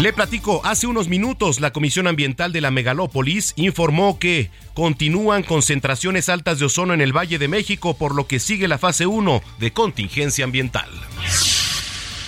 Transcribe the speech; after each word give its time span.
Le 0.00 0.14
platico, 0.14 0.62
hace 0.64 0.86
unos 0.86 1.08
minutos 1.08 1.60
la 1.60 1.74
Comisión 1.74 2.06
Ambiental 2.06 2.52
de 2.52 2.62
la 2.62 2.70
Megalópolis 2.70 3.52
informó 3.56 4.18
que 4.18 4.50
continúan 4.72 5.42
concentraciones 5.42 6.30
altas 6.30 6.58
de 6.58 6.64
ozono 6.64 6.94
en 6.94 7.02
el 7.02 7.14
Valle 7.14 7.38
de 7.38 7.48
México, 7.48 7.92
por 7.92 8.14
lo 8.14 8.26
que 8.26 8.40
sigue 8.40 8.66
la 8.66 8.78
fase 8.78 9.06
1 9.06 9.42
de 9.58 9.72
contingencia 9.74 10.46
ambiental. 10.46 10.88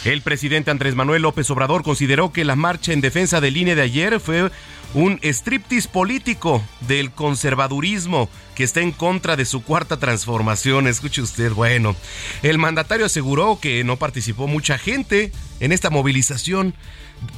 El 0.05 0.21
presidente 0.21 0.71
Andrés 0.71 0.95
Manuel 0.95 1.23
López 1.23 1.49
Obrador 1.49 1.83
consideró 1.83 2.31
que 2.31 2.45
la 2.45 2.57
marcha 2.57 2.93
en 2.93 3.01
defensa 3.01 3.41
del 3.41 3.57
INE 3.57 3.75
de 3.75 3.83
ayer 3.83 4.21
fue 4.21 4.51
un 4.95 5.19
striptease 5.23 5.89
político 5.89 6.63
del 6.81 7.11
conservadurismo 7.11 8.29
que 8.55 8.65
está 8.65 8.81
en 8.81 8.93
contra 8.93 9.37
de 9.37 9.45
su 9.45 9.63
cuarta 9.63 9.99
transformación. 9.99 10.87
Escuche 10.87 11.23
usted, 11.23 11.53
bueno, 11.53 11.97
el 12.43 12.59
mandatario 12.59 13.07
aseguró 13.07 13.59
que 13.61 13.85
no 13.85 13.97
participó 13.97 14.47
mucha 14.47 14.79
gente 14.79 15.33
en 15.61 15.73
esta 15.73 15.91
movilización 15.91 16.75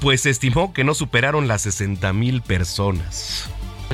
pues 0.00 0.26
estimó 0.26 0.72
que 0.72 0.84
no 0.84 0.94
superaron 0.94 1.48
las 1.48 1.62
60 1.62 2.12
mil 2.12 2.43
personas. 2.43 3.48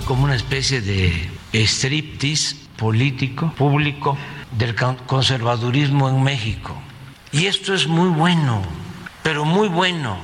Como 0.04 0.24
una 0.24 0.36
especie 0.36 0.80
de 0.80 1.28
striptease 1.52 2.56
político, 2.76 3.52
público, 3.56 4.16
del 4.56 4.74
conservadurismo 5.06 6.08
en 6.08 6.22
México. 6.22 6.80
Y 7.32 7.46
esto 7.46 7.74
es 7.74 7.86
muy 7.86 8.08
bueno, 8.08 8.62
pero 9.22 9.44
muy 9.44 9.68
bueno, 9.68 10.18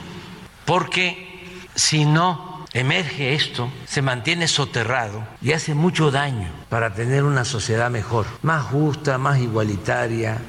porque 0.65 1.45
si 1.75 2.05
no 2.05 2.46
emerge 2.77 3.35
esto, 3.35 3.71
se 3.87 4.03
mantiene 4.03 4.49
soterrado 4.49 5.27
y 5.43 5.53
hace 5.53 5.75
mucho 5.75 6.11
daño 6.11 6.49
para 6.69 6.95
tener 6.95 7.25
una 7.25 7.45
sociedad 7.45 7.91
mejor, 7.91 8.27
más 8.43 8.65
justa, 8.65 9.19
más 9.19 9.39
igualitaria, 9.39 10.41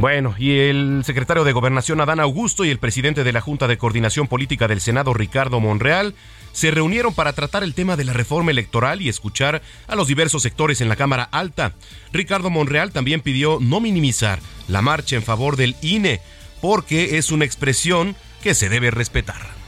bueno, 0.00 0.34
y 0.38 0.58
el 0.60 1.02
secretario 1.04 1.44
de 1.44 1.52
Gobernación 1.52 2.00
Adán 2.00 2.20
Augusto 2.20 2.64
y 2.64 2.70
el 2.70 2.78
presidente 2.78 3.22
de 3.22 3.34
la 3.34 3.42
Junta 3.42 3.68
de 3.68 3.76
Coordinación 3.76 4.28
Política 4.28 4.66
del 4.66 4.80
Senado 4.80 5.12
Ricardo 5.12 5.60
Monreal 5.60 6.14
se 6.52 6.70
reunieron 6.70 7.12
para 7.12 7.34
tratar 7.34 7.64
el 7.64 7.74
tema 7.74 7.96
de 7.96 8.04
la 8.04 8.14
reforma 8.14 8.50
electoral 8.50 9.02
y 9.02 9.10
escuchar 9.10 9.60
a 9.86 9.96
los 9.96 10.08
diversos 10.08 10.40
sectores 10.40 10.80
en 10.80 10.88
la 10.88 10.96
Cámara 10.96 11.28
Alta. 11.30 11.74
Ricardo 12.14 12.48
Monreal 12.48 12.92
también 12.92 13.20
pidió 13.20 13.58
no 13.60 13.78
minimizar 13.78 14.38
la 14.68 14.80
marcha 14.80 15.16
en 15.16 15.22
favor 15.22 15.56
del 15.56 15.76
INE, 15.82 16.22
porque 16.62 17.18
es 17.18 17.30
una 17.30 17.44
expresión 17.44 18.16
que 18.42 18.54
se 18.54 18.68
debe 18.68 18.90
respetar. 18.90 19.60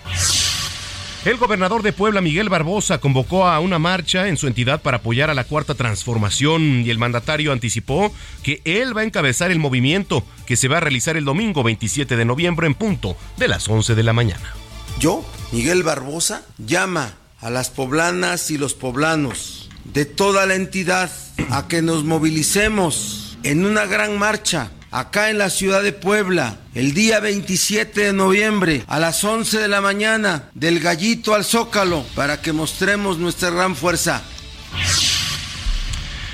El 1.25 1.37
gobernador 1.37 1.85
de 1.85 1.93
Puebla, 1.93 2.21
Miguel 2.21 2.49
Barbosa, 2.49 2.99
convocó 2.99 3.47
a 3.47 3.61
una 3.61 3.79
marcha 3.79 4.27
en 4.27 4.37
su 4.37 4.49
entidad 4.49 4.83
para 4.83 4.97
apoyar 4.97 5.31
a 5.31 5.35
la 5.35 5.45
cuarta 5.45 5.77
transformación 5.77 6.83
y 6.85 6.91
el 6.91 6.99
mandatario 6.99 7.53
anticipó 7.53 8.13
que 8.43 8.61
él 8.65 8.97
va 8.97 9.03
a 9.03 9.05
encabezar 9.05 9.53
el 9.53 9.61
movimiento 9.61 10.25
que 10.47 10.57
se 10.57 10.67
va 10.67 10.79
a 10.79 10.81
realizar 10.81 11.17
el 11.17 11.25
domingo 11.25 11.63
27 11.63 12.17
de 12.17 12.25
noviembre 12.25 12.67
en 12.67 12.75
punto 12.75 13.17
de 13.37 13.47
las 13.47 13.69
11 13.69 13.95
de 13.95 14.03
la 14.03 14.13
mañana. 14.13 14.53
Yo, 14.99 15.25
Miguel 15.53 15.85
Barbosa, 15.85 16.43
llama 16.59 17.15
a 17.41 17.51
las 17.51 17.71
poblanas 17.71 18.51
y 18.51 18.59
los 18.59 18.75
poblanos 18.75 19.71
de 19.85 20.07
toda 20.07 20.45
la 20.47 20.57
entidad 20.57 21.13
a 21.51 21.69
que 21.69 21.83
nos 21.83 22.03
movilicemos 22.03 23.39
en 23.45 23.65
una 23.65 23.87
gran 23.87 24.19
marcha 24.19 24.73
acá 24.93 25.31
en 25.31 25.39
la 25.39 25.51
ciudad 25.51 25.83
de 25.83 25.93
Puebla, 25.93 26.59
el 26.75 26.95
día 26.95 27.19
27 27.19 28.01
de 28.01 28.13
noviembre 28.13 28.85
a 28.87 29.01
las 29.01 29.25
11 29.25 29.59
de 29.59 29.69
la 29.69 29.81
mañana, 29.81 30.51
del 30.55 30.79
gallito 30.79 31.35
al 31.35 31.45
zócalo, 31.45 32.05
para 32.15 32.41
que 32.41 32.53
mostremos 32.53 33.19
nuestra 33.19 33.51
gran 33.51 33.75
fuerza. 33.75 34.23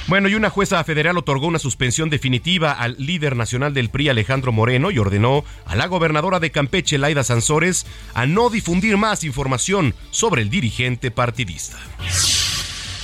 Bueno, 0.08 0.28
y 0.28 0.34
una 0.34 0.48
jueza 0.48 0.82
federal 0.84 1.18
otorgó 1.18 1.46
una 1.46 1.58
suspensión 1.58 2.08
definitiva 2.08 2.72
al 2.72 2.96
líder 2.98 3.36
nacional 3.36 3.74
del 3.74 3.90
PRI, 3.90 4.08
Alejandro 4.08 4.52
Moreno, 4.52 4.90
y 4.90 4.98
ordenó 4.98 5.44
a 5.66 5.76
la 5.76 5.86
gobernadora 5.86 6.40
de 6.40 6.50
Campeche, 6.50 6.96
Laida 6.96 7.24
Sansores, 7.24 7.84
a 8.14 8.24
no 8.24 8.48
difundir 8.48 8.96
más 8.96 9.22
información 9.22 9.94
sobre 10.10 10.40
el 10.42 10.48
dirigente 10.48 11.10
partidista. 11.10 11.76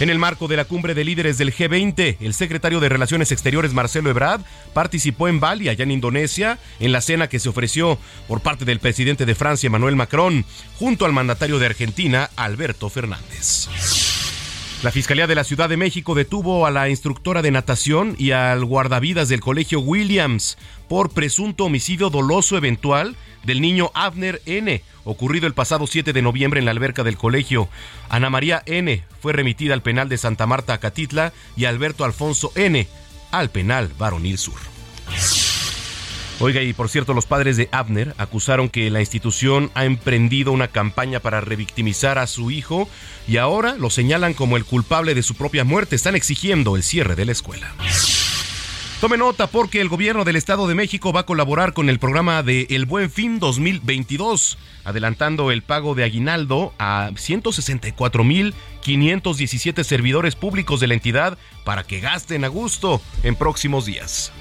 En 0.01 0.11
el 0.11 0.19
marco 0.19 0.49
de 0.49 0.57
la 0.57 0.65
cumbre 0.65 0.93
de 0.95 1.05
líderes 1.05 1.39
del 1.39 1.55
G20, 1.55 2.17
el 2.21 2.35
secretario 2.35 2.81
de 2.81 2.89
Relaciones 2.89 3.31
Exteriores 3.31 3.73
Marcelo 3.75 4.11
Ebrard 4.11 4.41
participó 4.73 5.29
en 5.29 5.39
Bali, 5.39 5.69
allá 5.69 5.85
en 5.85 5.93
Indonesia, 5.93 6.59
en 6.81 6.91
la 6.91 7.01
cena 7.01 7.29
que 7.29 7.39
se 7.39 7.49
ofreció 7.49 7.97
por 8.27 8.41
parte 8.41 8.65
del 8.65 8.81
presidente 8.81 9.25
de 9.25 9.37
Francia, 9.37 9.69
Emmanuel 9.69 9.95
Macron, 9.95 10.45
junto 10.79 11.05
al 11.05 11.13
mandatario 11.13 11.61
de 11.61 11.67
Argentina, 11.67 12.29
Alberto 12.35 12.91
Fernández. 12.91 13.69
La 14.83 14.91
Fiscalía 14.91 15.29
de 15.29 15.37
la 15.37 15.45
Ciudad 15.45 15.69
de 15.69 15.77
México 15.77 16.15
detuvo 16.15 16.67
a 16.67 16.71
la 16.73 16.89
instructora 16.89 17.41
de 17.41 17.53
natación 17.53 18.17
y 18.19 18.33
al 18.33 18.65
guardavidas 18.65 19.29
del 19.29 19.41
Colegio 19.41 19.79
Williams 19.81 20.59
por 20.89 21.11
presunto 21.11 21.65
homicidio 21.67 22.11
doloso 22.11 22.57
eventual 22.57 23.17
del 23.45 23.61
niño 23.61 23.91
Abner 23.95 24.43
N., 24.47 24.83
ocurrido 25.05 25.47
el 25.47 25.55
pasado 25.55 25.87
7 25.87 26.13
de 26.13 26.23
noviembre 26.23 26.61
en 26.61 26.65
la 26.65 26.71
alberca 26.71 27.05
del 27.05 27.17
colegio. 27.17 27.69
Ana 28.09 28.31
María 28.31 28.63
N. 28.67 29.03
fue 29.21 29.33
remitida 29.33 29.75
al 29.75 29.83
penal 29.83 30.09
de 30.09 30.19
Santa 30.19 30.47
Marta, 30.47 30.75
Acatitla, 30.75 31.33
y 31.57 31.67
Alberto 31.67 32.05
Alfonso 32.05 32.53
N. 32.55 32.87
al 33.31 33.51
penal 33.51 33.91
Varonil 33.99 34.39
Sur. 34.39 34.59
Oiga, 36.41 36.63
y 36.63 36.73
por 36.73 36.89
cierto, 36.89 37.15
los 37.15 37.27
padres 37.27 37.57
de 37.57 37.69
Abner 37.71 38.15
acusaron 38.19 38.69
que 38.69 38.91
la 38.91 39.01
institución 39.01 39.71
ha 39.75 39.85
emprendido 39.85 40.51
una 40.51 40.69
campaña 40.69 41.21
para 41.21 41.41
revictimizar 41.41 42.19
a 42.19 42.27
su 42.27 42.51
hijo 42.51 42.89
y 43.29 43.37
ahora 43.37 43.77
lo 43.77 43.89
señalan 43.89 44.35
como 44.35 44.57
el 44.57 44.65
culpable 44.65 45.15
de 45.15 45.23
su 45.23 45.37
propia 45.37 45.65
muerte. 45.65 45.95
Están 45.95 46.17
exigiendo 46.17 46.75
el 46.75 46.83
cierre 46.83 47.15
de 47.15 47.25
la 47.25 47.33
escuela. 47.33 47.73
Tome 49.05 49.19
nota 49.19 49.49
porque 49.49 49.83
el 49.83 49.91
gobierno 49.91 50.25
del 50.25 50.37
Estado 50.37 50.67
de 50.67 50.75
México 50.75 51.13
va 51.13 51.21
a 51.21 51.27
colaborar 51.27 51.75
con 51.75 51.91
el 51.91 51.99
programa 51.99 52.43
de 52.43 52.67
El 52.71 52.87
Buen 52.87 53.11
Fin 53.11 53.39
2022, 53.39 54.57
adelantando 54.83 55.51
el 55.51 55.61
pago 55.61 55.95
de 55.95 56.05
aguinaldo 56.05 56.73
a 56.79 57.11
164.517 57.11 59.85
servidores 59.85 60.37
públicos 60.37 60.81
de 60.81 60.87
la 60.87 60.95
entidad 60.95 61.37
para 61.65 61.85
que 61.85 62.01
gasten 62.01 62.47
a 62.47 62.49
gusto 62.49 63.03
en 63.23 63.37
próximos 63.37 63.85
días. 63.85 64.33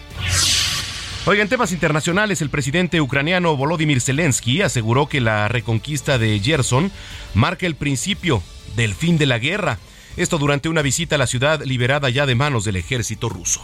Oiga, 1.26 1.44
en 1.44 1.50
temas 1.50 1.74
internacionales, 1.74 2.42
el 2.42 2.50
presidente 2.50 3.02
ucraniano 3.02 3.58
Volodymyr 3.58 4.00
Zelensky 4.00 4.62
aseguró 4.62 5.10
que 5.10 5.20
la 5.20 5.50
reconquista 5.50 6.18
de 6.18 6.40
Gerson 6.40 6.90
marca 7.34 7.66
el 7.66 7.76
principio 7.76 8.42
del 8.78 8.96
fin 8.96 9.18
de 9.18 9.26
la 9.26 9.40
guerra. 9.40 9.78
Esto 10.16 10.38
durante 10.38 10.70
una 10.70 10.82
visita 10.82 11.16
a 11.16 11.20
la 11.20 11.28
ciudad 11.28 11.62
liberada 11.66 12.10
ya 12.10 12.26
de 12.26 12.36
manos 12.36 12.64
del 12.64 12.78
ejército 12.78 13.28
ruso. 13.28 13.62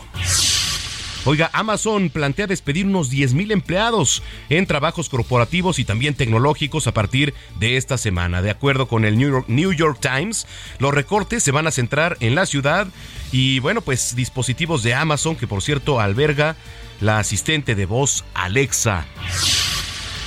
Oiga, 1.25 1.50
Amazon 1.54 2.10
plantea 2.10 2.48
despedir 2.48 2.86
unos 2.86 3.12
10.000 3.12 3.51
empleados 3.51 4.24
en 4.50 4.66
trabajos 4.66 5.10
corporativos 5.10 5.77
y 5.77 5.86
también 5.86 6.13
tecnológicos 6.13 6.88
a 6.88 6.94
partir 6.94 7.33
de 7.60 7.75
esta 7.75 7.98
semana. 7.98 8.42
De 8.42 8.50
acuerdo 8.50 8.88
con 8.88 9.04
el 9.04 9.18
New 9.18 9.30
York, 9.30 9.45
New 9.50 9.74
York, 9.74 10.00
Times, 10.01 10.48
los 10.80 10.94
recortes 10.94 11.44
se 11.44 11.51
van 11.51 11.68
a 11.68 11.71
centrar 11.71 12.16
en 12.21 12.36
la 12.36 12.45
ciudad 12.45 12.88
y 13.33 13.60
bueno, 13.60 13.81
pues 13.81 14.16
dispositivos 14.16 14.81
de 14.81 14.94
Amazon, 14.94 15.36
que 15.36 15.45
por 15.45 15.62
cierto 15.62 16.00
alberga 16.00 16.56
la 17.01 17.19
asistente 17.19 17.75
de 17.75 17.86
voz 17.86 18.24
Alexa. 18.33 19.06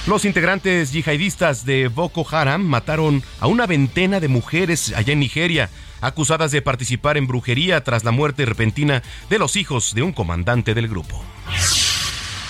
Los 0.07 0.25
integrantes 0.25 0.93
yihadistas 0.93 1.65
de 1.65 1.89
Boko 1.89 2.27
Haram 2.31 2.63
mataron 2.63 3.23
a 3.41 3.47
una 3.47 3.67
veintena 3.67 4.21
de 4.21 4.29
mujeres 4.29 4.93
allá 4.95 5.13
en 5.13 5.21
Nigeria, 5.21 5.71
acusadas 6.03 6.51
de 6.51 6.61
participar 6.61 7.17
en 7.17 7.27
brujería 7.27 7.83
tras 7.83 8.05
la 8.05 8.11
muerte 8.11 8.45
repentina 8.45 9.03
de 9.31 9.39
los 9.39 9.57
hijos 9.57 9.95
de 9.95 10.03
un 10.03 10.13
comandante 10.13 10.75
del 10.75 10.89
grupo. 10.89 11.23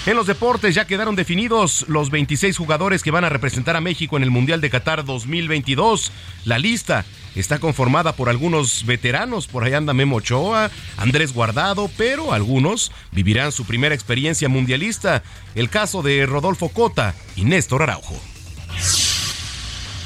En 0.05 0.17
los 0.17 0.27
deportes 0.27 0.75
ya 0.75 0.85
quedaron 0.89 1.15
definidos 1.15 1.85
los 1.87 2.11
26 2.11 2.57
jugadores 2.57 3.05
que 3.05 3.13
van 3.13 3.23
a 3.23 3.29
representar 3.29 3.77
a 3.77 3.81
México 3.81 4.17
en 4.17 4.25
el 4.25 4.33
Mundial 4.33 4.61
de 4.61 4.69
Qatar 4.69 5.05
2022. 5.05 6.11
La 6.45 6.59
lista 6.59 7.05
está 7.37 7.61
conformada 7.61 8.17
por 8.17 8.29
algunos 8.29 8.85
veteranos, 8.85 9.47
por 9.47 9.63
ahí 9.63 9.75
anda 9.75 9.95
Memo 9.95 10.17
Ochoa, 10.17 10.73
Andrés 10.97 11.33
Guardado, 11.33 11.89
pero 11.97 12.33
algunos 12.33 12.91
vivirán 13.13 13.53
su 13.53 13.65
primera 13.65 13.95
experiencia 13.95 14.49
mundialista. 14.49 15.23
El 15.55 15.71
caso 15.71 16.03
de 16.03 16.27
Rodolfo 16.27 16.71
Cota 16.71 17.15
y 17.37 17.45
Néstor 17.45 17.85
Araujo. 17.85 18.21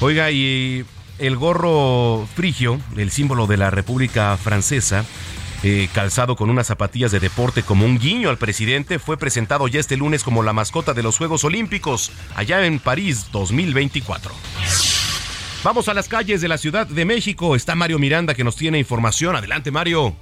Oiga, 0.00 0.31
y 0.31 0.84
el 1.18 1.36
gorro 1.36 2.26
frigio, 2.34 2.80
el 2.96 3.10
símbolo 3.10 3.46
de 3.46 3.56
la 3.56 3.70
República 3.70 4.36
Francesa, 4.36 5.04
eh, 5.62 5.88
calzado 5.94 6.36
con 6.36 6.50
unas 6.50 6.66
zapatillas 6.66 7.10
de 7.10 7.20
deporte 7.20 7.62
como 7.62 7.86
un 7.86 7.98
guiño 7.98 8.28
al 8.28 8.38
presidente, 8.38 8.98
fue 8.98 9.16
presentado 9.16 9.68
ya 9.68 9.80
este 9.80 9.96
lunes 9.96 10.22
como 10.22 10.42
la 10.42 10.52
mascota 10.52 10.94
de 10.94 11.02
los 11.02 11.16
Juegos 11.16 11.44
Olímpicos, 11.44 12.12
allá 12.34 12.64
en 12.66 12.78
París 12.78 13.26
2024. 13.32 14.32
Vamos 15.64 15.88
a 15.88 15.94
las 15.94 16.08
calles 16.08 16.40
de 16.40 16.48
la 16.48 16.58
Ciudad 16.58 16.86
de 16.86 17.04
México. 17.04 17.56
Está 17.56 17.74
Mario 17.74 17.98
Miranda 17.98 18.34
que 18.34 18.44
nos 18.44 18.54
tiene 18.54 18.78
información. 18.78 19.34
Adelante, 19.34 19.70
Mario. 19.70 20.14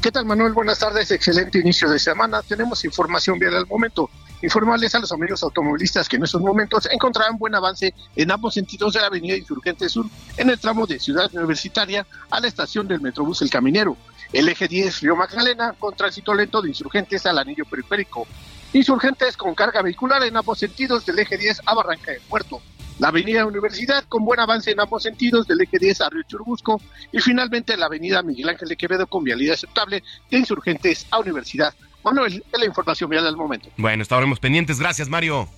¿Qué 0.00 0.12
tal, 0.12 0.26
Manuel? 0.26 0.52
Buenas 0.52 0.78
tardes. 0.78 1.10
Excelente 1.10 1.58
inicio 1.58 1.90
de 1.90 1.98
semana. 1.98 2.42
Tenemos 2.42 2.84
información 2.84 3.38
vial 3.38 3.56
al 3.56 3.66
momento. 3.66 4.08
Informarles 4.42 4.94
a 4.94 4.98
los 4.98 5.12
amigos 5.12 5.42
automovilistas 5.42 6.08
que 6.08 6.16
en 6.16 6.24
estos 6.24 6.42
momentos 6.42 6.86
encontrarán 6.90 7.38
buen 7.38 7.54
avance 7.54 7.94
en 8.14 8.30
ambos 8.30 8.54
sentidos 8.54 8.92
de 8.92 9.00
la 9.00 9.06
avenida 9.06 9.36
Insurgente 9.36 9.88
Sur, 9.88 10.06
en 10.36 10.50
el 10.50 10.58
tramo 10.58 10.86
de 10.86 10.98
Ciudad 10.98 11.34
Universitaria 11.34 12.06
a 12.30 12.40
la 12.40 12.46
estación 12.46 12.86
del 12.86 13.00
Metrobús 13.00 13.40
El 13.40 13.50
Caminero. 13.50 13.96
El 14.32 14.48
eje 14.48 14.68
10 14.68 15.00
Río 15.00 15.16
Magdalena 15.16 15.72
con 15.78 15.96
tránsito 15.96 16.34
lento 16.34 16.60
de 16.60 16.68
Insurgentes 16.68 17.24
al 17.24 17.38
anillo 17.38 17.64
periférico. 17.64 18.26
Insurgentes 18.74 19.36
con 19.38 19.54
carga 19.54 19.80
vehicular 19.80 20.22
en 20.22 20.36
ambos 20.36 20.58
sentidos 20.58 21.06
del 21.06 21.18
eje 21.18 21.38
10 21.38 21.62
a 21.64 21.74
Barranca 21.74 22.12
del 22.12 22.20
Puerto. 22.20 22.60
La 22.98 23.08
avenida 23.08 23.46
Universidad 23.46 24.04
con 24.08 24.24
buen 24.24 24.40
avance 24.40 24.70
en 24.70 24.80
ambos 24.80 25.02
sentidos 25.02 25.46
del 25.46 25.60
eje 25.62 25.78
10 25.78 26.00
a 26.02 26.10
Río 26.10 26.22
Churubusco 26.24 26.80
y 27.12 27.20
finalmente 27.20 27.76
la 27.76 27.86
avenida 27.86 28.22
Miguel 28.22 28.50
Ángel 28.50 28.68
de 28.68 28.76
Quevedo 28.76 29.06
con 29.06 29.24
vialidad 29.24 29.54
aceptable 29.54 30.02
de 30.30 30.38
Insurgentes 30.38 31.06
a 31.10 31.20
Universidad. 31.20 31.74
Manuel, 32.06 32.44
es 32.52 32.58
la 32.60 32.66
información 32.66 33.10
vial 33.10 33.24
del 33.24 33.36
momento. 33.36 33.68
Bueno, 33.76 34.00
estaremos 34.00 34.38
pendientes. 34.38 34.78
Gracias, 34.78 35.08
Mario. 35.08 35.48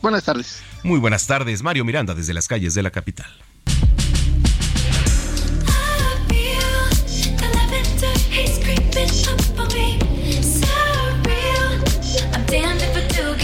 Buenas 0.00 0.22
tardes. 0.22 0.62
Muy 0.84 1.00
buenas 1.00 1.26
tardes. 1.26 1.60
Mario 1.60 1.84
Miranda 1.84 2.14
desde 2.14 2.32
las 2.32 2.46
calles 2.46 2.72
de 2.74 2.84
la 2.84 2.90
capital. 2.90 3.26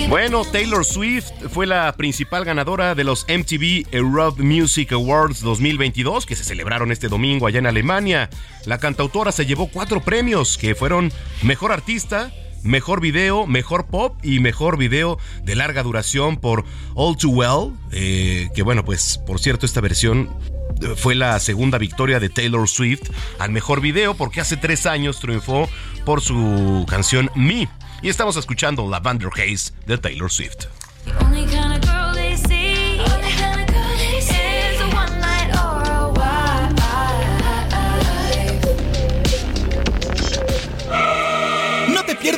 Bueno, 0.09 0.45
Taylor 0.45 0.85
Swift 0.85 1.33
fue 1.51 1.67
la 1.67 1.93
principal 1.97 2.45
ganadora 2.45 2.95
de 2.95 3.03
los 3.03 3.27
MTV 3.29 3.89
Europe 3.91 4.41
Music 4.41 4.93
Awards 4.93 5.41
2022 5.41 6.25
que 6.25 6.37
se 6.37 6.45
celebraron 6.45 6.93
este 6.93 7.09
domingo 7.09 7.49
allá 7.49 7.59
en 7.59 7.67
Alemania. 7.67 8.31
La 8.65 8.79
cantautora 8.79 9.33
se 9.33 9.45
llevó 9.45 9.67
cuatro 9.67 10.01
premios 10.01 10.57
que 10.57 10.77
fueron 10.77 11.11
Mejor 11.43 11.73
Artista, 11.73 12.33
Mejor 12.65 13.01
Video, 13.01 13.47
Mejor 13.47 13.87
Pop 13.87 14.17
y 14.23 14.41
Mejor 14.41 14.79
Video 14.79 15.19
de 15.43 15.55
larga 15.55 15.83
duración 15.83 16.39
por 16.39 16.65
All 16.95 17.17
Too 17.17 17.31
Well. 17.31 17.73
Eh, 17.93 18.49
que 18.55 18.63
bueno, 18.63 18.85
pues 18.85 19.19
por 19.27 19.39
cierto 19.39 19.67
esta 19.67 19.81
versión 19.81 20.31
fue 20.97 21.15
la 21.15 21.39
segunda 21.41 21.79
victoria 21.79 22.21
de 22.21 22.29
Taylor 22.29 22.69
Swift 22.69 23.11
al 23.39 23.51
mejor 23.53 23.81
video 23.81 24.15
porque 24.15 24.41
hace 24.41 24.57
tres 24.57 24.87
años 24.87 25.21
triunfó 25.21 25.69
por 26.05 26.21
su 26.21 26.85
canción 26.89 27.31
Me. 27.35 27.69
Y 28.03 28.09
estamos 28.09 28.37
escuchando 28.37 28.89
Lavender 28.89 29.31
Haze 29.33 29.73
de 29.87 29.99
Taylor 29.99 30.31
Swift. 30.31 30.67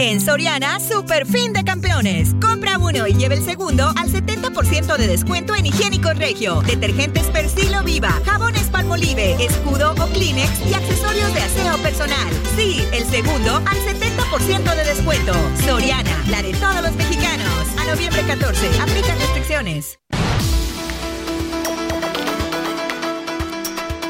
En 0.00 0.18
Soriana, 0.18 0.80
super 0.80 1.26
fin 1.26 1.52
de 1.52 1.62
campeones. 1.62 2.34
Compra 2.40 2.78
uno 2.78 3.06
y 3.06 3.12
lleve 3.12 3.34
el 3.34 3.44
segundo 3.44 3.92
al 3.98 4.10
70% 4.10 4.96
de 4.96 5.06
descuento 5.06 5.54
en 5.54 5.66
higiénicos 5.66 6.16
regio, 6.16 6.62
detergentes 6.62 7.24
Persilo 7.26 7.82
Viva, 7.82 8.18
jabones 8.24 8.70
Palmolive, 8.70 9.36
escudo 9.44 9.92
o 9.92 10.06
Kleenex 10.06 10.50
y 10.70 10.72
accesorios 10.72 11.34
de 11.34 11.42
aseo 11.42 11.76
personal. 11.82 12.32
Sí, 12.56 12.82
el 12.94 13.04
segundo 13.04 13.56
al 13.56 13.76
70% 13.76 14.74
de 14.74 14.84
descuento. 14.84 15.34
Soriana, 15.66 16.24
la 16.30 16.40
de 16.40 16.54
todos 16.54 16.80
los 16.80 16.94
mexicanos. 16.94 17.68
A 17.78 17.84
noviembre 17.84 18.22
14, 18.22 18.80
aplica 18.80 19.14
restricciones. 19.16 19.98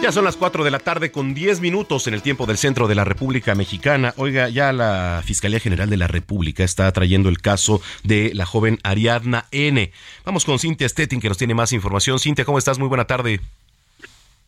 Ya 0.02 0.12
son 0.12 0.24
las 0.24 0.38
4 0.38 0.64
de 0.64 0.70
la 0.70 0.78
tarde 0.78 1.12
con 1.12 1.34
10 1.34 1.60
minutos 1.60 2.06
en 2.06 2.14
el 2.14 2.22
tiempo 2.22 2.46
del 2.46 2.56
centro 2.56 2.88
de 2.88 2.94
la 2.94 3.04
República 3.04 3.54
Mexicana. 3.54 4.14
Oiga, 4.16 4.48
ya 4.48 4.72
la 4.72 5.20
Fiscalía 5.22 5.60
General 5.60 5.90
de 5.90 5.98
la 5.98 6.06
República 6.06 6.64
está 6.64 6.90
trayendo 6.90 7.28
el 7.28 7.42
caso 7.42 7.82
de 8.02 8.32
la 8.32 8.46
joven 8.46 8.78
Ariadna 8.82 9.44
N. 9.52 9.90
Vamos 10.24 10.46
con 10.46 10.58
Cintia 10.58 10.88
Stettin 10.88 11.20
que 11.20 11.28
nos 11.28 11.36
tiene 11.36 11.52
más 11.52 11.74
información. 11.74 12.18
Cintia, 12.18 12.46
¿cómo 12.46 12.56
estás? 12.56 12.78
Muy 12.78 12.88
buena 12.88 13.04
tarde. 13.04 13.40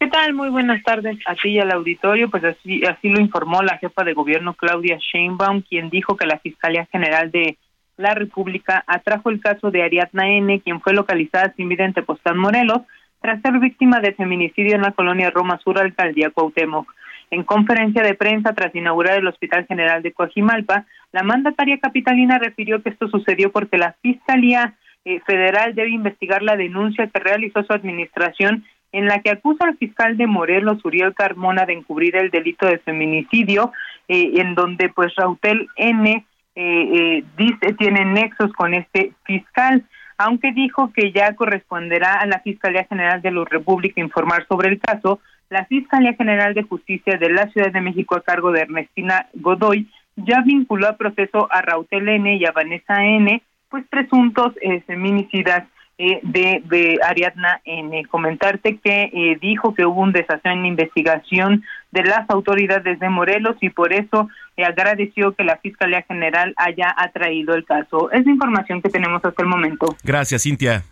¿Qué 0.00 0.06
tal? 0.09 0.32
Muy 0.32 0.49
buenas 0.49 0.82
tardes 0.85 1.18
a 1.26 1.35
ti 1.35 1.50
y 1.50 1.59
al 1.59 1.71
auditorio. 1.71 2.30
Pues 2.30 2.42
así, 2.44 2.82
así 2.87 3.11
lo 3.11 3.21
informó 3.21 3.62
la 3.62 3.76
jefa 3.76 4.04
de 4.04 4.14
gobierno 4.14 4.54
Claudia 4.54 4.99
Sheinbaum, 4.99 5.61
quien 5.61 5.90
dijo 5.90 6.16
que 6.16 6.26
la 6.26 6.38
Fiscalía 6.38 6.88
General 6.90 7.30
de 7.30 7.59
la 7.99 8.14
República 8.14 8.82
atrajo 8.87 9.28
el 9.28 9.38
caso 9.38 9.71
de 9.71 9.82
Ariadna 9.82 10.30
N., 10.30 10.62
quien 10.62 10.80
fue 10.80 10.94
localizada 10.94 11.52
sin 11.56 11.68
vida 11.68 11.85
en 11.85 11.92
Tepoztlán, 11.92 12.38
Morelos, 12.38 12.80
tras 13.23 13.41
ser 13.41 13.59
víctima 13.61 14.00
de 14.00 14.12
feminicidio 14.12 14.75
en 14.75 14.83
la 14.83 14.93
colonia 14.93 15.31
Roma 15.31 15.59
Sur, 15.62 15.79
alcaldía 15.79 16.31
Cuauhtémoc. 16.31 16.93
En 17.31 17.45
conferencia 17.45 18.02
de 18.02 18.14
prensa 18.14 18.52
tras 18.52 18.75
inaugurar 18.75 19.19
el 19.19 19.26
Hospital 19.26 19.64
General 19.67 20.02
de 20.02 20.12
Coajimalpa, 20.12 20.85
la 21.12 21.23
mandataria 21.23 21.79
capitalina 21.79 22.38
refirió 22.38 22.83
que 22.83 22.91
esto 22.91 23.09
sucedió 23.09 23.50
porque 23.50 23.79
la 23.79 23.97
Fiscalía 24.02 24.75
eh, 25.05 25.21
Federal 25.21 25.75
debe 25.75 25.91
investigar 25.91 26.43
la 26.43 26.57
denuncia 26.57 27.07
que 27.07 27.21
realizó 27.21 27.62
su 27.62 27.73
administración 27.73 28.64
en 28.93 29.07
la 29.07 29.21
que 29.21 29.31
acusa 29.31 29.64
al 29.64 29.79
fiscal 29.79 30.19
de 30.19 30.26
Morelos, 30.26 30.85
Uriel 30.85 31.14
Carmona, 31.14 31.64
de 31.64 31.73
encubrir 31.73 32.17
el 32.17 32.31
delito 32.31 32.67
de 32.67 32.79
feminicidio, 32.79 33.73
eh, 34.09 34.33
en 34.37 34.55
donde 34.55 34.91
pues 34.91 35.14
Rautel 35.14 35.69
N. 35.76 36.26
Eh, 36.55 37.25
dice 37.38 37.73
tiene 37.79 38.05
nexos 38.05 38.52
con 38.52 38.75
este 38.75 39.14
fiscal 39.25 39.87
aunque 40.23 40.52
dijo 40.52 40.93
que 40.93 41.12
ya 41.12 41.35
corresponderá 41.35 42.14
a 42.14 42.26
la 42.26 42.41
Fiscalía 42.41 42.85
General 42.85 43.21
de 43.21 43.31
la 43.31 43.45
República 43.45 44.00
informar 44.00 44.47
sobre 44.47 44.69
el 44.69 44.81
caso, 44.81 45.21
la 45.50 45.64
Fiscalía 45.67 46.14
General 46.14 46.55
de 46.55 46.62
Justicia 46.62 47.19
de 47.19 47.31
la 47.31 47.49
Ciudad 47.49 47.73
de 47.73 47.81
México 47.81 48.14
a 48.14 48.23
cargo 48.23 48.52
de 48.52 48.61
Ernestina 48.61 49.26
Godoy 49.35 49.88
ya 50.17 50.43
vinculó 50.43 50.88
a 50.88 50.97
proceso 50.97 51.49
a 51.50 51.62
Rautel 51.62 52.09
N 52.09 52.37
y 52.37 52.45
a 52.45 52.52
Vanessa 52.52 53.05
N, 53.05 53.43
pues 53.69 53.85
presuntos 53.88 54.52
eh, 54.61 54.83
feminicidas 54.83 55.64
eh, 55.99 56.21
de, 56.23 56.99
Ariadna 57.02 57.61
N. 57.64 58.05
Comentarte 58.07 58.79
que 58.79 59.11
eh, 59.12 59.38
dijo 59.41 59.75
que 59.75 59.87
hubo 59.87 60.00
un 60.00 60.12
desastre 60.12 60.52
en 60.52 60.62
la 60.62 60.69
investigación 60.69 61.64
de 61.93 62.03
las 62.03 62.29
autoridades 62.29 62.99
de 62.99 63.09
Morelos 63.09 63.57
y 63.61 63.71
por 63.71 63.93
eso 63.93 64.29
eh, 64.57 64.65
agradeció 64.65 65.33
que 65.33 65.45
la 65.45 65.59
Fiscalía 65.59 66.03
General 66.03 66.53
haya 66.57 66.93
atraído 66.97 67.55
el 67.55 67.65
caso. 67.65 68.11
Es 68.11 68.25
la 68.25 68.33
información 68.33 68.83
que 68.83 68.89
tenemos 68.89 69.25
hasta 69.25 69.43
el 69.43 69.49
momento. 69.49 69.95
Gracias, 70.03 70.43
Cintia. 70.43 70.83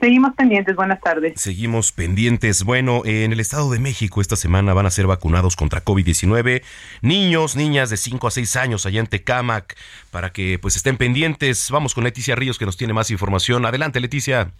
Seguimos 0.00 0.34
pendientes, 0.34 0.74
buenas 0.74 0.98
tardes. 1.02 1.38
Seguimos 1.38 1.92
pendientes. 1.92 2.64
Bueno, 2.64 3.02
en 3.04 3.32
el 3.32 3.40
Estado 3.40 3.70
de 3.70 3.78
México 3.78 4.22
esta 4.22 4.34
semana 4.34 4.72
van 4.72 4.86
a 4.86 4.90
ser 4.90 5.06
vacunados 5.06 5.56
contra 5.56 5.84
COVID-19 5.84 6.62
niños, 7.02 7.54
niñas 7.54 7.90
de 7.90 7.98
5 7.98 8.26
a 8.26 8.30
6 8.30 8.56
años 8.56 8.86
allá 8.86 9.00
en 9.00 9.06
Tecámac 9.06 9.76
para 10.10 10.30
que 10.30 10.58
pues 10.58 10.76
estén 10.76 10.96
pendientes. 10.96 11.70
Vamos 11.70 11.94
con 11.94 12.04
Leticia 12.04 12.34
Ríos 12.34 12.58
que 12.58 12.64
nos 12.64 12.78
tiene 12.78 12.94
más 12.94 13.10
información. 13.10 13.66
Adelante, 13.66 14.00
Leticia. 14.00 14.52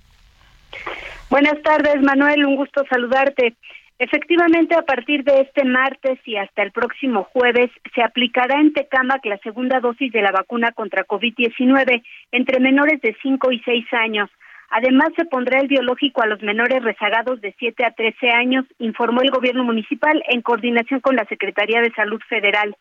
Buenas 1.31 1.63
tardes, 1.63 2.03
Manuel, 2.03 2.45
un 2.45 2.57
gusto 2.57 2.85
saludarte. 2.91 3.57
Efectivamente, 4.03 4.75
a 4.75 4.81
partir 4.81 5.25
de 5.25 5.43
este 5.43 5.63
martes 5.63 6.19
y 6.25 6.35
hasta 6.37 6.63
el 6.63 6.73
próximo 6.73 7.25
jueves 7.35 7.71
se 7.95 8.03
aplicará 8.03 8.59
en 8.59 8.73
Tecámac 8.73 9.23
la 9.27 9.37
segunda 9.41 9.79
dosis 9.79 10.11
de 10.11 10.23
la 10.23 10.33
vacuna 10.33 10.73
contra 10.73 11.05
COVID-19 11.05 12.03
entre 12.33 12.61
menores 12.61 13.03
de 13.03 13.15
5 13.21 13.53
y 13.53 13.61
6 13.61 13.85
años. 13.93 14.31
Además, 14.71 15.11
se 15.17 15.27
pondrá 15.27 15.61
el 15.61 15.69
biológico 15.69 16.23
a 16.23 16.27
los 16.27 16.41
menores 16.41 16.83
rezagados 16.83 17.43
de 17.43 17.55
7 17.59 17.85
a 17.85 17.91
13 17.91 18.31
años, 18.31 18.65
informó 18.79 19.21
el 19.21 19.31
gobierno 19.31 19.65
municipal 19.65 20.23
en 20.29 20.41
coordinación 20.41 21.01
con 21.01 21.15
la 21.15 21.27
Secretaría 21.27 21.83
de 21.83 21.93
Salud 21.93 22.23
Federal. 22.27 22.75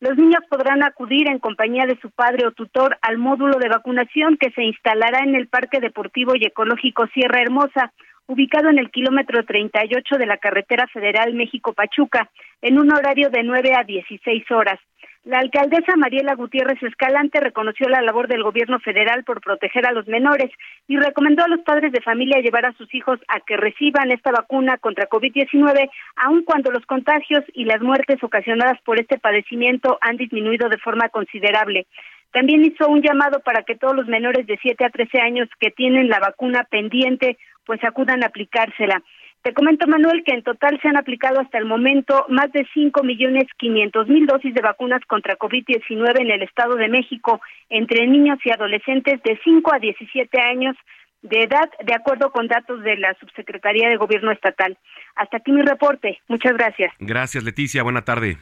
Los 0.00 0.16
niños 0.16 0.42
podrán 0.50 0.82
acudir 0.82 1.28
en 1.28 1.38
compañía 1.38 1.86
de 1.86 2.00
su 2.00 2.10
padre 2.10 2.48
o 2.48 2.50
tutor 2.50 2.98
al 3.00 3.18
módulo 3.18 3.60
de 3.60 3.68
vacunación 3.68 4.38
que 4.38 4.50
se 4.50 4.64
instalará 4.64 5.22
en 5.22 5.36
el 5.36 5.46
Parque 5.46 5.78
Deportivo 5.78 6.34
y 6.34 6.44
Ecológico 6.44 7.06
Sierra 7.14 7.42
Hermosa, 7.42 7.92
ubicado 8.26 8.70
en 8.70 8.78
el 8.78 8.90
kilómetro 8.90 9.44
38 9.44 10.16
de 10.16 10.26
la 10.26 10.38
carretera 10.38 10.86
federal 10.88 11.34
México-Pachuca, 11.34 12.30
en 12.62 12.78
un 12.78 12.92
horario 12.92 13.30
de 13.30 13.42
9 13.42 13.72
a 13.76 13.84
16 13.84 14.50
horas. 14.50 14.80
La 15.24 15.38
alcaldesa 15.38 15.96
Mariela 15.96 16.34
Gutiérrez 16.34 16.82
Escalante 16.82 17.40
reconoció 17.40 17.88
la 17.88 18.02
labor 18.02 18.28
del 18.28 18.42
gobierno 18.42 18.78
federal 18.80 19.24
por 19.24 19.40
proteger 19.40 19.86
a 19.86 19.92
los 19.92 20.06
menores 20.06 20.50
y 20.86 20.98
recomendó 20.98 21.42
a 21.44 21.48
los 21.48 21.60
padres 21.60 21.92
de 21.92 22.02
familia 22.02 22.42
llevar 22.42 22.66
a 22.66 22.74
sus 22.74 22.94
hijos 22.94 23.18
a 23.28 23.40
que 23.40 23.56
reciban 23.56 24.10
esta 24.10 24.32
vacuna 24.32 24.76
contra 24.76 25.08
COVID-19, 25.08 25.88
aun 26.16 26.44
cuando 26.44 26.70
los 26.70 26.84
contagios 26.84 27.42
y 27.54 27.64
las 27.64 27.80
muertes 27.80 28.22
ocasionadas 28.22 28.78
por 28.82 29.00
este 29.00 29.18
padecimiento 29.18 29.96
han 30.02 30.18
disminuido 30.18 30.68
de 30.68 30.76
forma 30.76 31.08
considerable. 31.08 31.86
También 32.34 32.62
hizo 32.62 32.86
un 32.88 33.00
llamado 33.00 33.40
para 33.40 33.62
que 33.62 33.76
todos 33.76 33.96
los 33.96 34.06
menores 34.06 34.46
de 34.46 34.58
7 34.60 34.84
a 34.84 34.90
13 34.90 35.20
años 35.22 35.48
que 35.58 35.70
tienen 35.70 36.08
la 36.08 36.18
vacuna 36.18 36.64
pendiente 36.64 37.38
pues 37.66 37.82
acudan 37.84 38.22
a 38.22 38.26
aplicársela. 38.26 39.02
Te 39.44 39.52
comento, 39.52 39.86
Manuel, 39.86 40.24
que 40.24 40.32
en 40.32 40.42
total 40.42 40.80
se 40.80 40.88
han 40.88 40.96
aplicado 40.96 41.38
hasta 41.38 41.58
el 41.58 41.66
momento 41.66 42.24
más 42.30 42.50
de 42.52 42.66
cinco 42.72 43.02
millones 43.02 43.44
quinientos 43.58 44.08
mil 44.08 44.24
dosis 44.24 44.54
de 44.54 44.62
vacunas 44.62 45.02
contra 45.06 45.36
COVID-19 45.36 46.18
en 46.18 46.30
el 46.30 46.42
Estado 46.42 46.76
de 46.76 46.88
México 46.88 47.42
entre 47.68 48.06
niños 48.06 48.38
y 48.42 48.50
adolescentes 48.50 49.22
de 49.22 49.38
5 49.44 49.74
a 49.74 49.78
17 49.78 50.40
años 50.40 50.74
de 51.20 51.42
edad, 51.42 51.68
de 51.84 51.94
acuerdo 51.94 52.30
con 52.30 52.48
datos 52.48 52.82
de 52.82 52.96
la 52.96 53.14
Subsecretaría 53.20 53.90
de 53.90 53.96
Gobierno 53.96 54.32
Estatal. 54.32 54.78
Hasta 55.14 55.36
aquí 55.36 55.52
mi 55.52 55.60
reporte. 55.60 56.20
Muchas 56.28 56.54
gracias. 56.54 56.92
Gracias, 56.98 57.44
Leticia. 57.44 57.82
Buena 57.82 58.02
tarde. 58.02 58.38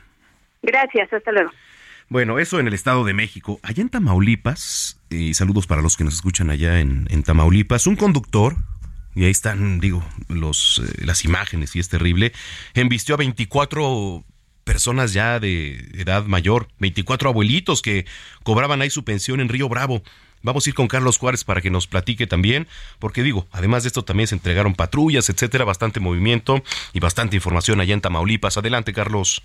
Gracias. 0.62 1.12
Hasta 1.12 1.33
luego. 1.33 1.50
Bueno, 2.09 2.38
eso 2.38 2.61
en 2.61 2.69
el 2.69 2.75
Estado 2.75 3.05
de 3.05 3.14
México. 3.14 3.59
Allá 3.64 3.83
en 3.83 3.88
Tamaulipas, 3.88 5.02
y 5.11 5.35
saludos 5.35 5.67
para 5.67 5.83
los 5.83 5.97
que 5.97 6.05
nos 6.05 6.14
escuchan 6.14 6.50
allá 6.50 6.79
en, 6.79 7.07
en 7.11 7.25
Tamaulipas, 7.25 7.88
un 7.88 7.97
conductor 7.97 8.55
y 9.14 9.25
ahí 9.25 9.31
están, 9.31 9.81
digo, 9.81 10.04
los, 10.28 10.81
eh, 10.85 11.04
las 11.04 11.25
imágenes 11.25 11.76
y 11.76 11.81
es 11.81 11.88
terrible, 11.88 12.33
embistió 12.75 13.14
a 13.14 13.19
24 13.19 14.25
personas 14.64 15.12
ya 15.12 15.40
de 15.40 15.75
edad 15.95 16.25
mayor, 16.25 16.69
24 16.78 17.31
abuelitos 17.31 17.83
que 17.83 18.07
cobraban 18.42 18.81
ahí 18.81 18.90
su 18.90 19.04
pensión 19.04 19.40
en 19.40 19.49
Río 19.49 19.69
Bravo. 19.69 20.02
Vamos 20.42 20.66
a 20.66 20.71
ir 20.71 20.75
con 20.75 20.88
Carlos 20.88 21.19
Juárez 21.19 21.45
para 21.45 21.61
que 21.61 21.71
nos 21.71 21.87
platique 21.87 22.26
también, 22.26 22.66
porque 22.99 23.23
digo, 23.23 23.47
además 23.52 23.85
de 23.85 23.88
esto 23.88 24.04
también 24.04 24.26
se 24.26 24.35
entregaron 24.35 24.75
patrullas, 24.75 25.28
etcétera, 25.28 25.64
bastante 25.64 26.00
movimiento 26.00 26.62
y 26.92 27.00
bastante 27.00 27.37
información 27.37 27.81
allá 27.81 27.95
en 27.95 28.00
Tamaulipas. 28.00 28.57
Adelante, 28.57 28.92
Carlos. 28.92 29.42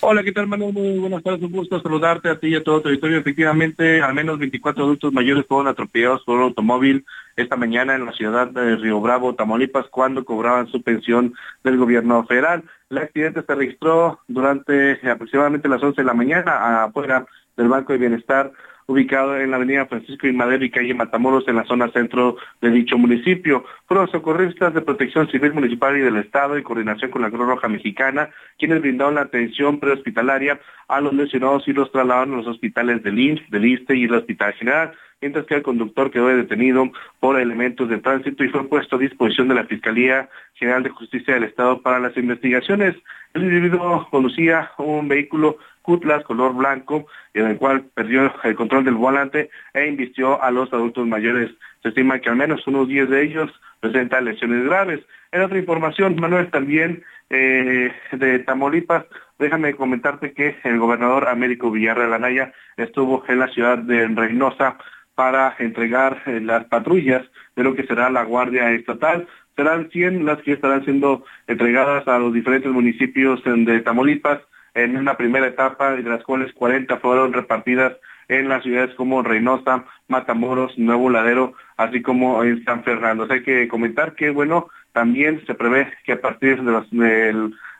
Hola, 0.00 0.22
¿qué 0.22 0.32
tal, 0.32 0.46
Manuel? 0.46 0.72
Muy 0.72 0.98
buenas 0.98 1.22
tardes, 1.22 1.42
un 1.42 1.52
gusto 1.52 1.80
saludarte 1.80 2.30
a 2.30 2.38
ti 2.38 2.48
y 2.48 2.54
a 2.54 2.62
todo 2.62 2.80
tu 2.80 2.88
auditorio. 2.88 3.18
Efectivamente, 3.18 4.00
al 4.00 4.14
menos 4.14 4.38
24 4.38 4.84
adultos 4.84 5.12
mayores 5.12 5.44
fueron 5.46 5.66
atropellados 5.66 6.22
por 6.24 6.38
un 6.38 6.44
automóvil 6.44 7.04
esta 7.36 7.56
mañana 7.56 7.94
en 7.94 8.06
la 8.06 8.12
ciudad 8.12 8.48
de 8.48 8.76
Río 8.76 9.00
Bravo, 9.00 9.34
Tamaulipas, 9.34 9.86
cuando 9.88 10.24
cobraban 10.24 10.68
su 10.68 10.82
pensión 10.82 11.34
del 11.64 11.76
gobierno 11.76 12.24
federal. 12.26 12.64
El 12.90 12.98
accidente 12.98 13.42
se 13.42 13.54
registró 13.54 14.20
durante 14.28 14.98
aproximadamente 15.10 15.68
las 15.68 15.82
11 15.82 16.00
de 16.00 16.06
la 16.06 16.14
mañana 16.14 16.84
afuera 16.84 17.26
del 17.56 17.68
Banco 17.68 17.92
de 17.92 17.98
Bienestar 17.98 18.52
ubicado 18.88 19.38
en 19.38 19.50
la 19.50 19.56
avenida 19.56 19.86
Francisco 19.86 20.26
y 20.26 20.32
Madero 20.32 20.64
y 20.64 20.70
calle 20.70 20.94
Matamoros 20.94 21.46
en 21.46 21.56
la 21.56 21.64
zona 21.64 21.92
centro 21.92 22.36
de 22.62 22.70
dicho 22.70 22.96
municipio. 22.96 23.64
Fueron 23.86 24.10
socorristas 24.10 24.72
de 24.72 24.80
protección 24.80 25.30
civil 25.30 25.52
municipal 25.52 25.96
y 25.96 26.00
del 26.00 26.16
Estado 26.16 26.56
en 26.56 26.62
coordinación 26.62 27.10
con 27.10 27.20
la 27.20 27.30
Cruz 27.30 27.46
Roja 27.46 27.68
Mexicana, 27.68 28.30
quienes 28.58 28.80
brindaron 28.80 29.16
la 29.16 29.22
atención 29.22 29.78
prehospitalaria 29.78 30.58
a 30.88 31.02
los 31.02 31.12
lesionados 31.12 31.68
y 31.68 31.74
los 31.74 31.92
trasladaron 31.92 32.32
a 32.32 32.36
los 32.38 32.46
hospitales 32.46 33.02
del 33.02 33.18
INS, 33.18 33.50
del 33.50 33.66
ISTE 33.66 33.94
y 33.94 34.04
el 34.04 34.14
Hospital 34.14 34.54
General 34.54 34.92
mientras 35.20 35.46
que 35.46 35.56
el 35.56 35.62
conductor 35.62 36.10
quedó 36.10 36.28
detenido 36.28 36.90
por 37.20 37.40
elementos 37.40 37.88
de 37.88 37.98
tránsito 37.98 38.44
y 38.44 38.48
fue 38.50 38.68
puesto 38.68 38.96
a 38.96 39.00
disposición 39.00 39.48
de 39.48 39.56
la 39.56 39.64
Fiscalía 39.64 40.28
General 40.54 40.82
de 40.82 40.90
Justicia 40.90 41.34
del 41.34 41.44
Estado 41.44 41.82
para 41.82 41.98
las 41.98 42.16
investigaciones. 42.16 42.94
El 43.34 43.42
individuo 43.42 44.06
conducía 44.10 44.70
un 44.78 45.08
vehículo 45.08 45.58
Cutlass 45.88 46.22
color 46.24 46.52
blanco, 46.54 47.06
en 47.32 47.46
el 47.46 47.56
cual 47.56 47.86
perdió 47.94 48.30
el 48.44 48.54
control 48.56 48.84
del 48.84 48.96
volante 48.96 49.48
e 49.72 49.86
invistió 49.86 50.42
a 50.42 50.50
los 50.50 50.70
adultos 50.70 51.06
mayores. 51.06 51.50
Se 51.82 51.88
estima 51.88 52.18
que 52.18 52.28
al 52.28 52.36
menos 52.36 52.66
unos 52.66 52.88
10 52.88 53.08
de 53.08 53.22
ellos 53.22 53.50
presentan 53.80 54.26
lesiones 54.26 54.66
graves. 54.66 55.00
En 55.32 55.40
otra 55.40 55.56
información, 55.56 56.16
Manuel, 56.20 56.50
también 56.50 57.02
eh, 57.30 57.90
de 58.12 58.38
Tamaulipas, 58.40 59.06
déjame 59.38 59.76
comentarte 59.76 60.34
que 60.34 60.56
el 60.62 60.78
gobernador 60.78 61.26
Américo 61.26 61.70
Villarreal 61.70 62.12
Anaya 62.12 62.52
estuvo 62.76 63.24
en 63.26 63.38
la 63.38 63.48
ciudad 63.48 63.78
de 63.78 64.08
Reynosa 64.08 64.76
para 65.14 65.56
entregar 65.58 66.22
eh, 66.26 66.40
las 66.42 66.66
patrullas 66.66 67.24
de 67.56 67.64
lo 67.64 67.74
que 67.74 67.86
será 67.86 68.10
la 68.10 68.24
Guardia 68.24 68.72
Estatal. 68.72 69.26
Serán 69.56 69.88
100 69.90 70.26
las 70.26 70.42
que 70.42 70.52
estarán 70.52 70.84
siendo 70.84 71.24
entregadas 71.46 72.06
a 72.08 72.18
los 72.18 72.34
diferentes 72.34 72.70
municipios 72.70 73.42
de 73.42 73.80
Tamaulipas 73.80 74.40
en 74.84 74.96
una 74.96 75.16
primera 75.16 75.46
etapa, 75.46 75.92
de 75.92 76.02
las 76.02 76.22
cuales 76.22 76.52
40 76.52 76.98
fueron 76.98 77.32
repartidas 77.32 77.94
en 78.28 78.48
las 78.48 78.62
ciudades 78.62 78.94
como 78.94 79.22
Reynosa, 79.22 79.84
Matamoros, 80.06 80.76
Nuevo 80.78 81.10
Ladero, 81.10 81.54
así 81.76 82.02
como 82.02 82.44
en 82.44 82.64
San 82.64 82.84
Fernando. 82.84 83.26
hay 83.30 83.42
que 83.42 83.66
comentar 83.68 84.14
que, 84.14 84.30
bueno, 84.30 84.68
también 84.92 85.42
se 85.46 85.54
prevé 85.54 85.92
que 86.04 86.12
a 86.12 86.20
partir 86.20 86.62
de 86.62 86.72
los 86.72 86.86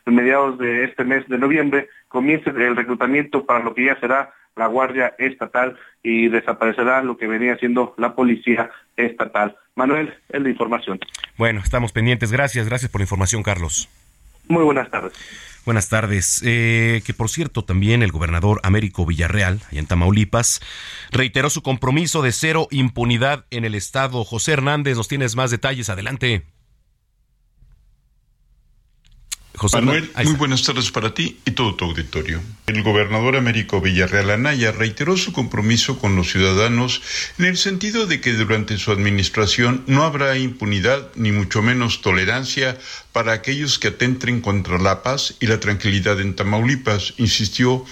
mediados 0.07 0.59
de 0.59 0.85
este 0.85 1.05
mes 1.05 1.29
de 1.29 1.39
noviembre 1.39 1.89
comience 2.09 2.51
el 2.51 2.77
reclutamiento 2.77 3.45
para 3.45 3.63
lo 3.63 3.75
que 3.75 3.87
ya 3.87 4.01
será 4.01 4.33
la 4.57 4.67
Guardia 4.67 5.15
Estatal 5.19 5.77
y 6.03 6.29
desaparecerá 6.29 7.03
lo 7.03 7.17
que 7.17 7.29
venía 7.29 7.57
siendo 7.59 7.95
la 7.97 8.15
Policía 8.15 8.71
Estatal. 8.97 9.57
Manuel, 9.77 10.13
es 10.29 10.43
la 10.43 10.49
información. 10.49 10.99
Bueno, 11.37 11.61
estamos 11.63 11.93
pendientes. 11.93 12.33
Gracias, 12.33 12.69
gracias 12.69 12.91
por 12.91 13.01
la 13.01 13.05
información, 13.05 13.43
Carlos. 13.45 13.89
Muy 14.49 14.65
buenas 14.65 14.91
tardes. 14.91 15.13
Buenas 15.69 15.91
tardes. 15.91 16.41
Eh, 16.47 17.03
que 17.05 17.13
por 17.13 17.29
cierto, 17.29 17.63
también 17.63 18.03
el 18.03 18.11
gobernador 18.11 18.59
Américo 18.63 19.05
Villarreal, 19.05 19.61
allá 19.71 19.79
en 19.79 19.87
Tamaulipas, 19.87 20.63
reiteró 21.11 21.51
su 21.51 21.61
compromiso 21.61 22.23
de 22.23 22.33
cero 22.33 22.69
impunidad 22.71 23.45
en 23.51 23.67
el 23.67 23.75
Estado. 23.75 24.25
José 24.25 24.53
Hernández, 24.53 24.97
nos 24.97 25.09
tienes 25.09 25.37
más 25.37 25.51
detalles. 25.51 25.91
Adelante. 25.91 26.47
Manuel, 29.73 30.11
muy 30.25 30.35
buenas 30.35 30.63
tardes 30.63 30.91
para 30.91 31.15
ti 31.15 31.39
y 31.45 31.51
todo 31.51 31.75
tu 31.75 31.85
auditorio. 31.87 32.41
El 32.67 32.83
gobernador 32.83 33.37
Américo 33.37 33.81
Villarreal 33.81 34.31
Anaya 34.31 34.73
reiteró 34.73 35.17
su 35.17 35.33
compromiso 35.33 35.99
con 35.99 36.15
los 36.17 36.31
ciudadanos 36.31 37.03
en 37.39 37.47
el 37.47 37.57
sentido 37.57 38.07
de 38.07 38.21
que 38.21 38.35
durante 38.35 38.79
su 38.79 38.93
administración 38.93 39.83
no 39.87 40.05
habrá 40.05 40.39
impunidad 40.39 41.11
ni 41.17 41.33
mucho 41.33 41.61
menos 41.61 42.03
tolerancia 42.03 42.79
para 43.13 43.33
aquellos 43.33 43.79
que 43.79 43.89
atenten 43.89 44.41
contra 44.41 44.79
la 44.79 45.03
paz 45.03 45.35
y 45.41 45.47
la 45.47 45.61
tranquilidad 45.61 46.21
en 46.21 46.37
Tamaulipas. 46.37 47.15
Insistió 47.17 47.85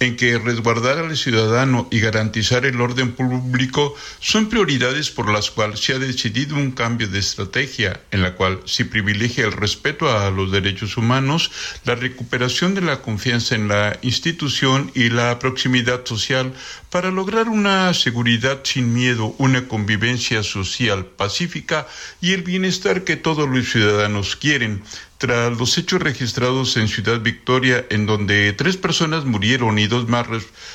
en 0.00 0.16
que 0.16 0.38
resguardar 0.38 0.98
al 0.98 1.16
ciudadano 1.16 1.88
y 1.90 2.00
garantizar 2.00 2.66
el 2.66 2.80
orden 2.80 3.12
público 3.12 3.94
son 4.20 4.48
prioridades 4.48 5.10
por 5.10 5.30
las 5.30 5.50
cuales 5.50 5.80
se 5.80 5.94
ha 5.94 5.98
decidido 5.98 6.56
un 6.56 6.72
cambio 6.72 7.08
de 7.08 7.18
estrategia 7.18 8.00
en 8.10 8.22
la 8.22 8.34
cual 8.34 8.60
se 8.64 8.84
privilegia 8.84 9.44
el 9.44 9.52
respeto 9.52 10.10
a 10.10 10.30
los 10.30 10.52
derechos 10.52 10.96
humanos, 10.96 11.50
la 11.84 11.94
recuperación 11.94 12.74
de 12.74 12.80
la 12.80 13.00
confianza 13.00 13.54
en 13.54 13.68
la 13.68 13.98
institución 14.02 14.90
y 14.94 15.08
la 15.10 15.38
proximidad 15.38 16.04
social 16.04 16.52
para 16.90 17.10
lograr 17.10 17.48
una 17.48 17.92
seguridad 17.94 18.60
sin 18.62 18.94
miedo, 18.94 19.34
una 19.38 19.66
convivencia 19.66 20.42
social 20.42 21.06
pacífica 21.06 21.88
y 22.20 22.32
el 22.32 22.42
bienestar 22.42 23.04
que 23.04 23.16
todos 23.16 23.48
los 23.48 23.68
ciudadanos 23.68 24.36
quieren 24.36 24.73
tras 25.18 25.56
los 25.58 25.76
hechos 25.78 26.00
registrados 26.00 26.76
en 26.76 26.88
Ciudad 26.88 27.20
Victoria, 27.20 27.84
en 27.90 28.06
donde 28.06 28.52
tres 28.52 28.76
personas 28.76 29.24
murieron 29.24 29.78
y 29.78 29.86
dos 29.86 30.08
más 30.08 30.26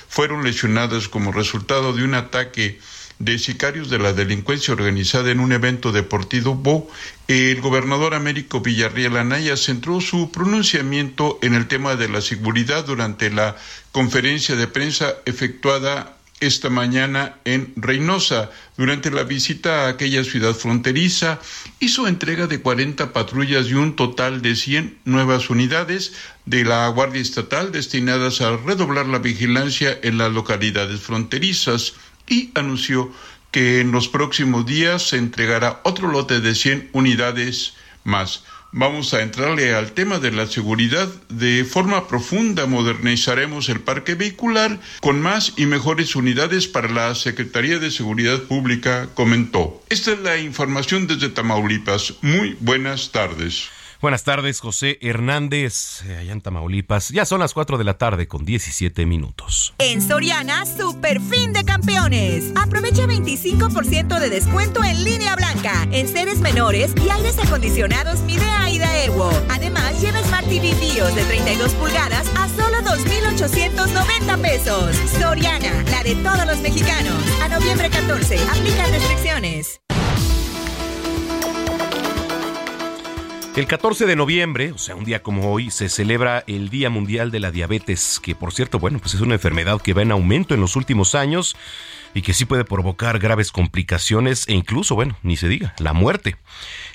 fueron 0.07 0.43
lesionadas 0.43 1.07
como 1.07 1.31
resultado 1.31 1.93
de 1.93 2.03
un 2.03 2.13
ataque 2.13 2.79
de 3.19 3.37
sicarios 3.37 3.89
de 3.89 3.99
la 3.99 4.13
delincuencia 4.13 4.73
organizada 4.73 5.29
en 5.29 5.41
un 5.41 5.51
evento 5.51 5.91
deportivo, 5.91 6.89
el 7.27 7.59
gobernador 7.59 8.13
Américo 8.13 8.61
Villarreal 8.61 9.17
Anaya 9.17 9.57
centró 9.57 9.99
su 9.99 10.31
pronunciamiento 10.31 11.37
en 11.41 11.53
el 11.53 11.67
tema 11.67 11.97
de 11.97 12.07
la 12.07 12.21
seguridad 12.21 12.85
durante 12.85 13.29
la 13.29 13.57
conferencia 13.91 14.55
de 14.55 14.67
prensa 14.67 15.15
efectuada 15.25 16.18
esta 16.39 16.69
mañana 16.69 17.35
en 17.45 17.73
Reynosa. 17.75 18.49
Durante 18.77 19.11
la 19.11 19.23
visita 19.23 19.85
a 19.85 19.89
aquella 19.89 20.23
ciudad 20.23 20.53
fronteriza, 20.53 21.39
hizo 21.79 22.07
entrega 22.07 22.47
de 22.47 22.61
40 22.61 23.13
patrullas 23.13 23.67
y 23.67 23.73
un 23.73 23.95
total 23.95 24.41
de 24.41 24.55
100 24.55 24.99
nuevas 25.05 25.49
unidades 25.49 26.13
de 26.45 26.63
la 26.63 26.87
Guardia 26.87 27.21
Estatal 27.21 27.71
destinadas 27.71 28.41
a 28.41 28.55
redoblar 28.57 29.07
la 29.07 29.19
vigilancia 29.19 29.97
en 30.01 30.17
las 30.17 30.31
localidades 30.31 31.01
fronterizas 31.01 31.93
y 32.27 32.51
anunció 32.55 33.11
que 33.51 33.81
en 33.81 33.91
los 33.91 34.07
próximos 34.07 34.65
días 34.65 35.09
se 35.09 35.17
entregará 35.17 35.81
otro 35.83 36.11
lote 36.11 36.39
de 36.39 36.55
100 36.55 36.89
unidades 36.93 37.73
más. 38.03 38.43
Vamos 38.71 39.15
a 39.15 39.23
entrarle 39.23 39.73
al 39.73 39.93
tema 39.93 40.19
de 40.19 40.31
la 40.31 40.45
seguridad 40.45 41.07
de 41.29 41.65
forma 41.65 42.07
profunda. 42.07 42.67
Modernizaremos 42.67 43.67
el 43.67 43.79
parque 43.79 44.13
vehicular 44.13 44.79
con 45.01 45.21
más 45.21 45.53
y 45.57 45.65
mejores 45.65 46.15
unidades 46.15 46.67
para 46.67 46.87
la 46.87 47.15
Secretaría 47.15 47.79
de 47.79 47.89
Seguridad 47.89 48.39
Pública, 48.43 49.09
comentó. 49.15 49.81
Esta 49.89 50.11
es 50.11 50.19
la 50.19 50.37
información 50.37 51.07
desde 51.07 51.29
Tamaulipas. 51.29 52.13
Muy 52.21 52.57
buenas 52.59 53.11
tardes. 53.11 53.69
Buenas 54.01 54.23
tardes, 54.23 54.61
José 54.61 54.97
Hernández, 55.01 56.03
eh, 56.05 56.15
allá 56.15 56.31
en 56.31 56.39
Tamaulipas. 56.39 57.09
Ya 57.09 57.25
son 57.25 57.41
las 57.41 57.53
4 57.53 57.77
de 57.77 57.83
la 57.83 57.97
tarde 57.97 58.29
con 58.29 58.45
17 58.45 59.05
minutos. 59.05 59.73
En 59.77 60.01
Soriana, 60.01 60.65
super 60.65 61.19
fin 61.19 61.51
de 61.51 61.65
campeones. 61.65 62.53
Aprovecha 62.55 63.05
25% 63.05 64.19
de 64.21 64.29
descuento 64.29 64.85
en 64.85 65.03
línea 65.03 65.35
blanca, 65.35 65.85
en 65.91 66.07
seres 66.07 66.39
menores 66.39 66.93
y 67.05 67.09
aires 67.09 67.37
acondicionados 67.39 68.21
Midea 68.21 68.69
y 68.69 68.79
Daewoo. 68.79 69.33
Además, 69.49 70.01
lleva 70.01 70.23
Smart 70.23 70.47
TV 70.47 70.73
BIOS 70.79 71.13
de 71.13 71.25
32 71.25 71.73
pulgadas 71.73 72.25
a 72.37 72.47
solo 72.47 72.81
2,890 72.83 74.37
pesos. 74.37 74.95
Soriana, 75.19 75.83
la 75.91 76.03
de 76.03 76.15
todos 76.15 76.45
los 76.45 76.59
mexicanos. 76.61 77.21
A 77.43 77.49
noviembre 77.49 77.89
14, 77.89 78.38
El 83.59 83.67
14 83.67 84.05
de 84.05 84.15
noviembre, 84.15 84.71
o 84.71 84.77
sea, 84.77 84.95
un 84.95 85.03
día 85.03 85.21
como 85.21 85.51
hoy, 85.51 85.69
se 85.69 85.89
celebra 85.89 86.45
el 86.47 86.69
Día 86.69 86.89
Mundial 86.89 87.29
de 87.29 87.41
la 87.41 87.51
Diabetes, 87.51 88.21
que 88.23 88.33
por 88.33 88.53
cierto, 88.53 88.79
bueno, 88.79 88.99
pues 88.99 89.15
es 89.15 89.19
una 89.19 89.33
enfermedad 89.33 89.81
que 89.81 89.91
va 89.91 90.01
en 90.01 90.13
aumento 90.13 90.53
en 90.53 90.61
los 90.61 90.77
últimos 90.77 91.13
años 91.13 91.57
y 92.13 92.21
que 92.21 92.33
sí 92.33 92.45
puede 92.45 92.63
provocar 92.63 93.19
graves 93.19 93.51
complicaciones 93.51 94.47
e 94.47 94.53
incluso, 94.53 94.95
bueno, 94.95 95.17
ni 95.23 95.35
se 95.35 95.49
diga, 95.49 95.75
la 95.77 95.91
muerte. 95.91 96.37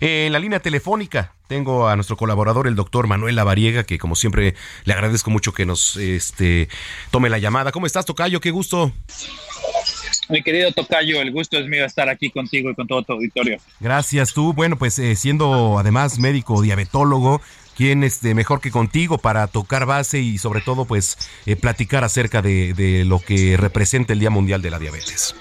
En 0.00 0.32
la 0.32 0.38
línea 0.38 0.60
telefónica 0.60 1.34
tengo 1.48 1.86
a 1.86 1.96
nuestro 1.96 2.16
colaborador, 2.16 2.66
el 2.66 2.76
doctor 2.76 3.08
Manuel 3.08 3.36
Lavariega, 3.36 3.84
que 3.84 3.98
como 3.98 4.16
siempre 4.16 4.54
le 4.84 4.94
agradezco 4.94 5.30
mucho 5.30 5.52
que 5.52 5.66
nos 5.66 5.98
este, 5.98 6.70
tome 7.10 7.28
la 7.28 7.36
llamada. 7.36 7.72
¿Cómo 7.72 7.84
estás, 7.84 8.06
Tocayo? 8.06 8.40
Qué 8.40 8.52
gusto. 8.52 8.90
Mi 10.28 10.42
querido 10.42 10.72
Tocayo, 10.72 11.20
el 11.20 11.32
gusto 11.32 11.58
es 11.58 11.66
mío 11.66 11.84
estar 11.84 12.08
aquí 12.08 12.30
contigo 12.30 12.70
y 12.70 12.74
con 12.74 12.86
todo 12.86 13.02
tu 13.02 13.12
auditorio. 13.12 13.58
Gracias, 13.80 14.32
tú. 14.32 14.52
Bueno, 14.52 14.76
pues 14.76 14.98
eh, 14.98 15.16
siendo 15.16 15.78
además 15.78 16.18
médico 16.18 16.62
diabetólogo, 16.62 17.40
¿quién 17.76 18.04
este, 18.04 18.34
mejor 18.34 18.60
que 18.60 18.70
contigo 18.70 19.18
para 19.18 19.46
tocar 19.46 19.86
base 19.86 20.20
y 20.20 20.38
sobre 20.38 20.60
todo 20.60 20.84
pues 20.84 21.18
eh, 21.46 21.56
platicar 21.56 22.04
acerca 22.04 22.42
de, 22.42 22.72
de 22.74 23.04
lo 23.04 23.18
que 23.18 23.56
representa 23.56 24.12
el 24.12 24.20
Día 24.20 24.30
Mundial 24.30 24.62
de 24.62 24.70
la 24.70 24.78
Diabetes? 24.78 25.34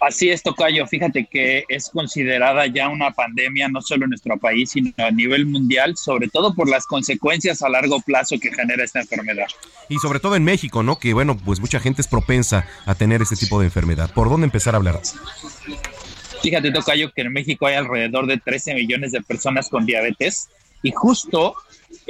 Así 0.00 0.30
es, 0.30 0.42
Tocayo. 0.42 0.86
Fíjate 0.86 1.26
que 1.26 1.64
es 1.68 1.90
considerada 1.90 2.66
ya 2.66 2.88
una 2.88 3.10
pandemia 3.10 3.68
no 3.68 3.82
solo 3.82 4.04
en 4.04 4.10
nuestro 4.10 4.38
país, 4.38 4.70
sino 4.70 4.92
a 4.96 5.10
nivel 5.10 5.44
mundial, 5.44 5.94
sobre 5.96 6.28
todo 6.28 6.54
por 6.54 6.70
las 6.70 6.86
consecuencias 6.86 7.60
a 7.62 7.68
largo 7.68 8.00
plazo 8.00 8.38
que 8.40 8.50
genera 8.50 8.82
esta 8.82 9.00
enfermedad. 9.00 9.46
Y 9.90 9.98
sobre 9.98 10.18
todo 10.18 10.36
en 10.36 10.44
México, 10.44 10.82
¿no? 10.82 10.98
Que 10.98 11.12
bueno, 11.12 11.36
pues 11.36 11.60
mucha 11.60 11.80
gente 11.80 12.00
es 12.00 12.08
propensa 12.08 12.66
a 12.86 12.94
tener 12.94 13.20
este 13.20 13.36
tipo 13.36 13.60
de 13.60 13.66
enfermedad. 13.66 14.10
¿Por 14.14 14.30
dónde 14.30 14.46
empezar 14.46 14.74
a 14.74 14.78
hablar? 14.78 15.00
Fíjate, 16.42 16.70
Tocayo, 16.70 17.12
que 17.12 17.20
en 17.20 17.32
México 17.32 17.66
hay 17.66 17.74
alrededor 17.74 18.26
de 18.26 18.38
13 18.38 18.74
millones 18.74 19.12
de 19.12 19.20
personas 19.20 19.68
con 19.68 19.84
diabetes 19.84 20.48
y 20.82 20.92
justo 20.92 21.54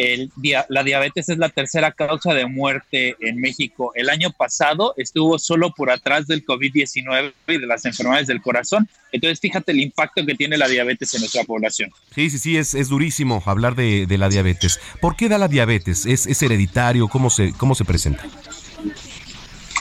el, 0.01 0.33
la 0.71 0.83
diabetes 0.83 1.29
es 1.29 1.37
la 1.37 1.51
tercera 1.51 1.93
causa 1.93 2.33
de 2.33 2.47
muerte 2.47 3.17
en 3.21 3.39
México. 3.39 3.93
El 3.95 4.09
año 4.09 4.31
pasado 4.31 4.95
estuvo 4.97 5.39
solo 5.39 5.73
por 5.73 5.91
atrás 5.91 6.27
del 6.27 6.43
COVID-19 6.43 7.35
y 7.49 7.59
de 7.59 7.67
las 7.67 7.85
enfermedades 7.85 8.27
del 8.27 8.41
corazón. 8.41 8.89
Entonces, 9.13 9.41
fíjate 9.41 9.73
el 9.73 9.81
impacto 9.81 10.25
que 10.25 10.35
tiene 10.35 10.57
la 10.57 10.69
diabetes 10.69 11.13
en 11.13 11.21
nuestra 11.21 11.45
población. 11.45 11.91
Sí, 12.15 12.31
sí, 12.31 12.39
sí, 12.39 12.57
es, 12.57 12.73
es 12.73 12.89
durísimo 12.89 13.43
hablar 13.45 13.75
de, 13.75 14.07
de, 14.07 14.17
la 14.17 14.31
diabetes. 14.31 14.81
¿Por 15.03 15.17
qué 15.17 15.29
da 15.29 15.37
la 15.37 15.49
diabetes? 15.49 16.07
¿Es, 16.07 16.27
es 16.27 16.43
hereditario? 16.43 17.07
¿Cómo 17.09 17.29
se, 17.29 17.53
¿Cómo 17.53 17.75
se 17.75 17.85
presenta? 17.85 18.25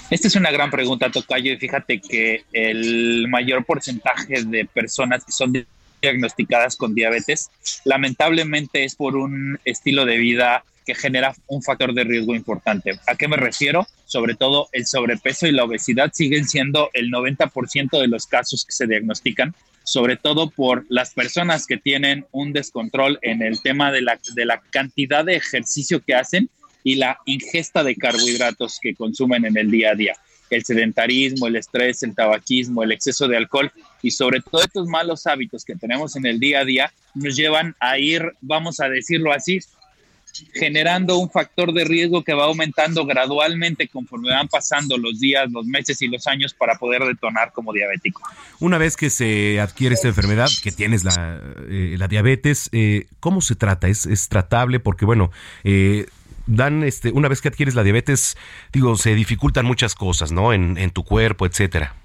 Esta 0.09 0.27
es 0.27 0.35
una 0.35 0.51
gran 0.51 0.69
pregunta, 0.69 1.09
Tocayo, 1.09 1.53
y 1.53 1.57
fíjate 1.57 2.01
que 2.01 2.43
el 2.51 3.27
mayor 3.29 3.63
porcentaje 3.63 4.43
de 4.43 4.65
personas 4.65 5.23
que 5.23 5.31
son 5.31 5.53
diagnosticadas 6.01 6.75
con 6.75 6.95
diabetes, 6.95 7.49
lamentablemente 7.85 8.83
es 8.83 8.95
por 8.95 9.15
un 9.15 9.59
estilo 9.65 10.05
de 10.05 10.17
vida 10.17 10.63
que 10.85 10.95
genera 10.95 11.35
un 11.47 11.61
factor 11.61 11.93
de 11.93 12.03
riesgo 12.03 12.33
importante. 12.33 12.99
¿A 13.07 13.15
qué 13.15 13.27
me 13.27 13.37
refiero? 13.37 13.85
Sobre 14.05 14.35
todo 14.35 14.69
el 14.71 14.87
sobrepeso 14.87 15.45
y 15.45 15.51
la 15.51 15.63
obesidad 15.63 16.11
siguen 16.13 16.47
siendo 16.47 16.89
el 16.93 17.11
90% 17.11 17.99
de 17.99 18.07
los 18.07 18.25
casos 18.25 18.65
que 18.65 18.71
se 18.71 18.87
diagnostican 18.87 19.53
sobre 19.89 20.17
todo 20.17 20.51
por 20.51 20.85
las 20.89 21.15
personas 21.15 21.65
que 21.65 21.77
tienen 21.77 22.25
un 22.31 22.53
descontrol 22.53 23.17
en 23.23 23.41
el 23.41 23.59
tema 23.61 23.91
de 23.91 24.01
la, 24.01 24.19
de 24.35 24.45
la 24.45 24.61
cantidad 24.69 25.25
de 25.25 25.35
ejercicio 25.35 25.99
que 26.01 26.13
hacen 26.13 26.49
y 26.83 26.95
la 26.95 27.17
ingesta 27.25 27.83
de 27.83 27.95
carbohidratos 27.95 28.79
que 28.79 28.93
consumen 28.93 29.45
en 29.45 29.57
el 29.57 29.71
día 29.71 29.91
a 29.91 29.95
día. 29.95 30.13
El 30.51 30.63
sedentarismo, 30.63 31.47
el 31.47 31.55
estrés, 31.55 32.03
el 32.03 32.13
tabaquismo, 32.13 32.83
el 32.83 32.91
exceso 32.91 33.27
de 33.27 33.37
alcohol 33.37 33.71
y 34.01 34.11
sobre 34.11 34.41
todo 34.41 34.61
estos 34.61 34.87
malos 34.87 35.27
hábitos 35.27 35.65
que 35.65 35.75
tenemos 35.75 36.15
en 36.15 36.25
el 36.25 36.39
día 36.39 36.61
a 36.61 36.65
día 36.65 36.93
nos 37.13 37.35
llevan 37.35 37.75
a 37.79 37.97
ir, 37.97 38.33
vamos 38.41 38.79
a 38.79 38.89
decirlo 38.89 39.33
así, 39.33 39.59
generando 40.53 41.17
un 41.17 41.29
factor 41.29 41.73
de 41.73 41.83
riesgo 41.85 42.23
que 42.23 42.33
va 42.33 42.45
aumentando 42.45 43.05
gradualmente 43.05 43.87
conforme 43.87 44.29
van 44.29 44.47
pasando 44.47 44.97
los 44.97 45.19
días, 45.19 45.49
los 45.51 45.65
meses 45.65 46.01
y 46.01 46.07
los 46.07 46.27
años 46.27 46.53
para 46.53 46.75
poder 46.75 47.03
detonar 47.03 47.51
como 47.51 47.73
diabético. 47.73 48.21
Una 48.59 48.77
vez 48.77 48.95
que 48.95 49.09
se 49.09 49.59
adquiere 49.59 49.95
esta 49.95 50.07
enfermedad, 50.07 50.49
que 50.63 50.71
tienes 50.71 51.03
la, 51.03 51.41
eh, 51.69 51.95
la 51.97 52.07
diabetes, 52.07 52.69
eh, 52.71 53.07
¿cómo 53.19 53.41
se 53.41 53.55
trata? 53.55 53.87
¿Es, 53.87 54.05
¿Es, 54.05 54.29
tratable? 54.29 54.79
Porque 54.79 55.05
bueno, 55.05 55.31
eh, 55.63 56.05
dan 56.47 56.83
este, 56.83 57.11
una 57.11 57.27
vez 57.27 57.41
que 57.41 57.47
adquieres 57.47 57.75
la 57.75 57.83
diabetes, 57.83 58.37
digo, 58.71 58.95
se 58.97 59.15
dificultan 59.15 59.65
muchas 59.65 59.95
cosas, 59.95 60.31
¿no? 60.31 60.53
En, 60.53 60.77
en 60.77 60.91
tu 60.91 61.03
cuerpo, 61.03 61.45
etcétera. 61.45 61.95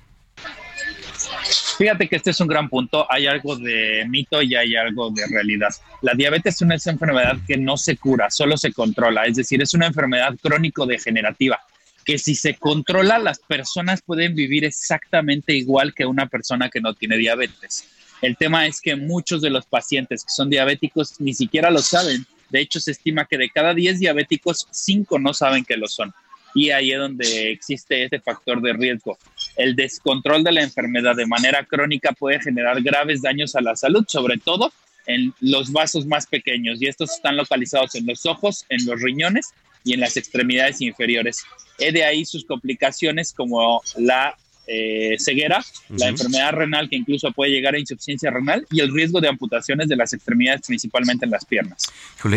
Fíjate 1.76 2.08
que 2.08 2.16
este 2.16 2.30
es 2.30 2.40
un 2.40 2.46
gran 2.46 2.68
punto. 2.68 3.06
Hay 3.10 3.26
algo 3.26 3.56
de 3.56 4.04
mito 4.08 4.40
y 4.40 4.54
hay 4.54 4.76
algo 4.76 5.10
de 5.10 5.26
realidad. 5.26 5.74
La 6.02 6.14
diabetes 6.14 6.56
es 6.56 6.62
una 6.62 6.76
enfermedad 6.76 7.36
que 7.46 7.56
no 7.56 7.76
se 7.76 7.96
cura, 7.96 8.30
solo 8.30 8.56
se 8.56 8.72
controla. 8.72 9.24
Es 9.24 9.36
decir, 9.36 9.60
es 9.60 9.74
una 9.74 9.86
enfermedad 9.86 10.34
crónico-degenerativa 10.40 11.58
que 12.04 12.18
si 12.18 12.34
se 12.34 12.54
controla, 12.54 13.18
las 13.18 13.38
personas 13.38 14.02
pueden 14.02 14.34
vivir 14.34 14.64
exactamente 14.64 15.54
igual 15.54 15.94
que 15.94 16.04
una 16.04 16.26
persona 16.26 16.68
que 16.68 16.80
no 16.80 16.94
tiene 16.94 17.16
diabetes. 17.16 17.88
El 18.20 18.36
tema 18.36 18.66
es 18.66 18.80
que 18.80 18.94
muchos 18.94 19.42
de 19.42 19.50
los 19.50 19.66
pacientes 19.66 20.22
que 20.22 20.30
son 20.30 20.50
diabéticos 20.50 21.20
ni 21.20 21.34
siquiera 21.34 21.70
lo 21.70 21.80
saben. 21.80 22.26
De 22.50 22.60
hecho, 22.60 22.78
se 22.78 22.92
estima 22.92 23.24
que 23.24 23.38
de 23.38 23.50
cada 23.50 23.74
10 23.74 24.00
diabéticos, 24.00 24.68
5 24.70 25.18
no 25.18 25.34
saben 25.34 25.64
que 25.64 25.76
lo 25.76 25.88
son 25.88 26.14
y 26.54 26.70
ahí 26.70 26.92
es 26.92 26.98
donde 26.98 27.50
existe 27.50 28.04
este 28.04 28.20
factor 28.20 28.62
de 28.62 28.72
riesgo. 28.72 29.18
El 29.56 29.74
descontrol 29.74 30.44
de 30.44 30.52
la 30.52 30.62
enfermedad 30.62 31.16
de 31.16 31.26
manera 31.26 31.64
crónica 31.64 32.12
puede 32.12 32.40
generar 32.40 32.80
graves 32.82 33.22
daños 33.22 33.54
a 33.56 33.60
la 33.60 33.76
salud, 33.76 34.04
sobre 34.08 34.38
todo 34.38 34.72
en 35.06 35.34
los 35.40 35.70
vasos 35.72 36.06
más 36.06 36.26
pequeños 36.26 36.80
y 36.80 36.86
estos 36.86 37.12
están 37.12 37.36
localizados 37.36 37.94
en 37.94 38.06
los 38.06 38.24
ojos, 38.24 38.64
en 38.68 38.86
los 38.86 39.00
riñones 39.00 39.50
y 39.84 39.92
en 39.92 40.00
las 40.00 40.16
extremidades 40.16 40.80
inferiores. 40.80 41.44
He 41.78 41.92
de 41.92 42.04
ahí 42.04 42.24
sus 42.24 42.44
complicaciones 42.44 43.32
como 43.32 43.82
la 43.98 44.34
eh, 44.66 45.16
ceguera, 45.18 45.62
la 45.90 46.08
enfermedad 46.08 46.52
renal 46.52 46.88
que 46.88 46.96
incluso 46.96 47.30
puede 47.32 47.50
llegar 47.50 47.74
a 47.74 47.78
insuficiencia 47.78 48.30
renal 48.30 48.66
y 48.70 48.80
el 48.80 48.94
riesgo 48.94 49.20
de 49.20 49.28
amputaciones 49.28 49.88
de 49.88 49.96
las 49.96 50.14
extremidades, 50.14 50.62
principalmente 50.66 51.26
en 51.26 51.32
las 51.32 51.44
piernas. 51.44 51.84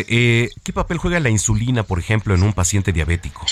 Eh, 0.08 0.50
¿Qué 0.62 0.72
papel 0.74 0.98
juega 0.98 1.20
la 1.20 1.30
insulina, 1.30 1.84
por 1.84 1.98
ejemplo, 1.98 2.34
en 2.34 2.42
un 2.42 2.52
paciente 2.52 2.92
diabético? 2.92 3.46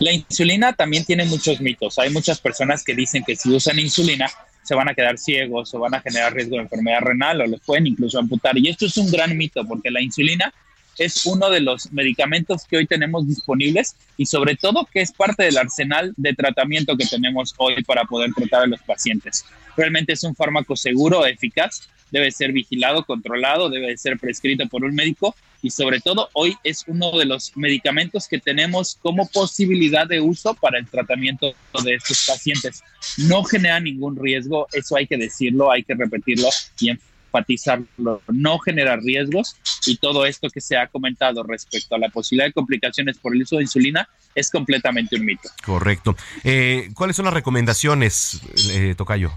La 0.00 0.12
insulina 0.12 0.72
también 0.72 1.04
tiene 1.04 1.24
muchos 1.24 1.60
mitos. 1.60 1.98
Hay 1.98 2.10
muchas 2.10 2.40
personas 2.40 2.84
que 2.84 2.94
dicen 2.94 3.24
que 3.24 3.36
si 3.36 3.50
usan 3.50 3.78
insulina 3.78 4.30
se 4.62 4.74
van 4.74 4.88
a 4.88 4.94
quedar 4.94 5.18
ciegos 5.18 5.72
o 5.74 5.78
van 5.78 5.94
a 5.94 6.00
generar 6.00 6.34
riesgo 6.34 6.56
de 6.56 6.62
enfermedad 6.62 7.00
renal 7.00 7.40
o 7.40 7.46
los 7.46 7.60
pueden 7.60 7.86
incluso 7.86 8.18
amputar. 8.18 8.56
Y 8.58 8.68
esto 8.68 8.86
es 8.86 8.96
un 8.96 9.10
gran 9.10 9.36
mito 9.36 9.64
porque 9.66 9.90
la 9.90 10.02
insulina 10.02 10.52
es 10.98 11.24
uno 11.26 11.48
de 11.50 11.60
los 11.60 11.92
medicamentos 11.92 12.64
que 12.64 12.76
hoy 12.76 12.86
tenemos 12.86 13.26
disponibles 13.26 13.96
y 14.16 14.26
sobre 14.26 14.56
todo 14.56 14.88
que 14.92 15.00
es 15.00 15.12
parte 15.12 15.44
del 15.44 15.58
arsenal 15.58 16.12
de 16.16 16.34
tratamiento 16.34 16.96
que 16.96 17.06
tenemos 17.06 17.54
hoy 17.58 17.82
para 17.84 18.04
poder 18.04 18.32
tratar 18.34 18.62
a 18.62 18.66
los 18.66 18.80
pacientes. 18.82 19.44
Realmente 19.76 20.12
es 20.12 20.24
un 20.24 20.34
fármaco 20.34 20.76
seguro, 20.76 21.24
eficaz, 21.24 21.88
debe 22.10 22.30
ser 22.30 22.52
vigilado, 22.52 23.04
controlado, 23.04 23.68
debe 23.68 23.96
ser 23.96 24.18
prescrito 24.18 24.66
por 24.68 24.84
un 24.84 24.94
médico 24.94 25.34
y 25.60 25.70
sobre 25.70 26.00
todo 26.00 26.28
hoy 26.34 26.56
es 26.62 26.84
uno 26.86 27.16
de 27.18 27.24
los 27.24 27.56
medicamentos 27.56 28.28
que 28.28 28.38
tenemos 28.38 28.98
como 29.02 29.28
posibilidad 29.28 30.06
de 30.06 30.20
uso 30.20 30.54
para 30.54 30.78
el 30.78 30.86
tratamiento 30.86 31.52
de 31.84 31.94
estos 31.94 32.24
pacientes. 32.26 32.82
No 33.16 33.42
genera 33.44 33.80
ningún 33.80 34.16
riesgo, 34.16 34.68
eso 34.72 34.96
hay 34.96 35.06
que 35.06 35.16
decirlo, 35.16 35.70
hay 35.70 35.82
que 35.82 35.94
repetirlo 35.94 36.48
y 36.80 36.90
enfatizarlo, 37.28 38.22
no 38.28 38.58
genera 38.58 38.96
riesgos 38.96 39.56
y 39.86 39.96
todo 39.96 40.26
esto 40.26 40.48
que 40.48 40.60
se 40.60 40.76
ha 40.76 40.88
comentado 40.88 41.42
respecto 41.42 41.94
a 41.94 41.98
la 41.98 42.08
posibilidad 42.08 42.46
de 42.46 42.52
complicaciones 42.52 43.18
por 43.18 43.34
el 43.34 43.42
uso 43.42 43.56
de 43.56 43.62
insulina 43.62 44.08
es 44.34 44.50
completamente 44.50 45.16
un 45.16 45.24
mito. 45.24 45.48
Correcto. 45.64 46.16
Eh, 46.44 46.90
¿Cuáles 46.94 47.16
son 47.16 47.26
las 47.26 47.34
recomendaciones, 47.34 48.40
eh, 48.72 48.94
Tocayo? 48.96 49.32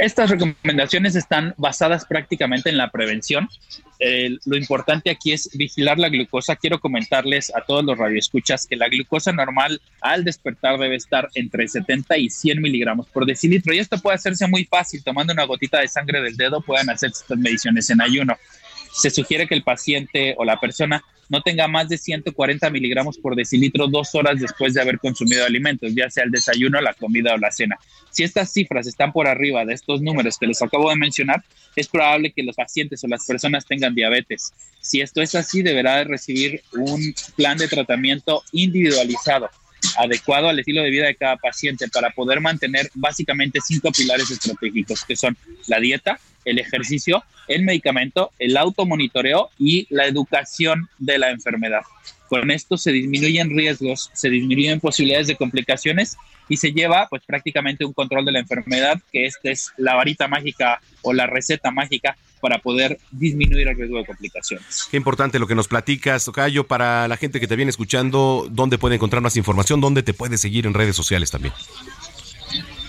Estas 0.00 0.30
recomendaciones 0.30 1.16
están 1.16 1.54
basadas 1.56 2.04
prácticamente 2.04 2.70
en 2.70 2.76
la 2.76 2.90
prevención. 2.90 3.48
lo 4.44 4.56
importante 4.56 5.10
aquí 5.10 5.32
es 5.32 5.50
vigilar 5.54 5.98
la 5.98 6.08
glucosa. 6.08 6.56
Quiero 6.56 6.80
comentarles 6.80 7.54
a 7.54 7.60
todos 7.62 7.84
los 7.84 7.96
radioescuchas 7.96 8.66
que 8.66 8.76
la 8.76 8.88
glucosa 8.88 9.32
normal 9.32 9.80
al 10.00 10.24
despertar 10.24 10.78
debe 10.78 10.96
estar 10.96 11.28
entre 11.34 11.68
70 11.68 12.18
y 12.18 12.28
100 12.28 12.60
miligramos 12.60 13.06
por 13.08 13.24
decilitro. 13.24 13.72
Y 13.72 13.78
esto 13.78 13.98
puede 13.98 14.16
hacerse 14.16 14.46
muy 14.46 14.64
fácil. 14.64 15.02
Tomando 15.02 15.32
una 15.32 15.44
gotita 15.44 15.80
de 15.80 15.88
sangre 15.88 16.20
del 16.20 16.36
dedo 16.36 16.60
pueden 16.60 16.90
hacer 16.90 17.10
estas 17.10 17.38
mediciones 17.38 17.88
en 17.90 18.00
ayuno. 18.00 18.36
Se 18.94 19.10
sugiere 19.10 19.46
que 19.46 19.54
el 19.54 19.62
paciente 19.62 20.34
o 20.38 20.44
la 20.44 20.58
persona 20.58 21.02
no 21.28 21.42
tenga 21.42 21.68
más 21.68 21.88
de 21.88 21.98
140 21.98 22.70
miligramos 22.70 23.18
por 23.18 23.34
decilitro 23.34 23.86
dos 23.88 24.14
horas 24.14 24.40
después 24.40 24.74
de 24.74 24.80
haber 24.80 24.98
consumido 24.98 25.44
alimentos, 25.44 25.92
ya 25.94 26.10
sea 26.10 26.24
el 26.24 26.30
desayuno, 26.30 26.80
la 26.80 26.94
comida 26.94 27.34
o 27.34 27.38
la 27.38 27.50
cena. 27.50 27.76
Si 28.10 28.22
estas 28.22 28.52
cifras 28.52 28.86
están 28.86 29.12
por 29.12 29.26
arriba 29.26 29.64
de 29.64 29.74
estos 29.74 30.00
números 30.00 30.38
que 30.38 30.46
les 30.46 30.62
acabo 30.62 30.90
de 30.90 30.96
mencionar, 30.96 31.42
es 31.74 31.88
probable 31.88 32.32
que 32.32 32.42
los 32.42 32.56
pacientes 32.56 33.02
o 33.04 33.08
las 33.08 33.26
personas 33.26 33.66
tengan 33.66 33.94
diabetes. 33.94 34.52
Si 34.80 35.00
esto 35.00 35.22
es 35.22 35.34
así, 35.34 35.62
deberá 35.62 35.96
de 35.96 36.04
recibir 36.04 36.62
un 36.72 37.14
plan 37.36 37.58
de 37.58 37.68
tratamiento 37.68 38.42
individualizado 38.52 39.48
adecuado 39.98 40.48
al 40.48 40.58
estilo 40.58 40.82
de 40.82 40.90
vida 40.90 41.06
de 41.06 41.14
cada 41.14 41.36
paciente 41.36 41.88
para 41.88 42.10
poder 42.10 42.40
mantener 42.40 42.90
básicamente 42.94 43.60
cinco 43.60 43.90
pilares 43.92 44.30
estratégicos 44.30 45.04
que 45.04 45.14
son 45.14 45.36
la 45.66 45.78
dieta, 45.78 46.18
el 46.44 46.58
ejercicio, 46.58 47.22
el 47.48 47.62
medicamento, 47.62 48.30
el 48.38 48.56
automonitoreo 48.56 49.50
y 49.58 49.86
la 49.90 50.06
educación 50.06 50.88
de 50.98 51.18
la 51.18 51.30
enfermedad. 51.30 51.82
Con 52.28 52.50
esto 52.50 52.76
se 52.76 52.90
disminuyen 52.90 53.50
riesgos, 53.50 54.10
se 54.12 54.30
disminuyen 54.30 54.80
posibilidades 54.80 55.26
de 55.26 55.36
complicaciones 55.36 56.16
y 56.48 56.56
se 56.56 56.72
lleva 56.72 57.06
pues 57.08 57.22
prácticamente 57.24 57.84
un 57.84 57.92
control 57.92 58.24
de 58.24 58.32
la 58.32 58.40
enfermedad, 58.40 59.00
que 59.12 59.26
esta 59.26 59.50
es 59.50 59.72
la 59.76 59.94
varita 59.94 60.28
mágica 60.28 60.80
o 61.02 61.12
la 61.12 61.26
receta 61.26 61.70
mágica 61.70 62.16
para 62.40 62.58
poder 62.58 62.98
disminuir 63.10 63.68
el 63.68 63.76
riesgo 63.76 63.98
de 63.98 64.04
complicaciones. 64.04 64.86
Qué 64.90 64.98
importante 64.98 65.38
lo 65.38 65.46
que 65.46 65.54
nos 65.54 65.68
platicas, 65.68 66.26
Tocayo, 66.26 66.66
para 66.66 67.08
la 67.08 67.16
gente 67.16 67.40
que 67.40 67.46
te 67.46 67.56
viene 67.56 67.70
escuchando, 67.70 68.48
¿dónde 68.50 68.76
puede 68.76 68.96
encontrar 68.96 69.22
más 69.22 69.36
información? 69.36 69.80
¿Dónde 69.80 70.02
te 70.02 70.12
puede 70.12 70.36
seguir 70.36 70.66
en 70.66 70.74
redes 70.74 70.94
sociales 70.94 71.30
también? 71.30 71.54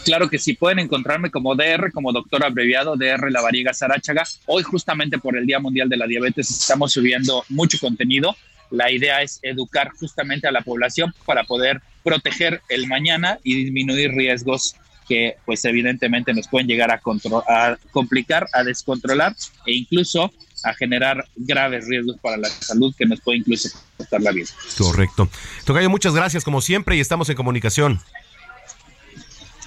Claro 0.06 0.30
que 0.30 0.38
sí, 0.38 0.54
pueden 0.54 0.78
encontrarme 0.78 1.32
como 1.32 1.56
DR, 1.56 1.91
como 1.91 2.13
doctor 2.13 2.46
abreviado, 2.46 2.96
DR 2.96 3.32
La 3.32 3.41
Variega 3.41 3.74
Sarachaga. 3.74 4.24
Hoy 4.46 4.62
justamente 4.62 5.18
por 5.18 5.36
el 5.36 5.48
Día 5.48 5.60
Mundial 5.60 5.89
de 5.89 5.98
la 5.98 6.06
Diabetes 6.06 6.48
estamos 6.52 6.94
subiendo 6.94 7.44
mucho 7.50 7.80
contenido. 7.80 8.36
La 8.70 8.91
idea 8.91 9.24
es 9.24 9.39
educar 9.41 9.89
justamente 10.00 10.48
a 10.48 10.52
la 10.52 10.62
población 10.62 11.12
para 11.26 11.44
poder 11.44 11.82
proteger 12.04 12.62
el 12.70 12.86
mañana 12.86 13.39
y 13.44 13.56
disminuir 13.56 14.12
riesgos 14.12 14.76
que 15.10 15.38
pues 15.44 15.65
evidentemente 15.65 16.36
nos 16.36 16.48
pueden 16.48 16.68
llegar 16.68 16.91
a, 16.91 17.02
a 17.48 17.78
complicar, 17.89 18.48
a 18.54 18.63
descontrolar 18.63 19.36
e 19.65 19.74
incluso 19.74 20.32
a 20.63 20.74
generar 20.76 21.28
graves 21.36 21.88
riesgos 21.88 22.18
para 22.22 22.38
la 22.38 22.50
salud 22.50 22.94
que 22.96 23.08
nos 23.08 23.22
puede 23.22 23.39
incluso 23.39 23.70
costar 23.98 24.22
la 24.22 24.32
vida. 24.32 24.50
Correcto. 24.78 25.30
Tocayo, 25.63 25.89
muchas 25.89 26.13
gracias 26.13 26.44
como 26.44 26.62
siempre 26.62 26.96
y 26.96 27.00
estamos 27.00 27.28
en 27.30 27.36
comunicación. 27.36 28.00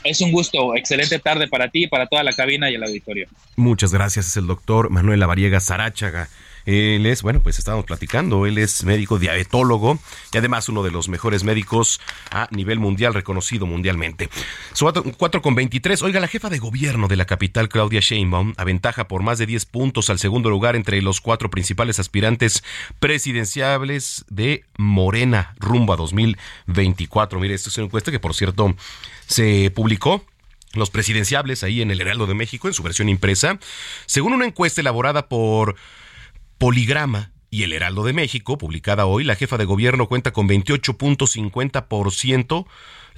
Es 0.05 0.21
un 0.21 0.33
gusto, 0.33 0.75
excelente 0.75 1.19
tarde 1.19 1.49
para 1.49 1.69
ti, 1.69 1.87
para 1.87 2.07
toda 2.07 2.23
la 2.23 2.33
cabina 2.33 2.71
y 2.71 2.75
el 2.75 2.83
auditorio. 2.83 3.29
Muchas 3.57 3.93
gracias, 3.93 4.29
es 4.29 4.37
el 4.37 4.47
doctor 4.47 4.91
Manuel 4.91 5.21
Lavariega 5.21 5.61
Sarachaga. 5.61 6.29
Él 6.69 7.07
es, 7.07 7.23
bueno, 7.23 7.41
pues 7.41 7.59
estábamos 7.59 7.87
platicando, 7.87 8.45
él 8.45 8.59
es 8.59 8.85
médico 8.85 9.19
diabetólogo 9.19 9.99
y 10.35 10.37
además 10.37 10.69
uno 10.69 10.83
de 10.83 10.91
los 10.91 11.09
mejores 11.09 11.43
médicos 11.43 11.99
a 12.31 12.47
nivel 12.51 12.79
mundial, 12.79 13.15
reconocido 13.15 13.65
mundialmente. 13.65 14.29
4 15.17 15.41
con 15.41 15.55
23. 15.55 16.03
Oiga, 16.03 16.21
la 16.21 16.29
jefa 16.29 16.51
de 16.51 16.59
gobierno 16.59 17.09
de 17.09 17.17
la 17.17 17.25
capital, 17.25 17.71
Claudia 17.71 18.01
Sheinbaum, 18.01 18.53
aventaja 18.59 19.09
por 19.09 19.23
más 19.23 19.39
de 19.39 19.47
10 19.47 19.65
puntos 19.65 20.11
al 20.11 20.19
segundo 20.19 20.51
lugar 20.51 20.77
entre 20.77 21.01
los 21.01 21.23
cuatro 21.23 21.49
principales 21.49 22.01
aspirantes 22.01 22.63
presidenciables 23.01 24.27
de 24.29 24.67
Morena 24.77 25.55
rumbo 25.59 25.95
a 25.95 25.97
2024. 25.97 27.41
Mire, 27.41 27.55
esto 27.55 27.71
es 27.71 27.79
una 27.79 27.87
encuesta 27.87 28.11
que, 28.11 28.21
por 28.21 28.35
cierto, 28.35 28.77
se 29.27 29.73
publicó 29.75 30.23
los 30.75 30.91
presidenciables 30.91 31.63
ahí 31.63 31.81
en 31.81 31.91
el 31.91 32.03
Heraldo 32.03 32.27
de 32.27 32.35
México 32.35 32.69
en 32.69 32.75
su 32.75 32.83
versión 32.83 33.09
impresa. 33.09 33.59
Según 34.05 34.35
una 34.35 34.45
encuesta 34.45 34.83
elaborada 34.83 35.29
por 35.29 35.77
Poligrama, 36.59 37.33
y 37.51 37.63
El 37.63 37.73
Heraldo 37.73 38.05
de 38.05 38.13
México, 38.13 38.59
publicada 38.59 39.07
hoy, 39.07 39.25
la 39.25 39.35
jefa 39.35 39.57
de 39.57 39.65
gobierno 39.65 40.07
cuenta 40.07 40.33
con 40.33 40.47
28.50% 40.49 42.67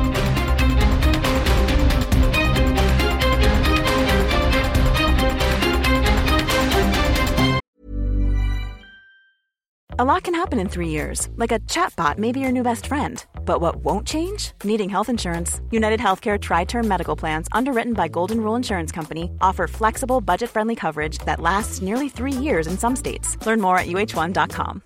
A 10.01 10.03
lot 10.13 10.23
can 10.23 10.33
happen 10.33 10.57
in 10.59 10.67
three 10.67 10.87
years, 10.87 11.29
like 11.35 11.51
a 11.51 11.59
chatbot 11.67 12.17
may 12.17 12.31
be 12.31 12.39
your 12.39 12.51
new 12.51 12.63
best 12.63 12.87
friend. 12.87 13.23
But 13.45 13.61
what 13.61 13.83
won't 13.85 14.07
change? 14.07 14.53
Needing 14.63 14.89
health 14.89 15.09
insurance. 15.09 15.61
United 15.69 15.99
Healthcare 15.99 16.39
Tri 16.39 16.65
Term 16.65 16.87
Medical 16.87 17.15
Plans, 17.15 17.47
underwritten 17.51 17.93
by 17.93 18.07
Golden 18.07 18.41
Rule 18.41 18.55
Insurance 18.55 18.91
Company, 18.91 19.29
offer 19.41 19.67
flexible, 19.67 20.19
budget 20.19 20.49
friendly 20.49 20.75
coverage 20.75 21.19
that 21.25 21.39
lasts 21.39 21.83
nearly 21.83 22.09
three 22.09 22.31
years 22.31 22.65
in 22.65 22.79
some 22.79 22.95
states. 22.95 23.37
Learn 23.45 23.61
more 23.61 23.77
at 23.77 23.85
uh1.com. 23.85 24.81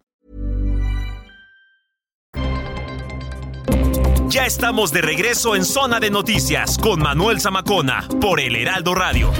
Ya 4.29 4.45
estamos 4.45 4.91
de 4.91 5.01
regreso 5.01 5.55
en 5.55 5.63
Zona 5.63 6.01
de 6.01 6.09
Noticias 6.09 6.77
con 6.77 7.01
Manuel 7.01 7.39
Zamacona 7.39 8.05
por 8.19 8.41
El 8.41 8.57
Heraldo 8.57 8.93
Radio. 8.93 9.31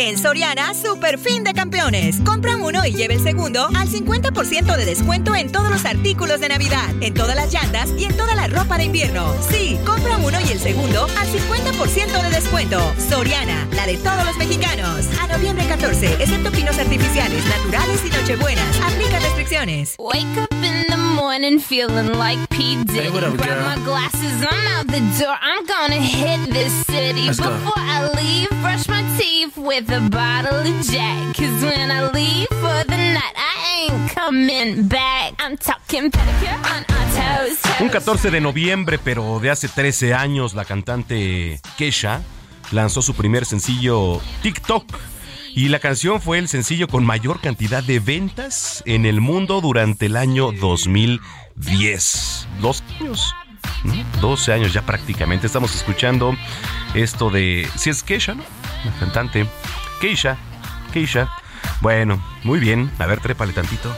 En 0.00 0.16
Soriana, 0.16 0.74
super 0.74 1.18
fin 1.18 1.42
de 1.42 1.52
campeones. 1.52 2.20
Compra 2.24 2.56
uno 2.56 2.86
y 2.86 2.92
lleve 2.92 3.14
el 3.14 3.20
segundo 3.20 3.66
al 3.74 3.88
50% 3.88 4.76
de 4.76 4.84
descuento 4.84 5.34
en 5.34 5.50
todos 5.50 5.70
los 5.70 5.84
artículos 5.84 6.38
de 6.38 6.48
Navidad, 6.48 6.88
en 7.00 7.14
todas 7.14 7.34
las 7.34 7.52
llantas 7.52 7.90
y 7.98 8.04
en 8.04 8.16
toda 8.16 8.36
la 8.36 8.46
ropa 8.46 8.78
de 8.78 8.84
invierno. 8.84 9.34
Sí, 9.50 9.76
compra 9.84 10.16
uno 10.18 10.38
y 10.40 10.52
el 10.52 10.60
segundo 10.60 11.02
al 11.18 11.26
50% 11.26 12.22
de 12.22 12.30
descuento. 12.30 12.80
Soriana, 13.10 13.66
la 13.72 13.86
de 13.86 13.96
todos 13.96 14.24
los 14.24 14.36
mexicanos. 14.36 15.08
A 15.20 15.26
noviembre 15.26 15.66
14, 15.66 16.14
excepto 16.22 16.52
pinos 16.52 16.78
artificiales, 16.78 17.44
naturales 17.46 18.00
y 18.06 18.10
nochebuenas. 18.10 18.80
Aplica 18.80 19.18
restricciones. 19.18 19.96
Wake 19.98 20.38
up 20.40 20.52
in 20.62 20.86
the 20.88 20.96
morning 20.96 21.58
feeling 21.58 22.16
like 22.16 22.38
P. 22.50 22.76
Diddy. 22.84 23.10
Grab 23.10 23.76
my 23.76 23.84
glasses, 23.84 24.46
I'm 24.48 24.78
out 24.78 24.86
the 24.86 25.00
door. 25.18 25.36
I'm 25.42 25.66
gonna 25.66 26.00
hit 26.00 26.52
this 26.52 26.72
city. 26.86 27.26
Before 27.26 27.72
I 27.76 28.08
leave, 28.14 28.48
brush 28.62 28.86
my 28.86 29.02
teeth 29.18 29.56
with 29.56 29.87
un 37.80 37.88
14 37.88 38.30
de 38.30 38.40
noviembre, 38.40 38.98
pero 38.98 39.40
de 39.40 39.50
hace 39.50 39.68
13 39.68 40.12
años, 40.12 40.54
la 40.54 40.64
cantante 40.64 41.60
Kesha 41.76 42.20
lanzó 42.70 43.00
su 43.02 43.14
primer 43.14 43.46
sencillo 43.46 44.20
TikTok. 44.42 44.84
Y 45.54 45.68
la 45.68 45.78
canción 45.78 46.20
fue 46.20 46.38
el 46.38 46.48
sencillo 46.48 46.86
con 46.88 47.04
mayor 47.06 47.40
cantidad 47.40 47.82
de 47.82 47.98
ventas 47.98 48.82
en 48.86 49.06
el 49.06 49.20
mundo 49.20 49.60
durante 49.60 50.06
el 50.06 50.16
año 50.16 50.52
2010. 50.52 52.48
Dos 52.60 52.84
años. 53.00 53.32
12 54.20 54.52
años 54.52 54.72
ya 54.72 54.82
prácticamente. 54.82 55.46
Estamos 55.46 55.74
escuchando 55.74 56.34
esto 56.94 57.30
de. 57.30 57.68
Si 57.76 57.90
es 57.90 58.02
Kesha, 58.02 58.34
¿no? 58.34 58.42
La 58.84 58.92
cantante. 58.98 59.48
Keisha. 60.00 60.36
Keisha. 60.92 61.30
Bueno, 61.80 62.22
muy 62.44 62.58
bien. 62.58 62.90
A 62.98 63.06
ver, 63.06 63.20
trépale 63.20 63.52
tantito. 63.52 63.94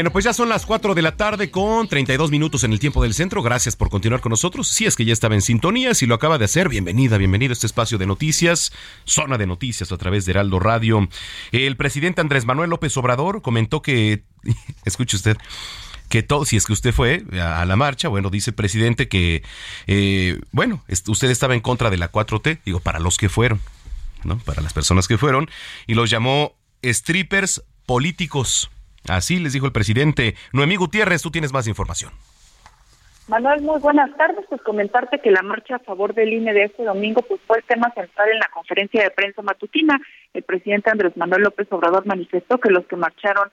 Bueno, 0.00 0.12
pues 0.12 0.24
ya 0.24 0.32
son 0.32 0.48
las 0.48 0.64
4 0.64 0.94
de 0.94 1.02
la 1.02 1.14
tarde 1.14 1.50
con 1.50 1.86
32 1.86 2.30
minutos 2.30 2.64
en 2.64 2.72
el 2.72 2.80
tiempo 2.80 3.02
del 3.02 3.12
centro. 3.12 3.42
Gracias 3.42 3.76
por 3.76 3.90
continuar 3.90 4.22
con 4.22 4.30
nosotros. 4.30 4.66
Si 4.66 4.86
es 4.86 4.96
que 4.96 5.04
ya 5.04 5.12
estaba 5.12 5.34
en 5.34 5.42
sintonía, 5.42 5.92
si 5.92 6.06
lo 6.06 6.14
acaba 6.14 6.38
de 6.38 6.46
hacer, 6.46 6.70
bienvenida, 6.70 7.18
bienvenido 7.18 7.52
a 7.52 7.52
este 7.52 7.66
espacio 7.66 7.98
de 7.98 8.06
noticias, 8.06 8.72
zona 9.04 9.36
de 9.36 9.46
noticias 9.46 9.92
a 9.92 9.98
través 9.98 10.24
de 10.24 10.32
Heraldo 10.32 10.58
Radio. 10.58 11.06
El 11.52 11.76
presidente 11.76 12.22
Andrés 12.22 12.46
Manuel 12.46 12.70
López 12.70 12.96
Obrador 12.96 13.42
comentó 13.42 13.82
que, 13.82 14.22
escuche 14.86 15.18
usted, 15.18 15.36
que 16.08 16.22
todo, 16.22 16.46
si 16.46 16.56
es 16.56 16.64
que 16.64 16.72
usted 16.72 16.94
fue 16.94 17.22
a, 17.38 17.62
la 17.66 17.76
marcha, 17.76 18.08
bueno, 18.08 18.30
dice 18.30 18.52
el 18.52 18.56
presidente 18.56 19.06
que, 19.06 19.42
eh, 19.86 20.40
bueno, 20.50 20.82
usted 21.08 21.28
estaba 21.28 21.54
en 21.54 21.60
contra 21.60 21.90
de 21.90 21.98
la 21.98 22.10
4T, 22.10 22.60
digo, 22.64 22.80
para 22.80 23.00
los 23.00 23.18
que 23.18 23.28
fueron, 23.28 23.60
¿no? 24.24 24.38
Para 24.38 24.62
las 24.62 24.72
personas 24.72 25.08
que 25.08 25.18
fueron, 25.18 25.50
y 25.86 25.92
los 25.92 26.08
llamó 26.08 26.54
strippers 26.82 27.64
políticos. 27.84 28.70
Así 29.08 29.38
les 29.38 29.52
dijo 29.52 29.66
el 29.66 29.72
presidente. 29.72 30.34
Noemí 30.52 30.76
Gutiérrez, 30.76 31.22
tú 31.22 31.30
tienes 31.30 31.52
más 31.52 31.66
información. 31.66 32.12
Manuel, 33.28 33.62
muy 33.62 33.78
buenas 33.80 34.14
tardes. 34.16 34.44
Pues 34.48 34.60
comentarte 34.62 35.20
que 35.20 35.30
la 35.30 35.42
marcha 35.42 35.76
a 35.76 35.78
favor 35.78 36.14
del 36.14 36.32
INE 36.32 36.52
de 36.52 36.64
este 36.64 36.84
domingo 36.84 37.22
pues 37.22 37.40
fue 37.46 37.58
el 37.58 37.64
tema 37.64 37.92
central 37.94 38.28
en 38.28 38.40
la 38.40 38.48
conferencia 38.52 39.02
de 39.02 39.10
prensa 39.10 39.40
matutina. 39.42 40.00
El 40.34 40.42
presidente 40.42 40.90
Andrés 40.90 41.16
Manuel 41.16 41.42
López 41.42 41.68
Obrador 41.70 42.04
manifestó 42.06 42.58
que 42.58 42.70
los 42.70 42.84
que 42.86 42.96
marcharon 42.96 43.48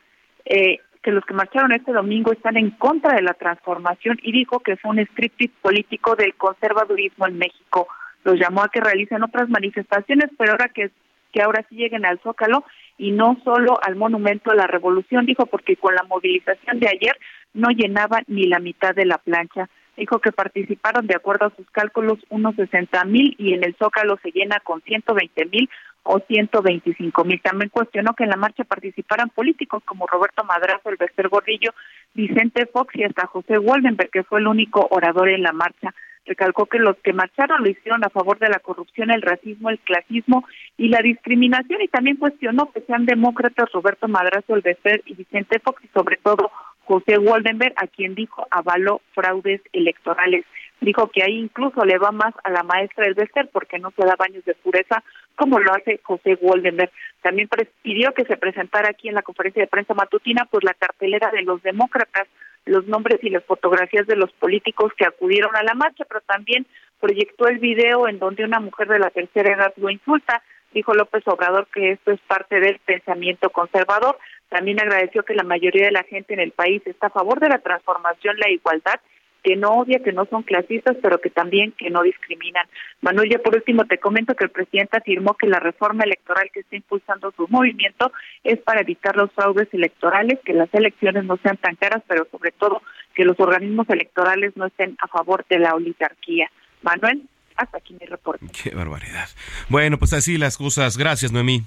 eh, 0.45 0.79
que 1.03 1.11
los 1.11 1.23
que 1.25 1.35
marcharon 1.35 1.71
este 1.73 1.93
domingo 1.93 2.33
están 2.33 2.57
en 2.57 2.71
contra 2.71 3.13
de 3.13 3.21
la 3.21 3.33
transformación 3.35 4.17
y 4.23 4.31
dijo 4.31 4.59
que 4.59 4.77
fue 4.77 4.91
un 4.91 4.99
striptease 4.99 5.53
político 5.61 6.15
del 6.15 6.33
conservadurismo 6.35 7.27
en 7.27 7.37
México. 7.37 7.87
Los 8.23 8.39
llamó 8.39 8.63
a 8.63 8.69
que 8.69 8.81
realicen 8.81 9.23
otras 9.23 9.47
manifestaciones, 9.47 10.31
pero 10.37 10.53
ahora 10.53 10.69
que 10.69 10.91
que 11.31 11.41
ahora 11.41 11.65
sí 11.69 11.75
lleguen 11.75 12.05
al 12.05 12.19
Zócalo 12.21 12.63
y 12.97 13.11
no 13.11 13.37
solo 13.43 13.79
al 13.83 13.95
Monumento 13.95 14.51
a 14.51 14.55
la 14.55 14.67
Revolución, 14.67 15.25
dijo, 15.25 15.45
porque 15.45 15.75
con 15.75 15.93
la 15.93 16.03
movilización 16.03 16.79
de 16.79 16.87
ayer 16.87 17.17
no 17.53 17.69
llenaba 17.69 18.21
ni 18.27 18.43
la 18.43 18.59
mitad 18.59 18.95
de 18.95 19.05
la 19.05 19.17
plancha. 19.17 19.69
Dijo 19.95 20.19
que 20.19 20.31
participaron 20.31 21.07
de 21.07 21.15
acuerdo 21.15 21.47
a 21.47 21.55
sus 21.55 21.69
cálculos 21.71 22.19
unos 22.29 22.55
60 22.55 23.03
mil 23.05 23.35
y 23.39 23.53
en 23.53 23.63
el 23.63 23.75
Zócalo 23.75 24.17
se 24.21 24.31
llena 24.31 24.59
con 24.59 24.81
120 24.81 25.45
mil 25.45 25.69
o 26.03 26.19
125 26.19 27.23
mil. 27.25 27.41
También 27.41 27.69
cuestionó 27.69 28.13
que 28.13 28.23
en 28.23 28.29
la 28.29 28.37
marcha 28.37 28.63
participaran 28.63 29.29
políticos 29.29 29.83
como 29.85 30.05
Roberto 30.05 30.43
Madrazo, 30.43 30.89
el 30.89 30.97
Bester 30.97 31.29
Gordillo, 31.29 31.71
Vicente 32.13 32.67
Fox 32.67 32.95
y 32.95 33.03
hasta 33.03 33.27
José 33.27 33.57
Waldenberg, 33.57 34.11
que 34.11 34.23
fue 34.23 34.39
el 34.39 34.47
único 34.47 34.87
orador 34.91 35.29
en 35.29 35.43
la 35.43 35.51
marcha. 35.51 35.93
Recalcó 36.27 36.65
que 36.65 36.77
los 36.77 36.97
que 36.97 37.13
marcharon 37.13 37.63
lo 37.63 37.69
hicieron 37.69 38.03
a 38.03 38.09
favor 38.09 38.37
de 38.37 38.49
la 38.49 38.59
corrupción, 38.59 39.11
el 39.11 39.21
racismo, 39.21 39.69
el 39.69 39.79
clasismo 39.79 40.45
y 40.77 40.89
la 40.89 40.99
discriminación 40.99 41.81
y 41.81 41.87
también 41.87 42.17
cuestionó 42.17 42.71
que 42.71 42.81
sean 42.81 43.05
demócratas 43.05 43.71
Roberto 43.71 44.07
Madrazo, 44.07 44.55
el 44.55 44.61
Becer 44.61 45.01
y 45.05 45.15
Vicente 45.15 45.59
Fox 45.59 45.83
y 45.83 45.87
sobre 45.87 46.17
todo 46.17 46.51
José 46.83 47.17
Waldenberg, 47.17 47.73
a 47.77 47.87
quien 47.87 48.15
dijo 48.15 48.47
avaló 48.51 49.01
fraudes 49.13 49.61
electorales. 49.73 50.45
Dijo 50.81 51.09
que 51.09 51.23
ahí 51.23 51.37
incluso 51.37 51.83
le 51.85 51.97
va 51.97 52.11
más 52.11 52.33
a 52.43 52.51
la 52.51 52.63
maestra 52.63 53.05
del 53.05 53.13
Bester 53.13 53.49
porque 53.51 53.79
no 53.79 53.91
se 53.91 54.05
da 54.05 54.15
baños 54.15 54.45
de 54.45 54.53
pureza 54.55 55.03
como 55.35 55.59
lo 55.59 55.73
hace 55.73 55.99
José 56.03 56.35
Woldenberg. 56.41 56.91
También 57.21 57.49
pidió 57.81 58.13
que 58.13 58.25
se 58.25 58.37
presentara 58.37 58.89
aquí 58.89 59.07
en 59.09 59.15
la 59.15 59.21
conferencia 59.21 59.61
de 59.61 59.67
prensa 59.67 59.93
matutina 59.93 60.45
pues 60.49 60.63
la 60.63 60.73
cartelera 60.73 61.31
de 61.31 61.43
los 61.43 61.61
demócratas, 61.63 62.27
los 62.65 62.85
nombres 62.87 63.19
y 63.23 63.29
las 63.29 63.43
fotografías 63.45 64.07
de 64.07 64.15
los 64.15 64.31
políticos 64.33 64.91
que 64.97 65.05
acudieron 65.05 65.55
a 65.55 65.63
la 65.63 65.73
marcha, 65.73 66.05
pero 66.05 66.21
también 66.21 66.65
proyectó 66.99 67.47
el 67.47 67.59
video 67.59 68.07
en 68.07 68.19
donde 68.19 68.43
una 68.43 68.59
mujer 68.59 68.87
de 68.87 68.99
la 68.99 69.09
tercera 69.09 69.53
edad 69.53 69.73
lo 69.77 69.89
insulta. 69.89 70.41
Dijo 70.73 70.93
López 70.93 71.23
Obrador 71.27 71.67
que 71.73 71.91
esto 71.91 72.11
es 72.11 72.19
parte 72.21 72.59
del 72.59 72.79
pensamiento 72.79 73.49
conservador. 73.49 74.17
También 74.49 74.79
agradeció 74.79 75.23
que 75.23 75.33
la 75.33 75.43
mayoría 75.43 75.85
de 75.85 75.91
la 75.91 76.03
gente 76.03 76.33
en 76.33 76.39
el 76.39 76.51
país 76.51 76.81
está 76.85 77.07
a 77.07 77.11
favor 77.11 77.39
de 77.39 77.49
la 77.49 77.59
transformación, 77.59 78.37
la 78.37 78.49
igualdad 78.49 78.99
que 79.47 79.55
no 79.55 79.69
odia, 79.75 79.99
que 80.03 80.11
no 80.11 80.25
son 80.25 80.43
clasistas, 80.43 80.97
pero 81.01 81.21
que 81.21 81.29
también 81.29 81.71
que 81.71 81.89
no 81.89 82.03
discriminan. 82.03 82.67
Manuel, 82.99 83.29
ya 83.29 83.39
por 83.39 83.55
último 83.55 83.85
te 83.85 83.97
comento 83.97 84.35
que 84.35 84.43
el 84.43 84.49
presidente 84.49 84.97
afirmó 84.97 85.35
que 85.35 85.47
la 85.47 85.61
reforma 85.61 86.03
electoral 86.03 86.49
que 86.53 86.59
está 86.59 86.75
impulsando 86.75 87.31
su 87.31 87.47
movimiento 87.47 88.11
es 88.43 88.59
para 88.59 88.81
evitar 88.81 89.15
los 89.15 89.31
fraudes 89.31 89.69
electorales, 89.71 90.37
que 90.43 90.51
las 90.51 90.67
elecciones 90.73 91.23
no 91.23 91.37
sean 91.37 91.55
tan 91.55 91.77
caras, 91.77 92.03
pero 92.09 92.27
sobre 92.29 92.51
todo 92.51 92.81
que 93.15 93.23
los 93.23 93.39
organismos 93.39 93.89
electorales 93.89 94.51
no 94.57 94.65
estén 94.65 94.97
a 94.99 95.07
favor 95.07 95.45
de 95.49 95.59
la 95.59 95.75
oligarquía. 95.75 96.51
Manuel, 96.81 97.23
hasta 97.55 97.77
aquí 97.77 97.95
mi 97.97 98.05
reporte. 98.05 98.45
Qué 98.51 98.71
barbaridad. 98.71 99.29
Bueno, 99.69 99.97
pues 99.97 100.11
así 100.11 100.37
las 100.37 100.57
cosas. 100.57 100.97
Gracias, 100.97 101.31
Noemí. 101.31 101.63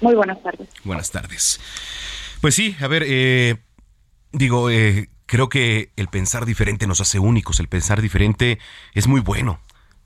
Muy 0.00 0.14
buenas 0.14 0.40
tardes. 0.44 0.68
Buenas 0.84 1.10
tardes. 1.10 2.38
Pues 2.40 2.54
sí, 2.54 2.76
a 2.80 2.86
ver, 2.86 3.02
eh, 3.04 3.56
digo, 4.30 4.70
eh, 4.70 5.08
Creo 5.28 5.50
que 5.50 5.90
el 5.96 6.08
pensar 6.08 6.46
diferente 6.46 6.86
nos 6.86 7.02
hace 7.02 7.18
únicos, 7.18 7.60
el 7.60 7.68
pensar 7.68 8.00
diferente 8.00 8.58
es 8.94 9.06
muy 9.08 9.20
bueno, 9.20 9.60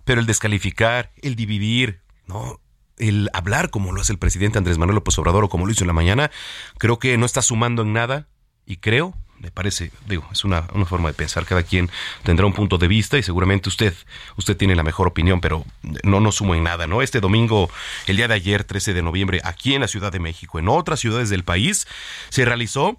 pero 0.04 0.20
el 0.20 0.26
descalificar, 0.26 1.12
el 1.22 1.36
dividir, 1.36 2.00
no, 2.26 2.60
el 2.98 3.30
hablar 3.32 3.70
como 3.70 3.92
lo 3.92 4.00
hace 4.00 4.12
el 4.12 4.18
presidente 4.18 4.58
Andrés 4.58 4.78
Manuel 4.78 4.96
López 4.96 5.16
Obrador 5.20 5.44
o 5.44 5.48
como 5.48 5.64
lo 5.64 5.70
hizo 5.70 5.84
en 5.84 5.86
la 5.86 5.92
mañana, 5.92 6.32
creo 6.76 6.98
que 6.98 7.16
no 7.18 7.24
está 7.24 7.40
sumando 7.40 7.82
en 7.82 7.92
nada 7.92 8.26
y 8.66 8.78
creo, 8.78 9.14
me 9.38 9.52
parece, 9.52 9.92
digo, 10.08 10.28
es 10.32 10.42
una, 10.42 10.66
una, 10.74 10.86
forma 10.86 11.10
de 11.10 11.14
pensar, 11.14 11.46
cada 11.46 11.62
quien 11.62 11.88
tendrá 12.24 12.44
un 12.44 12.52
punto 12.52 12.76
de 12.76 12.88
vista 12.88 13.16
y 13.16 13.22
seguramente 13.22 13.68
usted, 13.68 13.94
usted 14.36 14.56
tiene 14.56 14.74
la 14.74 14.82
mejor 14.82 15.06
opinión, 15.06 15.40
pero 15.40 15.64
no 16.02 16.18
nos 16.18 16.34
sumo 16.34 16.56
en 16.56 16.64
nada, 16.64 16.88
¿no? 16.88 17.00
Este 17.00 17.20
domingo, 17.20 17.70
el 18.08 18.16
día 18.16 18.26
de 18.26 18.34
ayer, 18.34 18.64
13 18.64 18.92
de 18.92 19.02
noviembre, 19.02 19.40
aquí 19.44 19.74
en 19.74 19.82
la 19.82 19.88
Ciudad 19.88 20.10
de 20.10 20.18
México, 20.18 20.58
en 20.58 20.68
otras 20.68 20.98
ciudades 20.98 21.30
del 21.30 21.44
país, 21.44 21.86
se 22.28 22.44
realizó 22.44 22.98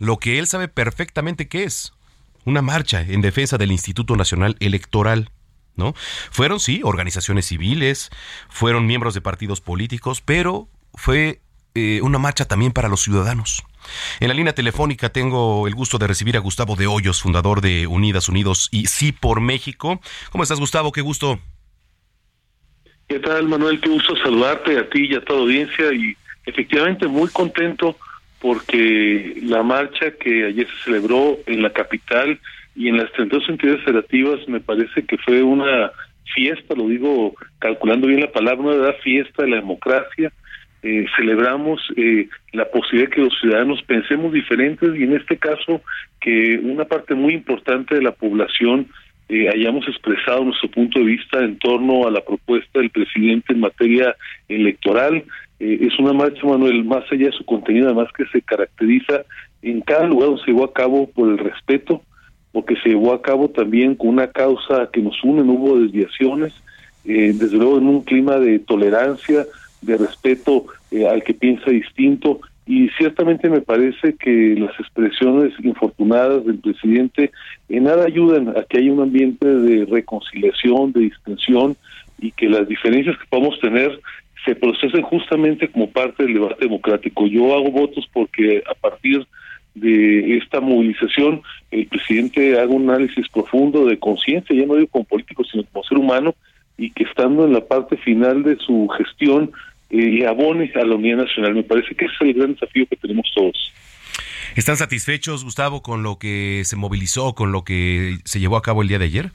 lo 0.00 0.16
que 0.16 0.40
él 0.40 0.48
sabe 0.48 0.66
perfectamente 0.66 1.46
que 1.46 1.62
es, 1.62 1.92
una 2.44 2.62
marcha 2.62 3.02
en 3.02 3.20
defensa 3.20 3.58
del 3.58 3.70
Instituto 3.70 4.16
Nacional 4.16 4.56
Electoral. 4.58 5.30
¿No? 5.76 5.94
Fueron, 6.30 6.60
sí, 6.60 6.82
organizaciones 6.84 7.46
civiles, 7.46 8.10
fueron 8.50 8.86
miembros 8.86 9.14
de 9.14 9.22
partidos 9.22 9.62
políticos, 9.62 10.20
pero 10.20 10.68
fue 10.92 11.40
eh, 11.74 12.00
una 12.02 12.18
marcha 12.18 12.44
también 12.44 12.72
para 12.72 12.88
los 12.88 13.00
ciudadanos. 13.00 13.62
En 14.18 14.28
la 14.28 14.34
línea 14.34 14.52
telefónica 14.52 15.10
tengo 15.10 15.66
el 15.68 15.74
gusto 15.74 15.96
de 15.96 16.08
recibir 16.08 16.36
a 16.36 16.40
Gustavo 16.40 16.76
de 16.76 16.86
Hoyos, 16.86 17.22
fundador 17.22 17.60
de 17.60 17.86
Unidas 17.86 18.28
Unidos 18.28 18.68
y 18.72 18.86
Sí 18.86 19.12
por 19.12 19.40
México. 19.40 20.00
¿Cómo 20.30 20.42
estás, 20.42 20.58
Gustavo? 20.58 20.92
Qué 20.92 21.00
gusto. 21.00 21.38
¿Qué 23.08 23.18
tal, 23.20 23.48
Manuel? 23.48 23.80
Qué 23.80 23.88
gusto 23.88 24.16
saludarte 24.16 24.78
a 24.78 24.90
ti 24.90 25.06
y 25.10 25.14
a 25.14 25.24
toda 25.24 25.40
audiencia 25.40 25.92
y 25.92 26.14
efectivamente 26.44 27.06
muy 27.06 27.28
contento 27.30 27.96
porque 28.40 29.36
la 29.42 29.62
marcha 29.62 30.12
que 30.12 30.46
ayer 30.46 30.66
se 30.66 30.84
celebró 30.84 31.38
en 31.46 31.62
la 31.62 31.70
capital 31.70 32.38
y 32.74 32.88
en 32.88 32.96
las 32.96 33.12
32 33.12 33.48
entidades 33.48 33.84
federativas 33.84 34.48
me 34.48 34.60
parece 34.60 35.04
que 35.04 35.18
fue 35.18 35.42
una 35.42 35.90
fiesta, 36.34 36.74
lo 36.74 36.88
digo 36.88 37.34
calculando 37.58 38.06
bien 38.06 38.20
la 38.20 38.32
palabra, 38.32 38.62
una 38.62 38.92
fiesta 38.94 39.42
de 39.42 39.50
la 39.50 39.56
democracia. 39.56 40.32
Eh, 40.82 41.04
celebramos 41.14 41.78
eh, 41.96 42.26
la 42.52 42.64
posibilidad 42.70 43.10
de 43.10 43.14
que 43.14 43.20
los 43.20 43.38
ciudadanos 43.38 43.82
pensemos 43.82 44.32
diferentes 44.32 44.96
y 44.96 45.02
en 45.02 45.14
este 45.14 45.36
caso 45.36 45.82
que 46.20 46.58
una 46.62 46.86
parte 46.86 47.14
muy 47.14 47.34
importante 47.34 47.96
de 47.96 48.02
la 48.02 48.12
población 48.12 48.88
eh, 49.28 49.48
hayamos 49.48 49.86
expresado 49.86 50.42
nuestro 50.42 50.70
punto 50.70 50.98
de 50.98 51.04
vista 51.04 51.38
en 51.40 51.58
torno 51.58 52.08
a 52.08 52.10
la 52.10 52.20
propuesta 52.20 52.80
del 52.80 52.90
presidente 52.90 53.52
en 53.52 53.60
materia 53.60 54.16
electoral. 54.48 55.22
Eh, 55.60 55.78
es 55.82 55.98
una 55.98 56.14
marcha, 56.14 56.46
Manuel, 56.46 56.84
más 56.84 57.04
allá 57.12 57.26
de 57.26 57.32
su 57.32 57.44
contenido, 57.44 57.86
además 57.86 58.08
que 58.16 58.24
se 58.26 58.40
caracteriza 58.40 59.22
en 59.62 59.82
cada 59.82 60.06
lugar 60.06 60.28
donde 60.28 60.42
se 60.42 60.50
llevó 60.50 60.64
a 60.64 60.72
cabo 60.72 61.06
por 61.10 61.28
el 61.28 61.38
respeto, 61.38 62.02
porque 62.50 62.76
se 62.82 62.88
llevó 62.88 63.12
a 63.12 63.22
cabo 63.22 63.50
también 63.50 63.94
con 63.94 64.08
una 64.08 64.28
causa 64.28 64.88
que 64.90 65.02
nos 65.02 65.22
une, 65.22 65.44
no 65.44 65.52
hubo 65.52 65.78
desviaciones, 65.78 66.54
eh, 67.04 67.32
desde 67.34 67.58
luego 67.58 67.78
en 67.78 67.86
un 67.86 68.02
clima 68.02 68.38
de 68.38 68.58
tolerancia, 68.58 69.46
de 69.82 69.96
respeto 69.96 70.66
eh, 70.90 71.06
al 71.06 71.22
que 71.22 71.34
piensa 71.34 71.70
distinto, 71.70 72.40
y 72.66 72.88
ciertamente 72.90 73.50
me 73.50 73.60
parece 73.60 74.14
que 74.14 74.54
las 74.56 74.78
expresiones 74.78 75.52
infortunadas 75.62 76.44
del 76.46 76.58
presidente 76.58 77.32
en 77.68 77.84
nada 77.84 78.04
ayudan 78.04 78.50
a 78.50 78.62
que 78.62 78.78
haya 78.78 78.92
un 78.92 79.02
ambiente 79.02 79.46
de 79.46 79.84
reconciliación, 79.86 80.92
de 80.92 81.00
distensión, 81.00 81.76
y 82.20 82.32
que 82.32 82.48
las 82.48 82.68
diferencias 82.68 83.16
que 83.16 83.24
podamos 83.28 83.58
tener 83.60 83.98
se 84.44 84.54
procesen 84.54 85.02
justamente 85.02 85.68
como 85.68 85.90
parte 85.90 86.24
del 86.24 86.34
debate 86.34 86.64
democrático. 86.64 87.26
Yo 87.26 87.54
hago 87.54 87.70
votos 87.70 88.08
porque 88.12 88.62
a 88.70 88.74
partir 88.74 89.26
de 89.74 90.38
esta 90.38 90.60
movilización 90.60 91.42
el 91.70 91.86
presidente 91.86 92.58
haga 92.58 92.72
un 92.72 92.90
análisis 92.90 93.28
profundo 93.28 93.86
de 93.86 93.98
conciencia, 93.98 94.56
ya 94.56 94.66
no 94.66 94.74
digo 94.74 94.88
como 94.88 95.04
político, 95.04 95.44
sino 95.44 95.64
como 95.64 95.84
ser 95.84 95.98
humano, 95.98 96.34
y 96.76 96.90
que 96.90 97.04
estando 97.04 97.44
en 97.44 97.52
la 97.52 97.64
parte 97.64 97.96
final 97.98 98.42
de 98.42 98.56
su 98.56 98.88
gestión 98.88 99.52
eh, 99.90 100.26
abone 100.26 100.72
a 100.74 100.84
la 100.84 100.94
unidad 100.94 101.18
nacional. 101.18 101.54
Me 101.54 101.62
parece 101.62 101.94
que 101.94 102.06
ese 102.06 102.14
es 102.14 102.20
el 102.22 102.34
gran 102.34 102.54
desafío 102.54 102.86
que 102.86 102.96
tenemos 102.96 103.30
todos. 103.34 103.72
¿Están 104.56 104.76
satisfechos, 104.76 105.44
Gustavo, 105.44 105.82
con 105.82 106.02
lo 106.02 106.18
que 106.18 106.62
se 106.64 106.76
movilizó, 106.76 107.34
con 107.34 107.52
lo 107.52 107.64
que 107.64 108.16
se 108.24 108.40
llevó 108.40 108.56
a 108.56 108.62
cabo 108.62 108.82
el 108.82 108.88
día 108.88 108.98
de 108.98 109.04
ayer? 109.04 109.30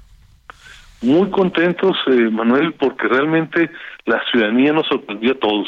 Muy 1.01 1.29
contentos, 1.29 1.97
eh, 2.07 2.29
Manuel, 2.31 2.73
porque 2.73 3.07
realmente 3.07 3.69
la 4.05 4.23
ciudadanía 4.31 4.73
nos 4.73 4.87
sorprendió 4.87 5.33
a 5.33 5.39
todos. 5.39 5.67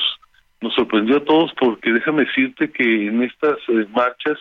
Nos 0.62 0.74
sorprendió 0.74 1.18
a 1.18 1.26
todos 1.26 1.52
porque 1.60 1.92
déjame 1.92 2.26
decirte 2.26 2.72
que 2.72 3.08
en 3.08 3.24
estas 3.24 3.58
eh, 3.68 3.86
marchas 3.94 4.38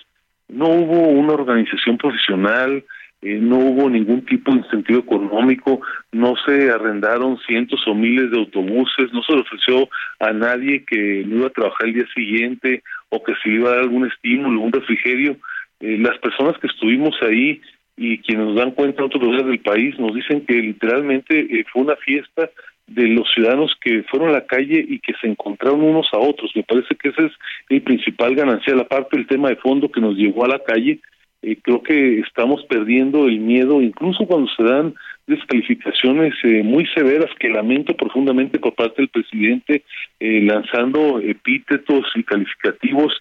no 0.48 0.68
hubo 0.68 1.08
una 1.08 1.34
organización 1.34 1.98
profesional, 1.98 2.84
eh, 3.20 3.38
no 3.40 3.56
hubo 3.58 3.90
ningún 3.90 4.24
tipo 4.24 4.52
de 4.52 4.58
incentivo 4.58 5.00
económico, 5.00 5.80
no 6.12 6.34
se 6.46 6.70
arrendaron 6.70 7.38
cientos 7.46 7.80
o 7.86 7.94
miles 7.94 8.30
de 8.30 8.38
autobuses, 8.38 9.12
no 9.12 9.22
se 9.22 9.34
le 9.34 9.40
ofreció 9.40 9.88
a 10.20 10.32
nadie 10.32 10.84
que 10.86 11.24
no 11.26 11.38
iba 11.38 11.46
a 11.48 11.50
trabajar 11.50 11.88
el 11.88 11.94
día 11.94 12.06
siguiente 12.14 12.82
o 13.08 13.22
que 13.22 13.34
se 13.42 13.50
iba 13.50 13.70
a 13.70 13.74
dar 13.74 13.82
algún 13.82 14.06
estímulo, 14.06 14.60
un 14.60 14.72
refrigerio. 14.72 15.36
las 15.80 16.16
personas 16.18 16.56
que 16.58 16.68
estuvimos 16.68 17.14
ahí 17.22 17.60
y 17.96 18.18
quienes 18.18 18.46
nos 18.46 18.56
dan 18.56 18.72
cuenta 18.72 19.00
en 19.00 19.06
otros 19.06 19.22
lugares 19.22 19.46
del 19.46 19.60
país 19.60 19.98
nos 19.98 20.14
dicen 20.14 20.44
que 20.44 20.54
literalmente 20.54 21.38
eh, 21.40 21.64
fue 21.72 21.82
una 21.82 21.96
fiesta 21.96 22.50
de 22.86 23.08
los 23.08 23.28
ciudadanos 23.32 23.74
que 23.80 24.04
fueron 24.04 24.28
a 24.28 24.32
la 24.32 24.46
calle 24.46 24.84
y 24.86 25.00
que 25.00 25.14
se 25.20 25.26
encontraron 25.26 25.82
unos 25.82 26.06
a 26.12 26.18
otros. 26.18 26.52
Me 26.54 26.62
parece 26.62 26.94
que 26.94 27.08
ese 27.08 27.26
es 27.26 27.32
el 27.70 27.82
principal 27.82 28.34
ganancia, 28.36 28.76
la 28.76 28.86
parte 28.86 29.16
del 29.16 29.26
tema 29.26 29.48
de 29.48 29.56
fondo 29.56 29.90
que 29.90 30.00
nos 30.00 30.14
llevó 30.14 30.44
a 30.44 30.48
la 30.48 30.62
calle. 30.62 31.00
Eh, 31.42 31.56
creo 31.62 31.82
que 31.82 32.20
estamos 32.20 32.64
perdiendo 32.66 33.26
el 33.26 33.40
miedo, 33.40 33.80
incluso 33.80 34.26
cuando 34.26 34.48
se 34.56 34.62
dan 34.62 34.94
descalificaciones 35.26 36.34
eh, 36.44 36.62
muy 36.62 36.86
severas 36.94 37.30
que 37.40 37.48
lamento 37.48 37.96
profundamente 37.96 38.60
por 38.60 38.74
parte 38.74 39.02
del 39.02 39.08
presidente, 39.08 39.82
lanzando 40.20 41.18
epítetos 41.18 42.04
y 42.14 42.22
calificativos 42.22 43.12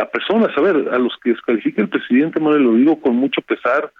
a 0.00 0.06
personas. 0.06 0.56
A 0.56 0.60
ver, 0.60 0.88
a 0.90 0.98
los 0.98 1.12
que 1.22 1.30
descalifica 1.30 1.82
el 1.82 1.88
presidente, 1.88 2.40
le 2.40 2.58
lo 2.60 2.74
digo 2.74 3.00
con 3.00 3.16
mucho 3.16 3.42
pesar, 3.42 3.92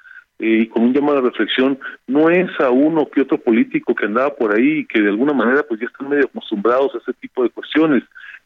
y 0.44 0.66
con 0.66 0.83
un 0.83 0.92
llamado 0.92 1.18
a 1.18 1.22
reflexión, 1.22 1.78
no 2.09 2.28
es 2.28 2.50
a 2.59 2.70
uno 2.70 3.09
que 3.09 3.20
otro 3.20 3.38
político 3.38 3.94
que 3.94 4.07
andaba 4.07 4.35
por 4.35 4.52
ahí 4.52 4.78
y 4.78 4.87
que 4.87 5.00
de 5.00 5.11
alguna 5.11 5.33
manera 5.33 5.62
pues 5.62 5.81
ya 5.81 5.87
están 5.87 6.09
medio 6.09 6.24
acostumbrados 6.24 6.92
a 6.94 6.98
ese 6.98 7.12
tipo 7.20 7.44
de 7.44 7.50
cuestiones, 7.50 8.02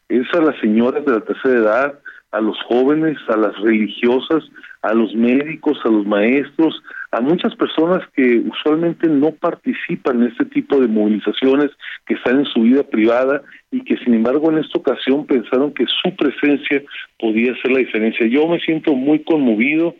es 0.07 0.27
a 0.35 0.41
las 0.41 0.55
señoras 0.59 1.03
de 1.03 1.13
la 1.13 1.21
tercera 1.21 1.55
edad, 1.55 1.99
a 2.31 2.39
los 2.39 2.55
jóvenes, 2.67 3.17
a 3.29 3.35
las 3.35 3.57
religiosas, 3.61 4.43
a 4.83 4.93
los 4.93 5.15
médicos, 5.15 5.79
a 5.85 5.89
los 5.89 6.05
maestros, 6.05 6.83
a 7.11 7.19
muchas 7.19 7.55
personas 7.55 8.03
que 8.15 8.43
usualmente 8.45 9.07
no 9.07 9.31
participan 9.31 10.21
en 10.21 10.29
este 10.29 10.45
tipo 10.45 10.79
de 10.79 10.87
movilizaciones, 10.87 11.71
que 12.05 12.13
están 12.13 12.39
en 12.39 12.45
su 12.45 12.61
vida 12.61 12.83
privada 12.83 13.41
y 13.71 13.83
que 13.83 13.97
sin 13.97 14.13
embargo 14.13 14.51
en 14.51 14.59
esta 14.59 14.77
ocasión 14.77 15.25
pensaron 15.25 15.73
que 15.73 15.85
su 15.87 16.15
presencia 16.15 16.83
podía 17.17 17.53
hacer 17.53 17.71
la 17.71 17.79
diferencia. 17.79 18.27
Yo 18.27 18.47
me 18.47 18.59
siento 18.59 18.93
muy 18.93 19.23
conmovido, 19.23 19.95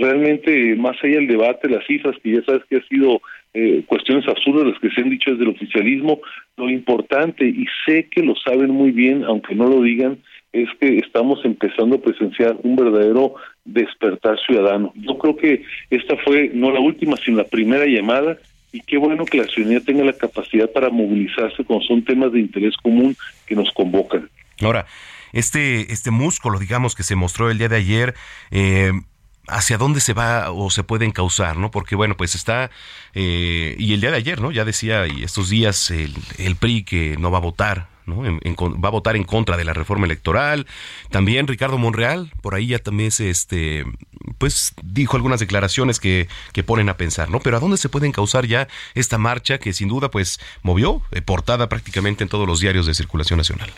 realmente 0.00 0.74
más 0.76 0.96
allá 1.02 1.16
del 1.16 1.26
debate, 1.26 1.68
las 1.68 1.86
cifras 1.86 2.16
que 2.22 2.32
ya 2.32 2.42
sabes 2.44 2.62
que 2.68 2.76
ha 2.76 2.88
sido 2.88 3.20
eh, 3.54 3.82
cuestiones 3.86 4.26
absurdas 4.28 4.66
las 4.66 4.80
que 4.80 4.90
se 4.90 5.00
han 5.00 5.10
dicho 5.10 5.30
desde 5.30 5.44
el 5.44 5.50
oficialismo, 5.50 6.20
lo 6.56 6.68
importante, 6.68 7.46
y 7.46 7.66
sé 7.86 8.08
que 8.10 8.22
lo 8.22 8.34
saben 8.36 8.70
muy 8.70 8.90
bien, 8.90 9.24
aunque 9.24 9.54
no 9.54 9.66
lo 9.66 9.80
digan, 9.80 10.18
es 10.52 10.68
que 10.80 10.98
estamos 10.98 11.44
empezando 11.44 11.96
a 11.96 12.00
presenciar 12.00 12.56
un 12.62 12.76
verdadero 12.76 13.34
despertar 13.64 14.38
ciudadano. 14.46 14.92
Yo 14.94 15.18
creo 15.18 15.36
que 15.36 15.62
esta 15.90 16.16
fue 16.18 16.50
no 16.54 16.70
la 16.70 16.80
última, 16.80 17.16
sino 17.16 17.38
la 17.38 17.44
primera 17.44 17.86
llamada 17.86 18.38
y 18.72 18.80
qué 18.80 18.96
bueno 18.96 19.24
que 19.24 19.38
la 19.38 19.44
ciudadanía 19.44 19.84
tenga 19.84 20.04
la 20.04 20.12
capacidad 20.12 20.70
para 20.70 20.90
movilizarse 20.90 21.64
cuando 21.64 21.84
son 21.86 22.04
temas 22.04 22.32
de 22.32 22.40
interés 22.40 22.76
común 22.76 23.16
que 23.46 23.54
nos 23.54 23.70
convocan. 23.72 24.28
Ahora, 24.62 24.86
este, 25.32 25.92
este 25.92 26.10
músculo, 26.10 26.58
digamos, 26.58 26.94
que 26.94 27.02
se 27.02 27.16
mostró 27.16 27.50
el 27.50 27.58
día 27.58 27.68
de 27.68 27.76
ayer, 27.76 28.14
eh, 28.50 28.92
hacia 29.46 29.78
dónde 29.78 30.00
se 30.00 30.14
va 30.14 30.50
o 30.50 30.70
se 30.70 30.84
puede 30.84 31.04
encauzar, 31.04 31.56
¿no? 31.56 31.70
Porque 31.70 31.96
bueno, 31.96 32.16
pues 32.16 32.34
está, 32.34 32.70
eh, 33.14 33.76
y 33.78 33.92
el 33.94 34.00
día 34.00 34.10
de 34.10 34.16
ayer, 34.16 34.40
¿no? 34.40 34.50
Ya 34.50 34.64
decía, 34.64 35.06
y 35.06 35.22
estos 35.22 35.50
días 35.50 35.90
el, 35.90 36.14
el 36.38 36.56
PRI 36.56 36.84
que 36.84 37.16
no 37.18 37.30
va 37.30 37.38
a 37.38 37.42
votar 37.42 37.94
¿no? 38.06 38.22
va 38.22 38.88
a 38.88 38.92
votar 38.92 39.16
en 39.16 39.24
contra 39.24 39.56
de 39.56 39.64
la 39.64 39.72
reforma 39.72 40.06
electoral. 40.06 40.66
También 41.10 41.46
Ricardo 41.46 41.78
Monreal, 41.78 42.30
por 42.42 42.54
ahí 42.54 42.68
ya 42.68 42.78
también 42.78 43.10
se, 43.10 43.30
este, 43.30 43.84
pues 44.38 44.74
dijo 44.82 45.16
algunas 45.16 45.40
declaraciones 45.40 46.00
que, 46.00 46.28
que 46.52 46.62
ponen 46.62 46.88
a 46.88 46.96
pensar, 46.96 47.30
¿no? 47.30 47.40
Pero 47.40 47.56
¿a 47.56 47.60
dónde 47.60 47.76
se 47.76 47.88
puede 47.88 48.06
encauzar 48.06 48.46
ya 48.46 48.68
esta 48.94 49.18
marcha 49.18 49.58
que 49.58 49.72
sin 49.72 49.88
duda 49.88 50.10
pues 50.10 50.40
movió 50.62 51.02
eh, 51.12 51.22
portada 51.22 51.68
prácticamente 51.68 52.24
en 52.24 52.28
todos 52.28 52.46
los 52.46 52.60
diarios 52.60 52.86
de 52.86 52.94
circulación 52.94 53.38
nacional? 53.38 53.70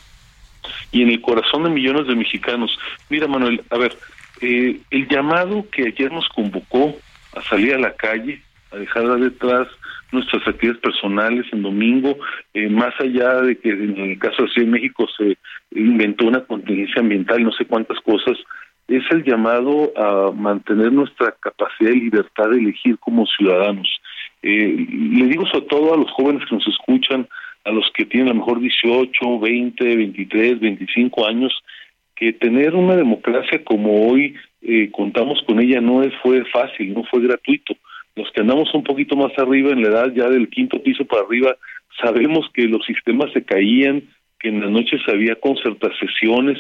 Y 0.93 1.03
en 1.03 1.11
el 1.11 1.21
corazón 1.21 1.65
de 1.65 1.71
millones 1.71 2.07
de 2.07 2.15
mexicanos. 2.15 2.77
Mira, 3.09 3.27
Manuel, 3.27 3.63
a 3.71 3.77
ver, 3.77 3.97
eh, 4.41 4.81
el 4.91 5.09
llamado 5.09 5.67
que 5.71 5.85
ayer 5.89 6.13
nos 6.13 6.29
convocó 6.29 6.95
a 7.35 7.43
salir 7.43 7.75
a 7.75 7.79
la 7.79 7.95
calle, 7.95 8.41
a 8.73 8.77
dejar 8.77 9.07
detrás 9.19 9.69
nuestras 10.13 10.47
actividades 10.47 10.81
personales 10.81 11.47
en 11.53 11.63
domingo, 11.63 12.17
eh, 12.55 12.69
más 12.69 12.95
allá 13.01 13.41
de 13.43 13.59
que 13.59 13.71
en 13.71 13.97
el 13.99 14.19
caso 14.19 14.43
de 14.43 14.49
Ciudad 14.51 14.67
de 14.67 14.73
México 14.73 15.07
se 15.17 15.37
inventó 15.73 16.27
una 16.27 16.45
contingencia 16.45 17.01
ambiental, 17.01 17.43
no 17.43 17.53
sé 17.53 17.65
cuántas 17.65 17.99
cosas, 18.01 18.37
es 18.89 19.03
el 19.11 19.25
llamado 19.25 19.93
a 19.97 20.31
mantener 20.33 20.93
nuestra 20.93 21.35
capacidad 21.41 21.91
y 21.91 22.03
libertad 22.03 22.51
de 22.51 22.59
elegir 22.59 22.99
como 22.99 23.27
ciudadanos. 23.27 23.89
Eh, 24.43 24.87
le 24.89 25.27
digo 25.27 25.45
sobre 25.47 25.67
todo 25.67 25.95
a 25.95 25.97
los 25.97 26.11
jóvenes 26.13 26.49
que 26.49 26.55
nos 26.55 26.67
escuchan, 26.69 27.29
a 27.65 27.71
los 27.73 27.91
que 27.95 28.05
tienen 28.05 28.29
a 28.29 28.33
lo 28.35 28.41
mejor 28.41 28.61
18, 28.61 29.41
20, 29.41 29.97
23, 29.97 30.61
25 30.61 31.27
años, 31.27 31.53
que 32.17 32.33
tener 32.33 32.75
una 32.75 32.97
democracia 32.97 33.63
como 33.63 34.09
hoy 34.09 34.35
eh, 34.63 34.91
contamos 34.91 35.43
con 35.47 35.61
ella 35.61 35.81
no 35.81 36.03
es, 36.03 36.13
fue 36.23 36.45
fácil, 36.47 36.95
no 36.95 37.05
fue 37.05 37.21
gratuito 37.21 37.77
los 38.17 38.31
que 38.33 38.41
andamos 38.41 38.75
un 38.75 38.83
poquito 38.83 39.15
más 39.15 39.31
arriba 39.39 39.71
en 39.71 39.83
la 39.83 39.89
edad, 39.89 40.13
ya 40.15 40.29
del 40.29 40.49
quinto 40.49 40.83
piso 40.83 41.05
para 41.05 41.23
arriba, 41.23 41.55
sabemos 42.03 42.49
que 42.53 42.63
los 42.63 42.85
sistemas 42.85 43.31
se 43.33 43.45
caían, 43.45 44.03
que 44.41 44.49
en 44.49 44.63
las 44.63 44.71
noches 44.71 45.03
había 45.07 45.37
concertaciones, 45.37 46.59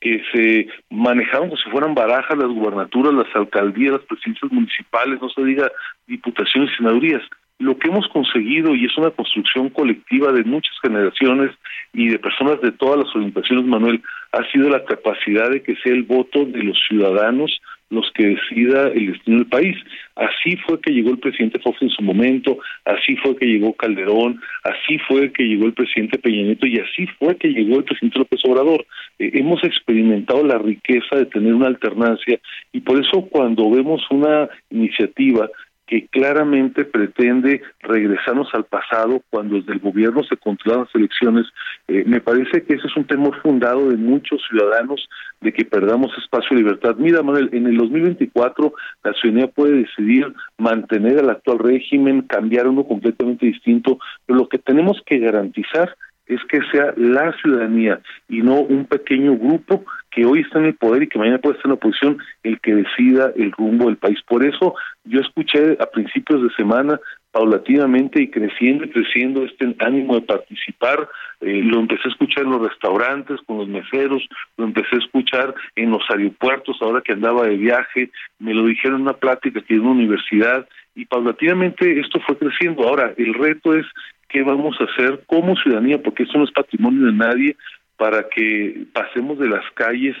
que 0.00 0.22
se 0.32 0.68
manejaban 0.90 1.48
como 1.48 1.60
si 1.60 1.70
fueran 1.70 1.94
barajas 1.94 2.38
las 2.38 2.48
gubernaturas, 2.48 3.14
las 3.14 3.34
alcaldías, 3.34 3.92
las 3.92 4.02
presidencias 4.02 4.52
municipales, 4.52 5.18
no 5.20 5.30
se 5.30 5.42
diga 5.44 5.72
diputaciones 6.06 6.70
y 6.72 6.76
senadurías. 6.76 7.22
Lo 7.58 7.76
que 7.76 7.88
hemos 7.88 8.06
conseguido, 8.08 8.74
y 8.74 8.84
es 8.84 8.96
una 8.96 9.10
construcción 9.10 9.68
colectiva 9.70 10.32
de 10.32 10.44
muchas 10.44 10.74
generaciones 10.80 11.50
y 11.92 12.08
de 12.08 12.18
personas 12.18 12.60
de 12.60 12.70
todas 12.72 13.04
las 13.04 13.16
orientaciones, 13.16 13.64
Manuel, 13.64 14.00
ha 14.32 14.44
sido 14.52 14.68
la 14.68 14.84
capacidad 14.84 15.50
de 15.50 15.62
que 15.62 15.74
sea 15.76 15.92
el 15.92 16.04
voto 16.04 16.44
de 16.44 16.62
los 16.62 16.78
ciudadanos 16.88 17.60
los 17.90 18.10
que 18.12 18.36
decida 18.36 18.88
el 18.88 19.12
destino 19.12 19.38
del 19.38 19.46
país. 19.46 19.76
Así 20.16 20.56
fue 20.66 20.80
que 20.80 20.92
llegó 20.92 21.10
el 21.10 21.18
presidente 21.18 21.58
Fox 21.60 21.80
en 21.80 21.90
su 21.90 22.02
momento, 22.02 22.58
así 22.84 23.16
fue 23.16 23.36
que 23.36 23.46
llegó 23.46 23.72
Calderón, 23.74 24.40
así 24.64 24.98
fue 24.98 25.32
que 25.32 25.44
llegó 25.44 25.66
el 25.66 25.72
presidente 25.72 26.18
Peña 26.18 26.42
Nieto 26.42 26.66
y 26.66 26.78
así 26.78 27.06
fue 27.18 27.36
que 27.36 27.48
llegó 27.48 27.78
el 27.78 27.84
presidente 27.84 28.18
López 28.18 28.40
Obrador. 28.44 28.84
Eh, 29.18 29.30
hemos 29.34 29.62
experimentado 29.64 30.44
la 30.44 30.58
riqueza 30.58 31.16
de 31.16 31.26
tener 31.26 31.54
una 31.54 31.68
alternancia 31.68 32.38
y 32.72 32.80
por 32.80 33.00
eso 33.00 33.22
cuando 33.30 33.70
vemos 33.70 34.02
una 34.10 34.48
iniciativa 34.70 35.48
que 35.88 36.06
claramente 36.06 36.84
pretende 36.84 37.62
regresarnos 37.80 38.48
al 38.52 38.64
pasado 38.64 39.22
cuando 39.30 39.56
desde 39.56 39.72
el 39.72 39.78
gobierno 39.78 40.22
se 40.22 40.36
controlan 40.36 40.84
las 40.84 40.94
elecciones. 40.94 41.46
Eh, 41.88 42.04
me 42.06 42.20
parece 42.20 42.62
que 42.62 42.74
ese 42.74 42.86
es 42.86 42.96
un 42.96 43.06
temor 43.06 43.40
fundado 43.40 43.88
de 43.88 43.96
muchos 43.96 44.42
ciudadanos 44.48 45.08
de 45.40 45.52
que 45.52 45.64
perdamos 45.64 46.12
espacio 46.18 46.56
y 46.56 46.60
libertad. 46.60 46.96
Mira, 46.98 47.22
Manuel, 47.22 47.48
en 47.52 47.66
el 47.66 47.78
2024 47.78 48.74
la 49.02 49.12
ciudadanía 49.14 49.50
puede 49.50 49.78
decidir 49.78 50.32
mantener 50.58 51.18
el 51.18 51.30
actual 51.30 51.58
régimen, 51.58 52.22
cambiar 52.22 52.68
uno 52.68 52.84
completamente 52.84 53.46
distinto, 53.46 53.98
pero 54.26 54.40
lo 54.40 54.48
que 54.48 54.58
tenemos 54.58 55.00
que 55.06 55.18
garantizar 55.18 55.96
es 56.28 56.40
que 56.44 56.60
sea 56.70 56.92
la 56.96 57.32
ciudadanía 57.40 58.00
y 58.28 58.42
no 58.42 58.60
un 58.60 58.84
pequeño 58.84 59.36
grupo 59.36 59.84
que 60.10 60.24
hoy 60.24 60.40
está 60.40 60.58
en 60.58 60.66
el 60.66 60.74
poder 60.74 61.02
y 61.02 61.08
que 61.08 61.18
mañana 61.18 61.38
puede 61.38 61.56
estar 61.56 61.66
en 61.66 61.70
la 61.70 61.76
oposición 61.76 62.18
el 62.42 62.60
que 62.60 62.74
decida 62.74 63.32
el 63.36 63.52
rumbo 63.52 63.86
del 63.86 63.96
país. 63.96 64.18
Por 64.26 64.44
eso 64.44 64.74
yo 65.04 65.20
escuché 65.20 65.76
a 65.80 65.86
principios 65.86 66.42
de 66.42 66.50
semana 66.54 67.00
paulatinamente 67.30 68.22
y 68.22 68.30
creciendo 68.30 68.84
y 68.84 68.90
creciendo 68.90 69.44
este 69.44 69.74
ánimo 69.80 70.14
de 70.14 70.22
participar. 70.22 71.08
Eh, 71.40 71.62
lo 71.62 71.80
empecé 71.80 72.02
a 72.06 72.10
escuchar 72.10 72.44
en 72.44 72.50
los 72.50 72.62
restaurantes, 72.62 73.40
con 73.46 73.58
los 73.58 73.68
meseros, 73.68 74.26
lo 74.56 74.64
empecé 74.64 74.96
a 74.96 74.98
escuchar 74.98 75.54
en 75.76 75.90
los 75.90 76.02
aeropuertos 76.08 76.76
ahora 76.80 77.02
que 77.02 77.12
andaba 77.12 77.46
de 77.46 77.56
viaje, 77.56 78.10
me 78.38 78.54
lo 78.54 78.64
dijeron 78.66 78.96
en 78.96 79.02
una 79.02 79.12
plática 79.12 79.60
que 79.60 79.74
en 79.74 79.80
una 79.80 79.90
universidad 79.90 80.66
y 80.98 81.06
paulatinamente 81.06 82.00
esto 82.00 82.18
fue 82.26 82.36
creciendo. 82.36 82.82
Ahora, 82.82 83.14
el 83.16 83.32
reto 83.32 83.72
es 83.72 83.86
qué 84.28 84.42
vamos 84.42 84.76
a 84.80 84.84
hacer 84.84 85.22
como 85.26 85.54
ciudadanía, 85.54 86.02
porque 86.02 86.24
esto 86.24 86.38
no 86.38 86.44
es 86.44 86.50
patrimonio 86.50 87.06
de 87.06 87.12
nadie, 87.12 87.56
para 87.96 88.28
que 88.28 88.84
pasemos 88.92 89.38
de 89.38 89.48
las 89.48 89.64
calles 89.74 90.16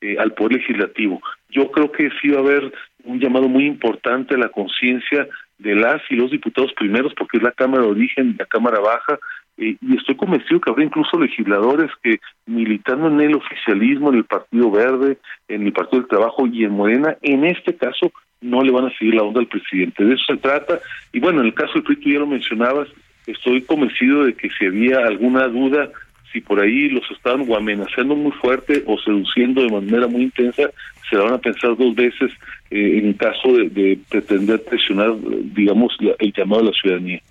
eh, 0.00 0.16
al 0.18 0.32
poder 0.32 0.54
legislativo. 0.54 1.20
Yo 1.50 1.70
creo 1.70 1.92
que 1.92 2.08
sí 2.20 2.30
va 2.30 2.38
a 2.38 2.40
haber 2.40 2.72
un 3.04 3.20
llamado 3.20 3.46
muy 3.46 3.66
importante 3.66 4.34
a 4.34 4.38
la 4.38 4.48
conciencia 4.48 5.28
de 5.58 5.74
las 5.74 6.00
y 6.08 6.14
los 6.14 6.30
diputados 6.30 6.72
primeros, 6.72 7.12
porque 7.14 7.36
es 7.36 7.42
la 7.42 7.52
Cámara 7.52 7.82
de 7.82 7.90
Origen, 7.90 8.34
la 8.38 8.46
Cámara 8.46 8.80
Baja, 8.80 9.18
eh, 9.58 9.76
y 9.82 9.96
estoy 9.98 10.16
convencido 10.16 10.62
que 10.62 10.70
habrá 10.70 10.82
incluso 10.82 11.20
legisladores 11.20 11.90
que 12.02 12.20
militando 12.46 13.08
en 13.08 13.20
el 13.20 13.34
oficialismo, 13.34 14.08
en 14.08 14.16
el 14.16 14.24
Partido 14.24 14.70
Verde, 14.70 15.18
en 15.48 15.66
el 15.66 15.74
Partido 15.74 16.00
del 16.00 16.08
Trabajo 16.08 16.46
y 16.46 16.64
en 16.64 16.72
Morena, 16.72 17.18
en 17.20 17.44
este 17.44 17.76
caso 17.76 18.10
no 18.42 18.62
le 18.62 18.70
van 18.70 18.86
a 18.86 18.98
seguir 18.98 19.14
la 19.14 19.22
onda 19.22 19.40
al 19.40 19.46
presidente. 19.46 20.04
De 20.04 20.14
eso 20.14 20.24
se 20.28 20.36
trata. 20.36 20.80
Y 21.12 21.20
bueno, 21.20 21.40
en 21.40 21.46
el 21.46 21.54
caso 21.54 21.74
del 21.74 21.84
PRI, 21.84 21.96
tú 21.96 22.10
ya 22.10 22.18
lo 22.18 22.26
mencionabas, 22.26 22.88
estoy 23.26 23.62
convencido 23.62 24.24
de 24.24 24.34
que 24.34 24.50
si 24.50 24.66
había 24.66 24.98
alguna 25.06 25.48
duda, 25.48 25.90
si 26.32 26.40
por 26.40 26.60
ahí 26.60 26.88
los 26.88 27.08
estaban 27.10 27.44
o 27.48 27.56
amenazando 27.56 28.16
muy 28.16 28.32
fuerte 28.32 28.82
o 28.86 28.98
seduciendo 28.98 29.62
de 29.62 29.70
manera 29.70 30.06
muy 30.06 30.22
intensa, 30.22 30.70
se 31.08 31.16
la 31.16 31.24
van 31.24 31.34
a 31.34 31.38
pensar 31.38 31.76
dos 31.76 31.94
veces 31.94 32.30
eh, 32.70 33.00
en 33.02 33.12
caso 33.14 33.52
de, 33.52 33.98
pretender 34.08 34.62
presionar, 34.64 35.14
digamos, 35.54 35.96
el 36.18 36.32
llamado 36.32 36.62
de 36.62 36.70
la 36.70 36.76
ciudadanía. 36.76 37.22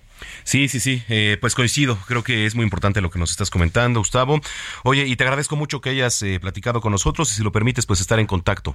Sí, 0.44 0.68
sí, 0.68 0.80
sí, 0.80 1.02
eh, 1.08 1.36
pues 1.40 1.54
coincido, 1.54 1.98
creo 2.06 2.22
que 2.22 2.46
es 2.46 2.54
muy 2.54 2.64
importante 2.64 3.00
lo 3.00 3.10
que 3.10 3.18
nos 3.18 3.30
estás 3.30 3.50
comentando, 3.50 4.00
Gustavo. 4.00 4.40
Oye, 4.84 5.06
y 5.06 5.16
te 5.16 5.24
agradezco 5.24 5.56
mucho 5.56 5.80
que 5.80 5.90
hayas 5.90 6.22
eh, 6.22 6.38
platicado 6.40 6.80
con 6.80 6.92
nosotros 6.92 7.30
y 7.32 7.34
si 7.34 7.42
lo 7.42 7.52
permites, 7.52 7.86
pues 7.86 8.00
estar 8.00 8.18
en 8.20 8.26
contacto. 8.26 8.74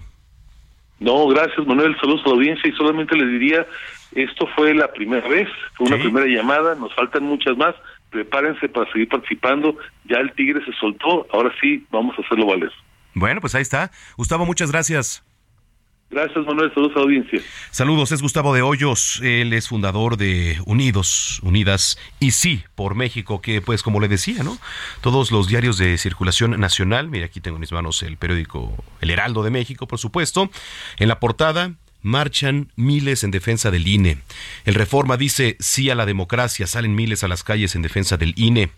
No, 0.99 1.27
gracias 1.27 1.65
Manuel, 1.67 1.95
saludos 1.99 2.21
a 2.25 2.29
la 2.29 2.35
audiencia 2.35 2.69
y 2.69 2.73
solamente 2.73 3.15
les 3.15 3.29
diría, 3.29 3.67
esto 4.15 4.47
fue 4.55 4.73
la 4.73 4.91
primera 4.91 5.27
vez, 5.27 5.47
fue 5.75 5.87
una 5.87 5.97
primera 5.97 6.25
llamada, 6.25 6.75
nos 6.75 6.93
faltan 6.95 7.23
muchas 7.23 7.55
más, 7.57 7.75
prepárense 8.09 8.67
para 8.69 8.91
seguir 8.91 9.07
participando, 9.07 9.77
ya 10.05 10.17
el 10.17 10.31
Tigre 10.33 10.63
se 10.65 10.73
soltó, 10.79 11.27
ahora 11.31 11.53
sí 11.61 11.85
vamos 11.91 12.17
a 12.17 12.21
hacerlo 12.21 12.47
valer. 12.47 12.71
Bueno, 13.13 13.41
pues 13.41 13.55
ahí 13.55 13.63
está. 13.63 13.91
Gustavo, 14.15 14.45
muchas 14.45 14.71
gracias. 14.71 15.26
Gracias, 16.09 16.45
Manuel. 16.45 16.73
Saludos 16.73 16.95
a 16.95 16.99
audiencia. 17.01 17.41
Saludos, 17.69 18.11
es 18.13 18.21
Gustavo 18.21 18.53
de 18.53 18.61
Hoyos. 18.61 19.19
Él 19.23 19.51
es 19.51 19.67
fundador 19.67 20.15
de 20.15 20.57
Unidos, 20.65 21.41
Unidas 21.43 21.99
y 22.19 22.31
Sí 22.31 22.63
por 22.75 22.95
México, 22.95 23.41
que 23.41 23.61
pues 23.61 23.83
como 23.83 23.99
le 23.99 24.07
decía, 24.07 24.41
¿no? 24.43 24.57
Todos 25.01 25.31
los 25.31 25.47
diarios 25.47 25.77
de 25.77 25.97
circulación 25.97 26.57
nacional, 26.59 27.09
mira, 27.09 27.25
aquí 27.25 27.41
tengo 27.41 27.57
en 27.57 27.61
mis 27.61 27.73
manos 27.73 28.03
el 28.03 28.15
periódico 28.15 28.73
El 29.01 29.09
Heraldo 29.09 29.43
de 29.43 29.51
México, 29.51 29.85
por 29.85 29.99
supuesto. 29.99 30.49
En 30.97 31.09
la 31.09 31.19
portada, 31.19 31.73
marchan 32.01 32.71
miles 32.75 33.23
en 33.23 33.31
defensa 33.31 33.71
del 33.71 33.87
INE. 33.87 34.19
El 34.65 34.75
Reforma 34.75 35.17
dice 35.17 35.57
sí 35.59 35.89
a 35.89 35.95
la 35.95 36.05
democracia, 36.05 36.67
salen 36.67 36.95
miles 36.95 37.23
a 37.23 37.27
las 37.27 37.43
calles 37.43 37.75
en 37.75 37.81
defensa 37.81 38.17
del 38.17 38.33
INE. 38.37 38.69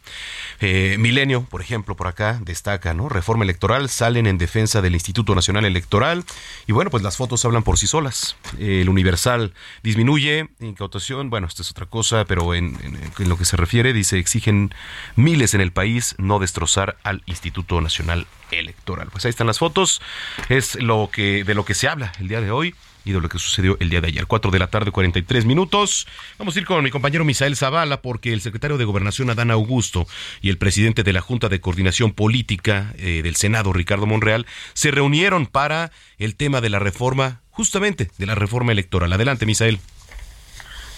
Eh, 0.59 0.97
Milenio, 0.99 1.43
por 1.43 1.61
ejemplo, 1.61 1.95
por 1.95 2.07
acá 2.07 2.39
destaca, 2.43 2.93
¿no? 2.93 3.09
Reforma 3.09 3.43
electoral, 3.43 3.89
salen 3.89 4.27
en 4.27 4.37
defensa 4.37 4.81
del 4.81 4.93
Instituto 4.93 5.35
Nacional 5.35 5.65
Electoral. 5.65 6.23
Y 6.67 6.71
bueno, 6.71 6.89
pues 6.89 7.03
las 7.03 7.17
fotos 7.17 7.45
hablan 7.45 7.63
por 7.63 7.77
sí 7.77 7.87
solas. 7.87 8.35
el 8.57 8.89
Universal 8.89 9.53
disminuye, 9.83 10.49
incautación, 10.59 11.29
bueno, 11.29 11.47
esto 11.47 11.61
es 11.61 11.71
otra 11.71 11.85
cosa, 11.85 12.25
pero 12.25 12.53
en, 12.53 12.77
en, 12.83 13.29
lo 13.29 13.37
que 13.37 13.45
se 13.45 13.57
refiere, 13.57 13.93
dice, 13.93 14.17
exigen 14.17 14.73
miles 15.15 15.53
en 15.53 15.61
el 15.61 15.71
país 15.71 16.15
no 16.17 16.39
destrozar 16.39 16.97
al 17.03 17.21
Instituto 17.25 17.79
Nacional 17.81 18.27
Electoral. 18.51 19.09
Pues 19.11 19.25
ahí 19.25 19.29
están 19.29 19.47
las 19.47 19.59
fotos, 19.59 20.01
es 20.49 20.75
lo 20.81 21.09
que, 21.11 21.43
de 21.43 21.53
lo 21.53 21.65
que 21.65 21.73
se 21.73 21.87
habla 21.87 22.11
el 22.19 22.27
día 22.27 22.41
de 22.41 22.51
hoy 22.51 22.75
lo 23.13 23.29
que 23.29 23.39
sucedió 23.39 23.77
el 23.79 23.89
día 23.89 24.01
de 24.01 24.07
ayer. 24.07 24.27
4 24.27 24.51
de 24.51 24.59
la 24.59 24.67
tarde, 24.67 24.91
43 24.91 25.45
minutos. 25.45 26.07
Vamos 26.37 26.55
a 26.55 26.59
ir 26.59 26.65
con 26.65 26.83
mi 26.83 26.91
compañero 26.91 27.25
Misael 27.25 27.55
Zavala 27.55 28.01
porque 28.01 28.33
el 28.33 28.41
secretario 28.41 28.77
de 28.77 28.85
Gobernación 28.85 29.29
Adán 29.29 29.51
Augusto 29.51 30.07
y 30.41 30.49
el 30.49 30.57
presidente 30.57 31.03
de 31.03 31.13
la 31.13 31.21
Junta 31.21 31.49
de 31.49 31.59
Coordinación 31.59 32.13
Política 32.13 32.93
eh, 32.97 33.21
del 33.23 33.35
Senado, 33.35 33.73
Ricardo 33.73 34.05
Monreal, 34.05 34.45
se 34.73 34.91
reunieron 34.91 35.47
para 35.47 35.91
el 36.17 36.35
tema 36.35 36.61
de 36.61 36.69
la 36.69 36.79
reforma, 36.79 37.41
justamente 37.49 38.11
de 38.17 38.25
la 38.25 38.35
reforma 38.35 38.71
electoral. 38.71 39.11
Adelante, 39.11 39.45
Misael. 39.45 39.79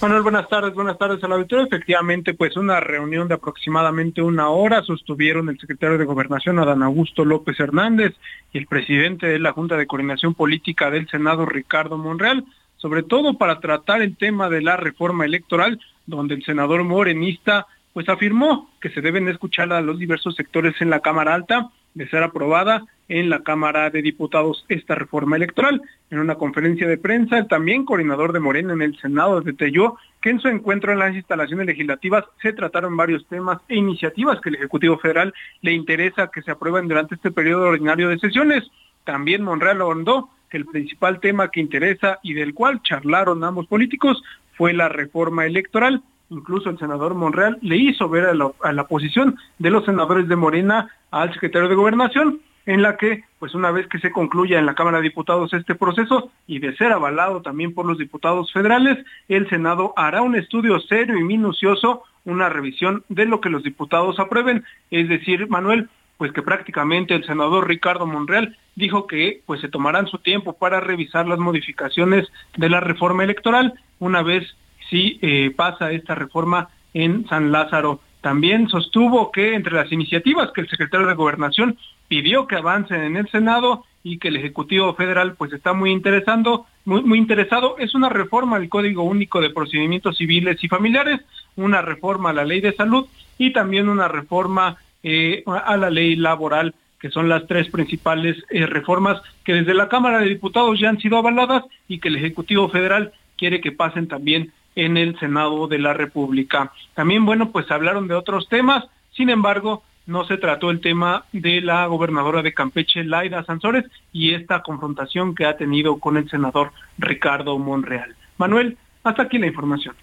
Manuel, 0.01 0.23
buenas 0.23 0.49
tardes, 0.49 0.73
buenas 0.73 0.97
tardes 0.97 1.23
al 1.23 1.33
auditorio. 1.33 1.67
Efectivamente, 1.67 2.33
pues 2.33 2.57
una 2.57 2.79
reunión 2.79 3.27
de 3.27 3.35
aproximadamente 3.35 4.23
una 4.23 4.49
hora 4.49 4.81
sostuvieron 4.81 5.47
el 5.47 5.59
secretario 5.59 5.99
de 5.99 6.05
Gobernación, 6.05 6.57
Adán 6.57 6.81
Augusto 6.81 7.23
López 7.23 7.59
Hernández, 7.59 8.15
y 8.51 8.57
el 8.57 8.65
presidente 8.65 9.27
de 9.27 9.37
la 9.37 9.51
Junta 9.51 9.77
de 9.77 9.85
Coordinación 9.85 10.33
Política 10.33 10.89
del 10.89 11.07
Senado, 11.07 11.45
Ricardo 11.45 11.99
Monreal, 11.99 12.45
sobre 12.77 13.03
todo 13.03 13.37
para 13.37 13.59
tratar 13.59 14.01
el 14.01 14.17
tema 14.17 14.49
de 14.49 14.61
la 14.63 14.75
reforma 14.75 15.23
electoral, 15.23 15.79
donde 16.07 16.33
el 16.33 16.43
senador 16.45 16.83
morenista 16.83 17.67
pues 17.93 18.09
afirmó 18.09 18.69
que 18.79 18.89
se 18.89 19.01
deben 19.01 19.27
escuchar 19.27 19.71
a 19.73 19.81
los 19.81 19.99
diversos 19.99 20.35
sectores 20.35 20.75
en 20.81 20.89
la 20.89 21.01
Cámara 21.01 21.33
Alta 21.33 21.69
de 21.93 22.07
ser 22.07 22.23
aprobada 22.23 22.85
en 23.09 23.29
la 23.29 23.43
Cámara 23.43 23.89
de 23.89 24.01
Diputados 24.01 24.65
esta 24.69 24.95
reforma 24.95 25.35
electoral. 25.35 25.81
En 26.09 26.19
una 26.19 26.35
conferencia 26.35 26.87
de 26.87 26.97
prensa, 26.97 27.45
también 27.47 27.83
coordinador 27.83 28.31
de 28.31 28.39
Morena 28.39 28.73
en 28.73 28.81
el 28.81 28.97
Senado 28.99 29.41
detalló 29.41 29.97
que 30.21 30.29
en 30.29 30.39
su 30.39 30.47
encuentro 30.47 30.93
en 30.93 30.99
las 30.99 31.13
instalaciones 31.13 31.65
legislativas 31.65 32.23
se 32.41 32.53
trataron 32.53 32.95
varios 32.95 33.25
temas 33.27 33.59
e 33.67 33.75
iniciativas 33.75 34.39
que 34.39 34.49
el 34.49 34.55
Ejecutivo 34.55 34.97
Federal 34.97 35.33
le 35.61 35.73
interesa 35.73 36.31
que 36.33 36.41
se 36.41 36.51
aprueben 36.51 36.87
durante 36.87 37.15
este 37.15 37.31
periodo 37.31 37.67
ordinario 37.67 38.07
de 38.07 38.19
sesiones. 38.19 38.63
También 39.03 39.43
Monreal 39.43 39.81
ahondó 39.81 40.29
que 40.49 40.57
el 40.57 40.65
principal 40.65 41.19
tema 41.19 41.49
que 41.49 41.59
interesa 41.59 42.19
y 42.23 42.33
del 42.33 42.53
cual 42.53 42.81
charlaron 42.83 43.43
ambos 43.43 43.67
políticos 43.67 44.23
fue 44.53 44.73
la 44.73 44.89
reforma 44.89 45.45
electoral. 45.45 46.03
Incluso 46.31 46.69
el 46.69 46.79
senador 46.79 47.13
Monreal 47.13 47.57
le 47.61 47.75
hizo 47.75 48.07
ver 48.07 48.25
a 48.25 48.33
la, 48.33 48.51
la 48.71 48.87
posición 48.87 49.37
de 49.59 49.69
los 49.69 49.83
senadores 49.83 50.29
de 50.29 50.37
Morena 50.37 50.89
al 51.11 51.33
secretario 51.33 51.67
de 51.67 51.75
Gobernación 51.75 52.39
en 52.65 52.81
la 52.81 52.95
que, 52.95 53.25
pues 53.37 53.53
una 53.53 53.69
vez 53.69 53.87
que 53.87 53.99
se 53.99 54.13
concluya 54.13 54.57
en 54.57 54.65
la 54.65 54.73
Cámara 54.73 54.97
de 54.97 55.03
Diputados 55.03 55.51
este 55.53 55.75
proceso 55.75 56.31
y 56.47 56.59
de 56.59 56.73
ser 56.77 56.93
avalado 56.93 57.41
también 57.41 57.73
por 57.73 57.85
los 57.85 57.97
diputados 57.97 58.53
federales, 58.53 58.97
el 59.27 59.49
Senado 59.49 59.93
hará 59.97 60.21
un 60.21 60.37
estudio 60.37 60.79
serio 60.79 61.17
y 61.17 61.23
minucioso, 61.25 62.03
una 62.23 62.47
revisión 62.47 63.03
de 63.09 63.25
lo 63.25 63.41
que 63.41 63.49
los 63.49 63.63
diputados 63.63 64.17
aprueben. 64.17 64.63
Es 64.89 65.09
decir, 65.09 65.49
Manuel, 65.49 65.89
pues 66.17 66.31
que 66.31 66.43
prácticamente 66.43 67.13
el 67.13 67.25
senador 67.25 67.67
Ricardo 67.67 68.07
Monreal 68.07 68.55
dijo 68.75 69.05
que 69.05 69.41
pues 69.45 69.59
se 69.59 69.67
tomarán 69.67 70.07
su 70.07 70.19
tiempo 70.19 70.53
para 70.53 70.79
revisar 70.79 71.27
las 71.27 71.39
modificaciones 71.39 72.31
de 72.55 72.69
la 72.69 72.79
reforma 72.79 73.25
electoral 73.25 73.73
una 73.99 74.21
vez 74.21 74.55
si 74.91 75.17
eh, 75.21 75.51
pasa 75.55 75.91
esta 75.91 76.13
reforma 76.13 76.69
en 76.93 77.27
San 77.27 77.51
Lázaro. 77.51 78.01
También 78.19 78.69
sostuvo 78.69 79.31
que 79.31 79.55
entre 79.55 79.73
las 79.73 79.91
iniciativas 79.91 80.51
que 80.51 80.61
el 80.61 80.69
secretario 80.69 81.07
de 81.07 81.15
Gobernación 81.15 81.77
pidió 82.07 82.45
que 82.45 82.57
avancen 82.57 83.01
en 83.01 83.17
el 83.17 83.27
Senado 83.29 83.85
y 84.03 84.17
que 84.19 84.27
el 84.27 84.35
Ejecutivo 84.35 84.93
Federal 84.93 85.35
pues 85.35 85.53
está 85.53 85.73
muy 85.73 85.91
interesando, 85.91 86.65
muy, 86.85 87.17
interesado, 87.17 87.77
es 87.79 87.95
una 87.95 88.09
reforma 88.09 88.57
al 88.57 88.69
Código 88.69 89.03
Único 89.03 89.41
de 89.41 89.51
Procedimientos 89.51 90.17
Civiles 90.17 90.63
y 90.63 90.67
Familiares, 90.67 91.21
una 91.55 91.81
reforma 91.81 92.31
a 92.31 92.33
la 92.33 92.43
Ley 92.43 92.61
de 92.61 92.73
Salud 92.73 93.07
y 93.37 93.53
también 93.53 93.89
una 93.89 94.07
reforma 94.07 94.77
eh, 95.03 95.43
a 95.45 95.77
la 95.77 95.89
Ley 95.89 96.15
Laboral, 96.15 96.75
que 96.99 97.09
son 97.09 97.29
las 97.29 97.47
tres 97.47 97.69
principales 97.69 98.37
eh, 98.49 98.65
reformas 98.65 99.21
que 99.43 99.53
desde 99.53 99.73
la 99.73 99.87
Cámara 99.87 100.19
de 100.19 100.29
Diputados 100.29 100.79
ya 100.79 100.89
han 100.89 100.99
sido 100.99 101.17
avaladas 101.17 101.63
y 101.87 101.99
que 101.99 102.09
el 102.09 102.17
Ejecutivo 102.17 102.69
Federal 102.69 103.13
quiere 103.37 103.61
que 103.61 103.71
pasen 103.71 104.07
también 104.07 104.51
en 104.75 104.97
el 104.97 105.17
Senado 105.19 105.67
de 105.67 105.79
la 105.79 105.93
República. 105.93 106.71
También, 106.93 107.25
bueno, 107.25 107.51
pues 107.51 107.69
hablaron 107.71 108.07
de 108.07 108.15
otros 108.15 108.47
temas, 108.49 108.85
sin 109.15 109.29
embargo, 109.29 109.83
no 110.05 110.25
se 110.25 110.37
trató 110.37 110.71
el 110.71 110.81
tema 110.81 111.25
de 111.31 111.61
la 111.61 111.85
gobernadora 111.85 112.41
de 112.41 112.53
Campeche, 112.53 113.03
Laida 113.03 113.43
Sansores, 113.43 113.85
y 114.11 114.33
esta 114.33 114.61
confrontación 114.61 115.35
que 115.35 115.45
ha 115.45 115.57
tenido 115.57 115.99
con 115.99 116.17
el 116.17 116.29
senador 116.29 116.71
Ricardo 116.97 117.57
Monreal. 117.57 118.15
Manuel, 118.37 118.77
hasta 119.03 119.23
aquí 119.23 119.37
la 119.37 119.47
información. 119.47 119.95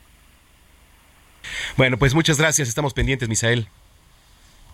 Bueno, 1.77 1.97
pues 1.99 2.15
muchas 2.15 2.39
gracias, 2.39 2.69
estamos 2.69 2.95
pendientes, 2.95 3.29
Misael. 3.29 3.69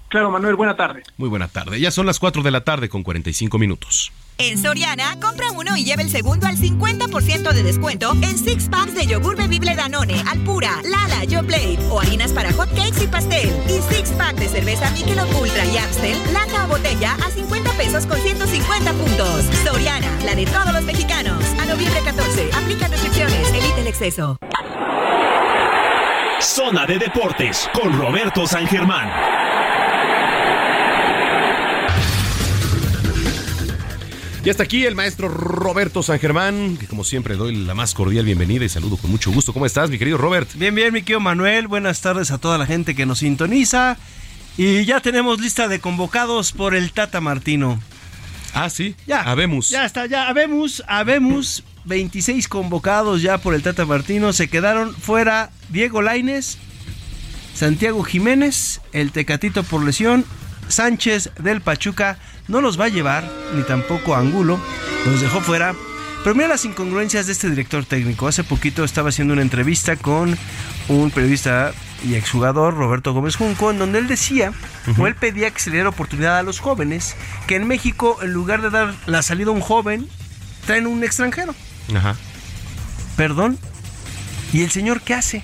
Claro, 0.09 0.31
Manuel, 0.31 0.55
buena 0.55 0.77
tarde. 0.77 1.03
Muy 1.17 1.29
buena 1.29 1.49
tarde. 1.49 1.81
Ya 1.81 1.91
son 1.91 2.07
las 2.07 2.19
4 2.21 2.43
de 2.43 2.51
la 2.51 2.63
tarde 2.63 2.89
con 2.89 3.03
45 3.03 3.59
minutos. 3.59 4.13
En 4.37 4.59
Soriana, 4.59 5.17
compra 5.21 5.53
uno 5.53 5.77
y 5.77 5.85
lleva 5.85 6.03
el 6.03 6.11
segundo 6.11 6.49
al 6.49 6.57
50% 6.57 7.53
de 7.53 7.63
descuento 7.63 8.13
en 8.15 8.37
six 8.37 8.69
packs 8.69 8.95
de 8.95 9.07
yogur 9.07 9.37
bebible 9.37 9.77
Danone, 9.77 10.21
Alpura, 10.29 10.81
Lala, 10.83 11.25
Yoplait 11.25 11.79
o 11.89 12.01
harinas 12.01 12.33
para 12.33 12.53
hot 12.53 12.69
cakes 12.71 13.05
y 13.05 13.07
pastel. 13.07 13.49
Y 13.69 13.81
six 13.95 14.11
pack 14.11 14.35
de 14.37 14.49
cerveza 14.49 14.91
Michelob 14.91 15.29
Ultra 15.41 15.65
y 15.67 15.79
Amstel, 15.79 16.19
lata 16.33 16.65
o 16.65 16.69
botella 16.69 17.15
a 17.25 17.31
50 17.31 17.71
pesos 17.73 18.07
con 18.07 18.19
150 18.19 18.93
puntos. 18.93 19.45
Soriana, 19.65 20.11
la 20.25 20.35
de 20.35 20.47
todos 20.47 20.73
los 20.73 20.83
mexicanos. 20.83 21.41
A 21.61 21.67
noviembre 21.67 22.01
14, 22.05 22.51
aplica 22.57 22.89
restricciones, 22.89 23.49
evite 23.51 23.81
el 23.83 23.87
exceso. 23.87 24.37
Zona 26.41 26.87
de 26.87 26.99
Deportes 26.99 27.71
con 27.73 27.97
Roberto 27.97 28.49
San 28.49 28.67
Germán. 28.67 29.09
Y 34.45 34.51
hasta 34.51 34.63
aquí 34.63 34.85
el 34.85 34.95
maestro 34.95 35.29
Roberto 35.29 36.03
San 36.03 36.21
Germán, 36.21 36.77
que 36.77 36.87
como 36.87 37.03
siempre 37.03 37.35
doy 37.35 37.57
la 37.57 37.75
más 37.75 37.95
cordial 37.95 38.27
bienvenida 38.27 38.67
y 38.67 38.69
saludo 38.69 38.99
con 38.99 39.11
mucho 39.11 39.33
gusto. 39.33 39.55
¿Cómo 39.55 39.65
estás, 39.65 39.89
mi 39.89 39.97
querido 39.97 40.19
Robert? 40.19 40.51
Bien, 40.57 40.75
bien, 40.75 40.93
mi 40.93 41.01
querido 41.01 41.21
Manuel. 41.21 41.67
Buenas 41.67 42.03
tardes 42.03 42.31
a 42.31 42.37
toda 42.37 42.59
la 42.59 42.67
gente 42.67 42.95
que 42.95 43.07
nos 43.07 43.21
sintoniza. 43.21 43.97
Y 44.59 44.85
ya 44.85 45.01
tenemos 45.01 45.41
lista 45.41 45.67
de 45.67 45.81
convocados 45.81 46.53
por 46.53 46.75
el 46.75 46.93
Tata 46.93 47.23
Martino. 47.23 47.81
Ah, 48.53 48.69
sí. 48.69 48.95
Ya. 49.07 49.23
Habemos. 49.23 49.71
Ya 49.71 49.87
está, 49.87 50.05
ya. 50.05 50.29
Habemos, 50.29 50.85
habemos 50.89 51.65
26 51.87 52.47
convocados 52.47 53.23
ya 53.23 53.39
por 53.39 53.55
el 53.55 53.63
Tata 53.63 53.87
Martino. 53.87 54.35
Se 54.35 54.49
quedaron 54.49 54.95
fuera 54.95 55.53
Diego 55.71 56.03
Laines, 56.03 56.59
Santiago 57.55 58.03
Jiménez, 58.03 58.83
el 58.93 59.11
Tecatito 59.11 59.63
por 59.63 59.83
lesión, 59.83 60.27
Sánchez 60.69 61.31
del 61.39 61.63
Pachuca 61.63 62.19
no 62.49 62.61
los 62.61 62.79
va 62.79 62.87
a 62.87 62.89
llevar, 62.89 63.31
ni 63.55 63.63
tampoco 63.63 64.15
Angulo, 64.15 64.59
los 65.07 65.21
dejó 65.21 65.41
fuera. 65.41 65.75
Pero 66.23 66.35
mira 66.35 66.49
las 66.49 66.65
incongruencias 66.65 67.27
de 67.27 67.33
este 67.33 67.51
director 67.51 67.85
técnico. 67.85 68.27
Hace 68.27 68.45
poquito 68.45 68.83
estaba 68.83 69.11
haciendo 69.11 69.35
una 69.35 69.43
entrevista 69.43 69.97
con 69.97 70.37
un 70.89 71.11
periodista 71.11 71.73
y 72.03 72.15
exjugador, 72.15 72.75
Roberto 72.75 73.13
Gómez 73.13 73.37
Junco, 73.37 73.71
en 73.71 73.79
donde 73.79 73.99
él 73.99 74.09
decía, 74.09 74.53
o 74.99 75.07
él 75.07 75.15
pedía 75.15 75.51
que 75.51 75.61
se 75.61 75.71
le 75.71 75.77
diera 75.77 75.89
oportunidad 75.91 76.39
a 76.39 76.43
los 76.43 76.61
jóvenes, 76.61 77.17
que 77.47 77.57
en 77.57 77.67
México, 77.67 78.19
en 78.23 78.33
lugar 78.33 78.63
de 78.63 78.71
dar 78.71 78.95
la 79.07 79.23
salida 79.23 79.51
a 79.51 79.53
un 79.53 79.61
joven, 79.61 80.09
traen 80.67 80.87
un 80.87 81.05
extranjero. 81.05 81.55
Ajá. 81.95 82.17
Perdón. 83.17 83.59
¿Y 84.53 84.63
el 84.63 84.71
señor 84.71 85.01
qué 85.03 85.15
hace? 85.15 85.43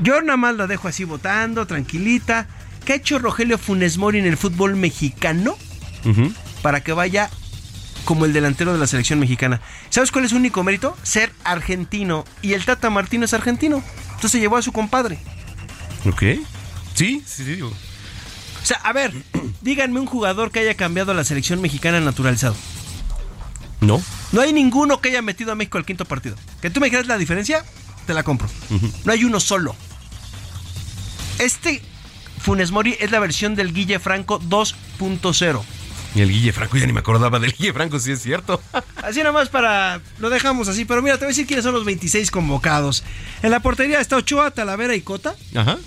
Yo 0.00 0.20
nada 0.22 0.36
más 0.36 0.56
la 0.56 0.66
dejo 0.66 0.88
así 0.88 1.04
votando, 1.04 1.66
tranquilita. 1.66 2.46
¿Qué 2.84 2.94
ha 2.94 2.96
hecho 2.96 3.18
Rogelio 3.18 3.58
Funes 3.58 3.98
Mori 3.98 4.18
en 4.18 4.26
el 4.26 4.36
fútbol 4.36 4.76
mexicano? 4.76 5.56
Para 6.62 6.82
que 6.82 6.92
vaya 6.92 7.30
como 8.04 8.24
el 8.24 8.32
delantero 8.32 8.72
de 8.72 8.78
la 8.78 8.86
selección 8.86 9.18
mexicana. 9.18 9.60
¿Sabes 9.90 10.10
cuál 10.10 10.24
es 10.24 10.30
su 10.30 10.36
único 10.36 10.64
mérito? 10.64 10.96
Ser 11.02 11.32
argentino. 11.44 12.24
Y 12.42 12.54
el 12.54 12.64
Tata 12.64 12.90
Martino 12.90 13.24
es 13.24 13.34
argentino. 13.34 13.82
Entonces 14.06 14.30
se 14.32 14.40
llevó 14.40 14.56
a 14.56 14.62
su 14.62 14.72
compadre. 14.72 15.18
Ok. 16.06 16.22
Sí, 16.94 17.22
sí, 17.26 17.44
sí. 17.44 17.60
O 17.62 17.72
sea, 18.62 18.78
a 18.78 18.92
ver, 18.92 19.12
díganme 19.60 20.00
un 20.00 20.06
jugador 20.06 20.50
que 20.50 20.60
haya 20.60 20.74
cambiado 20.74 21.12
a 21.12 21.14
la 21.14 21.24
selección 21.24 21.60
mexicana 21.60 22.00
naturalizado. 22.00 22.56
No. 23.80 24.02
No 24.32 24.40
hay 24.40 24.52
ninguno 24.52 25.00
que 25.00 25.10
haya 25.10 25.22
metido 25.22 25.52
a 25.52 25.54
México 25.54 25.78
al 25.78 25.84
quinto 25.86 26.04
partido. 26.04 26.36
Que 26.60 26.70
tú 26.70 26.80
me 26.80 26.86
dijeras 26.86 27.06
la 27.06 27.18
diferencia, 27.18 27.64
te 28.06 28.14
la 28.14 28.22
compro. 28.22 28.48
No 29.04 29.12
hay 29.12 29.24
uno 29.24 29.38
solo. 29.38 29.76
Este 31.38 31.82
Funes 32.40 32.70
Mori 32.70 32.96
es 32.98 33.10
la 33.10 33.20
versión 33.20 33.54
del 33.54 33.72
Guille 33.72 33.98
Franco 33.98 34.40
2.0. 34.40 35.62
Y 36.14 36.20
el 36.20 36.30
Guille 36.30 36.52
Franco, 36.52 36.76
ya 36.76 36.86
ni 36.86 36.92
me 36.92 37.00
acordaba 37.00 37.38
del 37.38 37.52
Guille 37.52 37.72
Franco, 37.72 37.98
si 37.98 38.12
es 38.12 38.22
cierto. 38.22 38.60
Así 38.96 39.22
nomás 39.22 39.48
para. 39.48 40.00
Lo 40.18 40.30
dejamos 40.30 40.68
así, 40.68 40.84
pero 40.84 41.02
mira, 41.02 41.16
te 41.16 41.20
voy 41.20 41.26
a 41.26 41.28
decir 41.28 41.46
quiénes 41.46 41.64
son 41.64 41.74
los 41.74 41.84
26 41.84 42.30
convocados. 42.30 43.04
En 43.42 43.50
la 43.50 43.60
portería 43.60 44.00
está 44.00 44.16
Ochoa, 44.16 44.50
Talavera 44.50 44.94
y 44.94 45.02
Cota. 45.02 45.34
Ajá. 45.54 45.78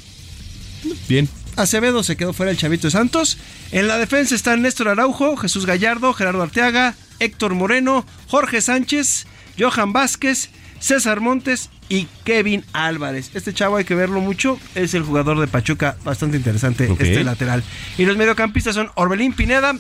Bien. 1.08 1.28
Acevedo 1.58 2.04
se 2.04 2.16
quedó 2.16 2.34
fuera 2.34 2.52
el 2.52 2.58
Chavito 2.58 2.88
de 2.88 2.92
Santos. 2.92 3.38
En 3.72 3.88
la 3.88 3.98
defensa 3.98 4.36
están 4.36 4.62
Néstor 4.62 4.88
Araujo, 4.88 5.36
Jesús 5.38 5.66
Gallardo, 5.66 6.14
Gerardo 6.14 6.42
Arteaga, 6.42 6.96
Héctor 7.20 7.54
Moreno, 7.54 8.06
Jorge 8.28 8.62
Sánchez, 8.62 9.28
Johan 9.60 9.92
Vázquez, 9.92 10.50
César 10.80 11.20
Montes 11.20 11.70
y 11.90 12.08
Kevin 12.24 12.66
Álvarez. 12.74 13.32
Este 13.34 13.54
chavo 13.54 13.78
hay 13.78 13.86
que 13.86 13.96
verlo 13.96 14.22
mucho, 14.22 14.60
es 14.76 14.94
el 14.94 15.04
jugador 15.04 15.40
de 15.40 15.48
Pachuca, 15.48 15.98
bastante 16.04 16.38
interesante 16.38 16.90
este 17.00 17.24
lateral. 17.24 17.64
Y 17.98 18.06
los 18.06 18.18
mediocampistas 18.18 18.76
son 18.76 18.90
Orbelín 18.96 19.34
Pineda, 19.34 19.76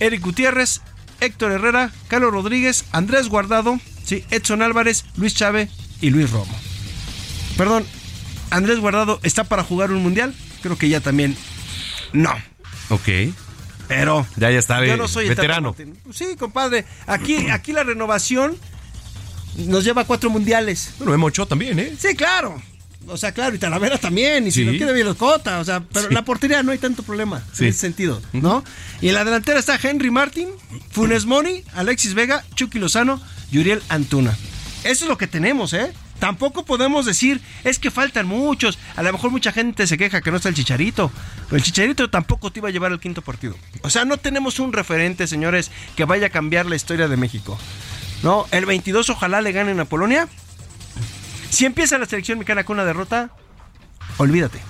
Eric 0.00 0.22
Gutiérrez, 0.22 0.80
Héctor 1.20 1.52
Herrera, 1.52 1.92
Carlos 2.08 2.32
Rodríguez, 2.32 2.84
Andrés 2.92 3.28
Guardado, 3.28 3.80
Sí, 4.06 4.24
Edson 4.30 4.62
Álvarez, 4.62 5.04
Luis 5.16 5.34
Chávez 5.34 5.68
y 6.00 6.10
Luis 6.10 6.30
Romo. 6.30 6.56
Perdón, 7.56 7.84
Andrés 8.50 8.78
Guardado 8.78 9.18
está 9.24 9.42
para 9.42 9.64
jugar 9.64 9.90
un 9.90 10.00
mundial. 10.00 10.32
Creo 10.62 10.78
que 10.78 10.88
ya 10.88 11.00
también 11.00 11.36
no. 12.12 12.32
Ok. 12.90 13.08
Pero 13.88 14.24
ya 14.36 14.50
ya 14.52 14.60
está 14.60 14.84
yo 14.84 14.96
no 14.96 15.08
soy 15.08 15.28
veterano. 15.28 15.74
Sí, 16.12 16.36
compadre. 16.38 16.84
Aquí, 17.06 17.50
aquí 17.50 17.72
la 17.72 17.82
renovación 17.82 18.56
nos 19.56 19.82
lleva 19.82 20.02
a 20.02 20.04
cuatro 20.04 20.30
mundiales. 20.30 20.94
Bueno, 20.98 21.10
Memo 21.10 21.26
Ochoa 21.26 21.46
también, 21.46 21.78
¿eh? 21.80 21.94
Sí, 21.98 22.14
claro. 22.14 22.62
O 23.08 23.16
sea, 23.16 23.32
claro, 23.32 23.54
y 23.54 23.58
Talavera 23.58 23.98
también, 23.98 24.46
y 24.46 24.50
si 24.50 24.64
no 24.64 24.72
quiere 24.72 24.92
bien 24.92 25.06
los 25.06 25.16
Cota, 25.16 25.60
o 25.60 25.64
sea, 25.64 25.80
pero 25.92 26.10
la 26.10 26.24
portería 26.24 26.62
no 26.62 26.72
hay 26.72 26.78
tanto 26.78 27.02
problema 27.02 27.42
en 27.58 27.66
ese 27.66 27.78
sentido, 27.78 28.20
¿no? 28.32 28.64
Y 29.00 29.08
en 29.08 29.14
la 29.14 29.24
delantera 29.24 29.60
está 29.60 29.78
Henry 29.80 30.10
Martin, 30.10 30.48
Funes 30.90 31.24
Moni, 31.24 31.62
Alexis 31.74 32.14
Vega, 32.14 32.44
Chucky 32.54 32.78
Lozano 32.78 33.20
y 33.52 33.58
Uriel 33.58 33.82
Antuna. 33.88 34.36
Eso 34.84 35.04
es 35.04 35.08
lo 35.08 35.18
que 35.18 35.26
tenemos, 35.26 35.72
¿eh? 35.72 35.92
Tampoco 36.18 36.64
podemos 36.64 37.04
decir, 37.04 37.40
es 37.64 37.78
que 37.78 37.90
faltan 37.90 38.26
muchos. 38.26 38.78
A 38.96 39.02
lo 39.02 39.12
mejor 39.12 39.30
mucha 39.30 39.52
gente 39.52 39.86
se 39.86 39.98
queja 39.98 40.22
que 40.22 40.30
no 40.30 40.38
está 40.38 40.48
el 40.48 40.54
Chicharito. 40.54 41.10
Pero 41.46 41.56
el 41.56 41.62
Chicharito 41.62 42.08
tampoco 42.08 42.50
te 42.50 42.60
iba 42.60 42.68
a 42.68 42.72
llevar 42.72 42.92
al 42.92 43.00
quinto 43.00 43.22
partido. 43.22 43.54
O 43.82 43.90
sea, 43.90 44.04
no 44.04 44.16
tenemos 44.16 44.58
un 44.58 44.72
referente, 44.72 45.26
señores, 45.26 45.70
que 45.94 46.04
vaya 46.04 46.28
a 46.28 46.30
cambiar 46.30 46.66
la 46.66 46.76
historia 46.76 47.08
de 47.08 47.16
México. 47.16 47.58
No, 48.22 48.46
el 48.50 48.64
22 48.64 49.10
ojalá 49.10 49.42
le 49.42 49.52
ganen 49.52 49.78
a 49.78 49.84
Polonia. 49.84 50.28
Si 51.50 51.64
empieza 51.64 51.98
la 51.98 52.06
selección 52.06 52.38
mexicana 52.38 52.64
con 52.64 52.76
una 52.76 52.84
derrota, 52.84 53.30
olvídate. 54.18 54.60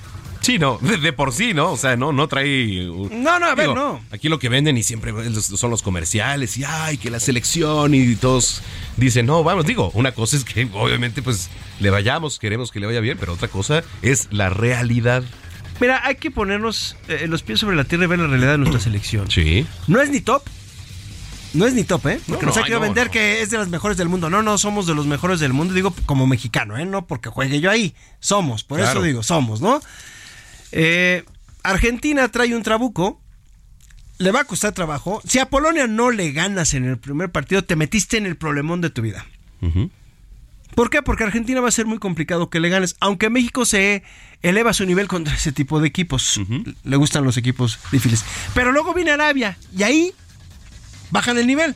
Sí, 0.46 0.60
no, 0.60 0.78
de, 0.78 1.12
por 1.12 1.32
sí, 1.32 1.54
¿no? 1.54 1.72
O 1.72 1.76
sea, 1.76 1.96
no, 1.96 2.12
no 2.12 2.28
trae. 2.28 2.84
No, 2.84 3.40
no, 3.40 3.46
a 3.46 3.54
ver, 3.56 3.70
no. 3.70 4.00
Aquí 4.12 4.28
lo 4.28 4.38
que 4.38 4.48
venden 4.48 4.76
y 4.76 4.84
siempre 4.84 5.12
son 5.40 5.70
los 5.70 5.82
comerciales 5.82 6.56
y 6.56 6.62
ay, 6.62 6.98
que 6.98 7.10
la 7.10 7.18
selección 7.18 7.94
y 7.94 8.14
todos 8.14 8.62
dicen, 8.96 9.26
no, 9.26 9.42
vamos, 9.42 9.66
digo, 9.66 9.90
una 9.94 10.12
cosa 10.12 10.36
es 10.36 10.44
que 10.44 10.68
obviamente 10.72 11.20
pues 11.20 11.50
le 11.80 11.90
vayamos, 11.90 12.38
queremos 12.38 12.70
que 12.70 12.78
le 12.78 12.86
vaya 12.86 13.00
bien, 13.00 13.16
pero 13.18 13.32
otra 13.32 13.48
cosa 13.48 13.82
es 14.02 14.28
la 14.30 14.48
realidad. 14.48 15.24
Mira, 15.80 16.00
hay 16.06 16.14
que 16.14 16.30
ponernos 16.30 16.96
eh, 17.08 17.26
los 17.28 17.42
pies 17.42 17.58
sobre 17.58 17.74
la 17.74 17.82
tierra 17.82 18.04
y 18.04 18.06
ver 18.06 18.20
la 18.20 18.28
realidad 18.28 18.52
de 18.52 18.58
nuestra 18.58 18.78
selección. 18.78 19.28
Sí. 19.28 19.66
No 19.88 20.00
es 20.00 20.10
ni 20.10 20.20
top, 20.20 20.44
no 21.54 21.66
es 21.66 21.74
ni 21.74 21.84
top, 21.84 22.06
¿eh? 22.06 22.20
Porque 22.26 22.44
no, 22.44 22.50
nos 22.50 22.56
ha 22.58 22.62
querido 22.62 22.80
vender 22.80 23.10
que 23.10 23.42
es 23.42 23.50
de 23.50 23.58
las 23.58 23.68
mejores 23.68 23.96
del 23.96 24.08
mundo. 24.08 24.30
No, 24.30 24.42
no 24.42 24.58
somos 24.58 24.86
de 24.86 24.94
los 24.94 25.06
mejores 25.06 25.40
del 25.40 25.52
mundo, 25.52 25.74
digo 25.74 25.94
como 26.06 26.26
mexicano, 26.26 26.76
¿eh? 26.76 26.84
No 26.84 27.06
porque 27.06 27.28
juegue 27.28 27.60
yo 27.60 27.70
ahí. 27.70 27.94
Somos, 28.20 28.64
por 28.64 28.80
eso 28.80 29.02
digo, 29.02 29.22
somos, 29.22 29.60
¿no? 29.60 29.80
Eh, 30.72 31.24
Argentina 31.62 32.28
trae 32.28 32.54
un 32.54 32.62
trabuco. 32.62 33.20
Le 34.18 34.30
va 34.30 34.40
a 34.40 34.44
costar 34.44 34.72
trabajo. 34.72 35.20
Si 35.26 35.38
a 35.38 35.50
Polonia 35.50 35.86
no 35.86 36.10
le 36.10 36.32
ganas 36.32 36.72
en 36.72 36.84
el 36.84 36.96
primer 36.96 37.30
partido, 37.30 37.64
te 37.64 37.76
metiste 37.76 38.16
en 38.16 38.24
el 38.24 38.36
problemón 38.36 38.80
de 38.80 38.88
tu 38.88 39.02
vida. 39.02 39.26
¿Por 40.74 40.90
qué? 40.90 41.02
Porque 41.02 41.24
Argentina 41.24 41.60
va 41.60 41.68
a 41.68 41.72
ser 41.72 41.86
muy 41.86 41.98
complicado 41.98 42.48
que 42.48 42.60
le 42.60 42.70
ganes. 42.70 42.96
Aunque 43.00 43.28
México 43.28 43.66
se 43.66 44.02
eleva 44.42 44.72
su 44.72 44.86
nivel 44.86 45.06
contra 45.06 45.34
ese 45.34 45.52
tipo 45.52 45.80
de 45.80 45.88
equipos. 45.88 46.40
Le 46.84 46.96
gustan 46.96 47.24
los 47.24 47.36
equipos 47.36 47.78
difíciles. 47.92 48.24
Pero 48.54 48.72
luego 48.72 48.94
viene 48.94 49.10
Arabia. 49.10 49.58
Y 49.76 49.82
ahí 49.82 50.14
bajan 51.10 51.38
el 51.38 51.46
nivel. 51.46 51.74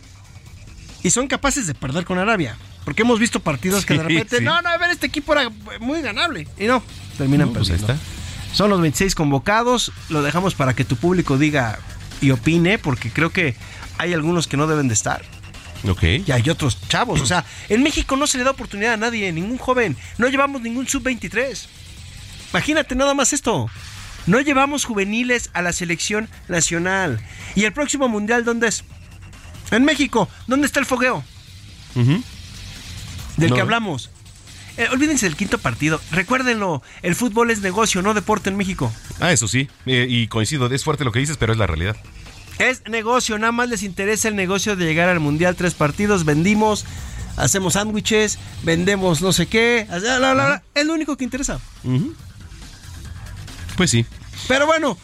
Y 1.02 1.10
son 1.10 1.28
capaces 1.28 1.66
de 1.66 1.74
perder 1.74 2.04
con 2.04 2.18
Arabia. 2.18 2.56
Porque 2.84 3.02
hemos 3.02 3.18
visto 3.18 3.40
partidos 3.40 3.84
que 3.84 3.94
de 3.94 4.02
repente, 4.02 4.40
no, 4.40 4.60
no, 4.62 4.68
a 4.68 4.78
ver, 4.78 4.90
este 4.90 5.06
equipo 5.06 5.32
era 5.32 5.50
muy 5.80 6.02
ganable. 6.02 6.48
Y 6.58 6.64
no, 6.64 6.82
terminan 7.18 7.52
pues 7.52 7.68
perdiendo. 7.68 7.94
Son 8.52 8.70
los 8.70 8.80
26 8.80 9.14
convocados. 9.14 9.92
Lo 10.08 10.22
dejamos 10.22 10.54
para 10.54 10.74
que 10.74 10.84
tu 10.84 10.96
público 10.96 11.38
diga 11.38 11.78
y 12.20 12.30
opine, 12.30 12.78
porque 12.78 13.10
creo 13.10 13.30
que 13.30 13.54
hay 13.98 14.12
algunos 14.12 14.46
que 14.46 14.56
no 14.56 14.66
deben 14.66 14.88
de 14.88 14.94
estar. 14.94 15.22
Ok. 15.88 16.02
Y 16.26 16.32
hay 16.32 16.48
otros 16.50 16.78
chavos. 16.88 17.20
O 17.20 17.26
sea, 17.26 17.44
en 17.68 17.82
México 17.82 18.16
no 18.16 18.26
se 18.26 18.38
le 18.38 18.44
da 18.44 18.50
oportunidad 18.50 18.94
a 18.94 18.96
nadie, 18.96 19.32
ningún 19.32 19.58
joven. 19.58 19.96
No 20.18 20.28
llevamos 20.28 20.62
ningún 20.62 20.86
sub-23. 20.86 21.66
Imagínate 22.52 22.94
nada 22.94 23.14
más 23.14 23.32
esto. 23.32 23.68
No 24.26 24.40
llevamos 24.40 24.84
juveniles 24.84 25.50
a 25.54 25.62
la 25.62 25.72
selección 25.72 26.28
nacional. 26.48 27.20
¿Y 27.54 27.64
el 27.64 27.72
próximo 27.72 28.08
mundial 28.08 28.44
dónde 28.44 28.68
es? 28.68 28.84
En 29.70 29.84
México, 29.84 30.28
¿dónde 30.46 30.66
está 30.66 30.80
el 30.80 30.86
fogueo? 30.86 31.24
Del 33.36 33.54
que 33.54 33.60
hablamos. 33.60 34.10
Eh, 34.76 34.88
olvídense 34.92 35.26
del 35.26 35.36
quinto 35.36 35.58
partido. 35.58 36.00
Recuérdenlo, 36.10 36.82
el 37.02 37.14
fútbol 37.14 37.50
es 37.50 37.60
negocio, 37.60 38.02
no 38.02 38.14
deporte 38.14 38.48
en 38.50 38.56
México. 38.56 38.92
Ah, 39.20 39.32
eso 39.32 39.48
sí. 39.48 39.68
Eh, 39.86 40.06
y 40.08 40.28
coincido, 40.28 40.66
es 40.72 40.84
fuerte 40.84 41.04
lo 41.04 41.12
que 41.12 41.18
dices, 41.18 41.36
pero 41.36 41.52
es 41.52 41.58
la 41.58 41.66
realidad. 41.66 41.96
Es 42.58 42.82
negocio, 42.88 43.38
nada 43.38 43.52
más 43.52 43.68
les 43.68 43.82
interesa 43.82 44.28
el 44.28 44.36
negocio 44.36 44.76
de 44.76 44.84
llegar 44.84 45.08
al 45.08 45.20
Mundial. 45.20 45.56
Tres 45.56 45.74
partidos, 45.74 46.24
vendimos, 46.24 46.84
hacemos 47.36 47.74
sándwiches, 47.74 48.38
vendemos 48.62 49.22
no 49.22 49.32
sé 49.32 49.46
qué. 49.46 49.86
Es 50.74 50.86
lo 50.86 50.94
único 50.94 51.16
que 51.16 51.24
interesa. 51.24 51.58
Pues 53.76 53.90
sí. 53.90 54.06
Pero 54.48 54.66
bueno, 54.66 54.96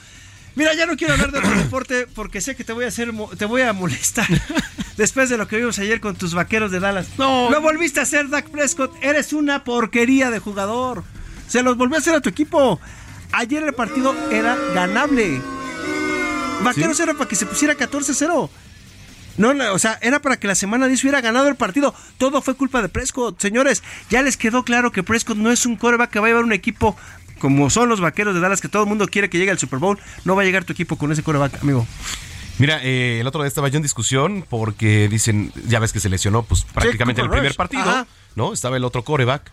Mira, 0.57 0.73
ya 0.75 0.87
no 0.87 0.97
quiero 0.97 1.13
hablar 1.13 1.31
de 1.33 1.39
otro 1.39 1.55
deporte 1.55 2.07
porque 2.15 2.41
sé 2.41 2.57
que 2.57 2.65
te 2.65 2.73
voy 2.73 2.87
a 2.87 2.89
hacer, 2.89 3.13
te 3.37 3.45
voy 3.45 3.61
a 3.61 3.75
molestar. 3.75 4.27
Después 4.97 5.29
de 5.29 5.37
lo 5.37 5.47
que 5.47 5.59
vimos 5.59 5.79
ayer 5.79 6.01
con 6.01 6.17
tus 6.17 6.33
vaqueros 6.33 6.71
de 6.71 6.81
Dallas. 6.81 7.09
No. 7.19 7.51
Lo 7.51 7.61
volviste 7.61 8.01
a 8.01 8.05
hacer, 8.05 8.31
Dak 8.31 8.49
Prescott. 8.49 8.93
Eres 9.03 9.35
una 9.35 9.65
porquería 9.65 10.31
de 10.31 10.39
jugador. 10.39 11.05
Se 11.47 11.63
los 11.63 11.77
volvió 11.77 11.97
a 11.97 12.01
hacer 12.01 12.15
a 12.15 12.23
tu 12.23 12.31
equipo. 12.31 12.81
Ayer 13.33 13.63
el 13.65 13.75
partido 13.75 14.17
era 14.31 14.57
ganable. 14.75 15.43
Vaqueros 16.63 16.99
era 17.01 17.13
para 17.13 17.29
que 17.29 17.37
se 17.37 17.45
pusiera 17.45 17.75
14-0. 17.77 18.49
No, 19.37 19.73
o 19.75 19.79
sea, 19.79 19.99
era 20.01 20.23
para 20.23 20.39
que 20.39 20.47
la 20.47 20.55
semana 20.55 20.87
10 20.87 21.05
hubiera 21.05 21.21
ganado 21.21 21.49
el 21.49 21.57
partido. 21.57 21.95
Todo 22.17 22.41
fue 22.41 22.55
culpa 22.55 22.81
de 22.81 22.89
Prescott. 22.89 23.39
Señores, 23.39 23.83
ya 24.09 24.23
les 24.23 24.39
quedó 24.39 24.65
claro 24.65 24.91
que 24.91 25.03
Prescott 25.03 25.37
no 25.37 25.51
es 25.51 25.67
un 25.67 25.77
coreback 25.77 26.11
que 26.11 26.21
va 26.21 26.27
a 26.27 26.31
llevar 26.31 26.45
un 26.45 26.53
equipo 26.53 26.97
como 27.39 27.70
son 27.70 27.89
los 27.89 28.01
vaqueros 28.01 28.34
de 28.34 28.41
Dallas, 28.41 28.61
que 28.61 28.68
todo 28.68 28.82
el 28.82 28.89
mundo 28.89 29.07
quiere 29.09 29.30
que 29.30 29.39
llegue 29.39 29.51
al 29.51 29.59
Super 29.59 29.78
Bowl, 29.78 29.99
no 30.24 30.37
va 30.37 30.43
a 30.43 30.45
llegar 30.45 30.64
tu 30.64 30.72
equipo 30.72 30.97
con 30.97 31.12
ese 31.12 31.22
coreback, 31.22 31.62
amigo. 31.62 31.87
Mira, 32.59 32.80
eh, 32.82 33.20
el 33.20 33.26
otro 33.26 33.43
día 33.43 33.49
estaba 33.49 33.68
yo 33.68 33.76
en 33.76 33.82
discusión 33.82 34.45
porque 34.49 35.09
dicen, 35.09 35.53
ya 35.66 35.78
ves 35.78 35.93
que 35.93 36.01
se 36.01 36.09
lesionó 36.09 36.43
pues 36.43 36.64
prácticamente 36.64 37.20
en 37.20 37.26
el 37.26 37.30
primer 37.30 37.55
partido, 37.55 38.07
¿no? 38.34 38.53
Estaba 38.53 38.76
el 38.76 38.84
otro 38.84 39.05
coreback. 39.05 39.51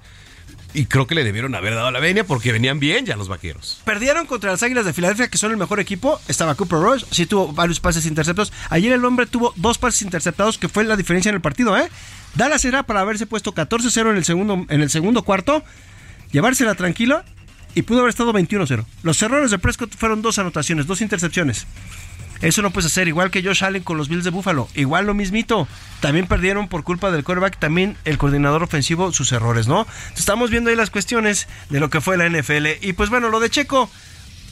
Y 0.76 0.88
creo 0.88 1.06
que 1.06 1.14
le 1.14 1.24
debieron 1.24 1.54
haber 1.54 1.76
dado 1.76 1.92
la 1.92 2.00
venia 2.00 2.24
porque 2.24 2.52
venían 2.52 2.80
bien 2.80 3.06
ya 3.06 3.16
los 3.16 3.28
vaqueros. 3.28 3.82
Perdieron 3.86 4.26
contra 4.26 4.52
las 4.52 4.64
Águilas 4.64 4.86
de 4.86 4.94
Filadelfia, 4.94 5.28
que 5.28 5.38
son 5.38 5.52
el 5.52 5.58
mejor 5.58 5.80
equipo. 5.80 6.20
Estaba 6.28 6.56
Cooper 6.56 6.80
Rush, 6.80 7.04
sí 7.12 7.28
tuvo 7.28 7.52
varios 7.54 7.80
pases 7.80 8.08
interceptados. 8.08 8.52
Ayer 8.70 8.92
el 8.92 9.06
hombre 9.06 9.28
tuvo 9.28 9.54
dos 9.56 9.78
pases 9.78 10.02
interceptados, 10.02 10.58
que 10.58 10.70
fue 10.70 10.84
la 10.84 10.96
diferencia 10.96 11.30
en 11.30 11.36
el 11.36 11.42
partido, 11.42 11.78
¿eh? 11.78 11.90
Dallas 12.34 12.66
era 12.66 12.84
para 12.84 13.02
haberse 13.02 13.28
puesto 13.28 13.54
14-0 13.54 14.10
en 14.10 14.18
el 14.18 14.26
segundo 14.26 14.66
en 14.68 14.82
el 14.82 14.90
segundo 14.90 15.22
cuarto, 15.22 15.64
llevársela 16.32 16.74
tranquilo 16.74 17.24
y 17.76 17.82
pudo 17.84 18.00
haber 18.00 18.10
estado 18.10 18.34
21-0. 18.34 18.86
Los 19.04 19.22
errores 19.22 19.52
de 19.52 19.60
Prescott 19.60 19.96
fueron 19.96 20.22
dos 20.22 20.40
anotaciones, 20.40 20.88
dos 20.88 21.02
intercepciones. 21.02 21.66
Eso 22.44 22.62
no 22.62 22.72
puedes 22.72 22.92
hacer, 22.92 23.08
igual 23.08 23.32
que 23.32 23.42
Josh 23.42 23.64
Allen 23.64 23.84
con 23.84 23.98
los 23.98 24.10
Bills 24.10 24.26
de 24.26 24.30
Buffalo. 24.30 24.68
Igual 24.76 25.06
lo 25.06 25.14
mismito. 25.14 25.66
También 26.02 26.28
perdieron 26.28 26.68
por 26.68 26.84
culpa 26.84 27.10
del 27.10 27.24
quarterback, 27.24 27.58
también 27.58 27.96
el 28.04 28.18
coordinador 28.18 28.64
ofensivo, 28.64 29.14
sus 29.14 29.32
errores, 29.32 29.68
¿no? 29.68 29.88
Estamos 30.18 30.50
viendo 30.50 30.70
ahí 30.70 30.76
las 30.76 30.90
cuestiones 30.90 31.48
de 31.70 31.80
lo 31.80 31.90
que 31.90 32.02
fue 32.02 32.18
la 32.18 32.28
NFL. 32.28 32.68
Y 32.82 32.94
pues 32.94 33.10
bueno, 33.10 33.30
lo 33.30 33.40
de 33.40 33.50
Checo. 33.50 33.90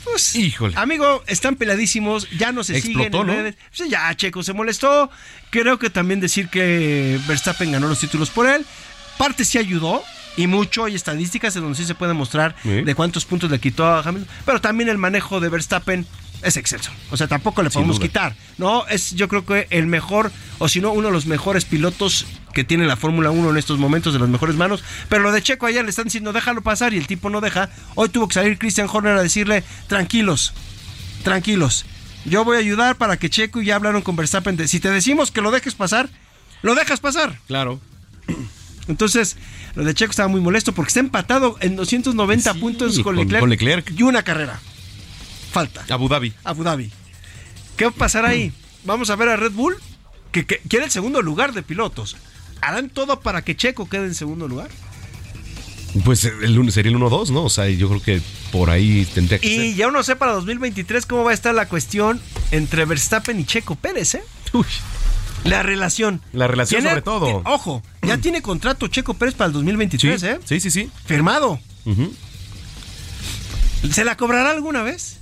Pues, 0.05 0.35
Híjole. 0.37 0.73
Amigo, 0.77 1.21
están 1.27 1.57
peladísimos, 1.57 2.29
ya 2.31 2.53
no 2.53 2.63
se 2.63 2.77
Explotó, 2.77 3.23
siguen 3.23 3.55
¿no? 3.77 3.85
ya 3.89 4.15
Checo 4.15 4.41
se 4.41 4.53
molestó. 4.53 5.11
Creo 5.49 5.77
que 5.77 5.89
también 5.89 6.21
decir 6.21 6.47
que 6.47 7.19
Verstappen 7.27 7.73
ganó 7.73 7.89
los 7.89 7.99
títulos 7.99 8.29
por 8.29 8.47
él. 8.47 8.65
Parte 9.17 9.43
sí 9.43 9.57
ayudó, 9.57 10.01
y 10.37 10.47
mucho. 10.47 10.85
Hay 10.85 10.95
estadísticas 10.95 11.55
en 11.55 11.63
donde 11.63 11.77
sí 11.77 11.85
se 11.85 11.95
puede 11.95 12.13
mostrar 12.13 12.55
de 12.63 12.95
cuántos 12.95 13.25
puntos 13.25 13.49
le 13.51 13.59
quitó 13.59 13.85
a 13.85 13.99
Hamilton. 13.99 14.27
Pero 14.45 14.61
también 14.61 14.89
el 14.89 14.97
manejo 14.97 15.39
de 15.39 15.49
Verstappen 15.49 16.05
es 16.41 16.57
excelso. 16.57 16.91
O 17.11 17.17
sea, 17.17 17.27
tampoco 17.27 17.63
le 17.63 17.69
podemos 17.69 17.99
quitar. 17.99 18.35
No, 18.57 18.85
es 18.87 19.11
yo 19.11 19.27
creo 19.27 19.45
que 19.45 19.67
el 19.69 19.87
mejor, 19.87 20.31
o 20.59 20.67
si 20.67 20.81
no, 20.81 20.91
uno 20.91 21.07
de 21.07 21.13
los 21.13 21.25
mejores 21.25 21.65
pilotos 21.65 22.25
que 22.53 22.63
tiene 22.63 22.85
la 22.85 22.97
Fórmula 22.97 23.31
1 23.31 23.51
en 23.51 23.57
estos 23.57 23.79
momentos, 23.79 24.13
de 24.13 24.19
las 24.19 24.29
mejores 24.29 24.55
manos. 24.55 24.83
Pero 25.09 25.23
lo 25.23 25.31
de 25.31 25.41
Checo 25.41 25.65
ayer 25.65 25.83
le 25.83 25.89
están 25.89 26.05
diciendo, 26.05 26.33
déjalo 26.33 26.61
pasar 26.61 26.93
y 26.93 26.97
el 26.97 27.07
tipo 27.07 27.29
no 27.29 27.41
deja. 27.41 27.69
Hoy 27.95 28.09
tuvo 28.09 28.27
que 28.27 28.35
salir 28.35 28.57
Christian 28.57 28.87
Horner 28.91 29.17
a 29.17 29.23
decirle, 29.23 29.63
tranquilos, 29.87 30.53
tranquilos. 31.23 31.85
Yo 32.25 32.43
voy 32.43 32.57
a 32.57 32.59
ayudar 32.59 32.97
para 32.97 33.17
que 33.17 33.29
Checo 33.29 33.61
y 33.61 33.65
ya 33.65 33.75
hablaron 33.75 34.01
con 34.01 34.15
Verstappen. 34.15 34.67
si 34.67 34.79
te 34.79 34.89
decimos 34.89 35.31
que 35.31 35.41
lo 35.41 35.51
dejes 35.51 35.75
pasar, 35.75 36.09
lo 36.61 36.75
dejas 36.75 36.99
pasar. 36.99 37.39
Claro. 37.47 37.79
Entonces, 38.87 39.37
lo 39.75 39.83
de 39.83 39.93
Checo 39.93 40.11
estaba 40.11 40.27
muy 40.27 40.41
molesto 40.41 40.73
porque 40.73 40.89
está 40.89 40.99
empatado 40.99 41.57
en 41.61 41.75
290 41.75 42.53
puntos 42.55 42.99
con, 42.99 43.15
Leclerc 43.15 43.91
y 43.97 44.03
una 44.03 44.23
carrera. 44.23 44.59
Falta. 45.51 45.85
Abu 45.89 46.07
Dhabi. 46.07 46.33
Abu 46.43 46.63
Dhabi. 46.63 46.91
¿Qué 47.77 47.85
va 47.85 47.91
a 47.91 47.93
pasar 47.95 48.25
ahí? 48.25 48.51
Vamos 48.83 49.09
a 49.09 49.15
ver 49.15 49.29
a 49.29 49.35
Red 49.35 49.51
Bull, 49.51 49.75
que, 50.31 50.45
quiere 50.45 50.85
el 50.85 50.91
segundo 50.91 51.21
lugar 51.21 51.53
de 51.53 51.63
pilotos. 51.63 52.17
¿Harán 52.61 52.89
todo 52.89 53.21
para 53.21 53.43
que 53.43 53.55
Checo 53.55 53.89
quede 53.89 54.05
en 54.05 54.15
segundo 54.15 54.47
lugar? 54.47 54.69
Pues 56.05 56.23
el, 56.23 56.71
sería 56.71 56.91
el 56.91 56.97
1-2, 56.97 57.29
¿no? 57.29 57.43
O 57.43 57.49
sea, 57.49 57.67
yo 57.69 57.89
creo 57.89 58.01
que 58.01 58.21
por 58.51 58.69
ahí 58.69 59.05
tendría 59.13 59.39
que 59.39 59.47
y 59.47 59.75
ya 59.75 59.87
uno 59.87 60.03
sé 60.03 60.15
para 60.15 60.31
2023 60.33 61.05
cómo 61.05 61.23
va 61.25 61.31
a 61.31 61.33
estar 61.33 61.53
la 61.53 61.67
cuestión 61.67 62.21
entre 62.51 62.85
Verstappen 62.85 63.39
y 63.39 63.45
Checo 63.45 63.75
Pérez, 63.75 64.15
¿eh? 64.15 64.23
Uy. 64.53 64.65
La 65.43 65.63
relación. 65.63 66.21
La 66.33 66.47
relación 66.47 66.83
sobre 66.83 67.01
todo. 67.01 67.41
ojo, 67.45 67.83
ya 68.01 68.17
tiene 68.17 68.41
contrato 68.41 68.87
Checo 68.87 69.13
Pérez 69.15 69.35
para 69.35 69.47
el 69.47 69.53
2023, 69.53 70.23
¿eh? 70.23 70.39
Sí, 70.45 70.59
sí, 70.59 70.71
sí. 70.71 70.89
Firmado. 71.05 71.59
¿Se 73.91 74.05
la 74.05 74.15
cobrará 74.15 74.51
alguna 74.51 74.83
vez? 74.83 75.17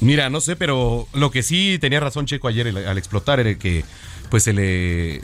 Mira, 0.00 0.30
no 0.30 0.40
sé, 0.40 0.56
pero 0.56 1.06
lo 1.12 1.30
que 1.30 1.42
sí 1.42 1.78
tenía 1.80 2.00
razón 2.00 2.26
Checo 2.26 2.48
ayer 2.48 2.66
al 2.66 2.98
explotar 2.98 3.38
era 3.38 3.54
que 3.56 3.84
pues 4.30 4.42
se 4.42 4.52
le 4.52 5.22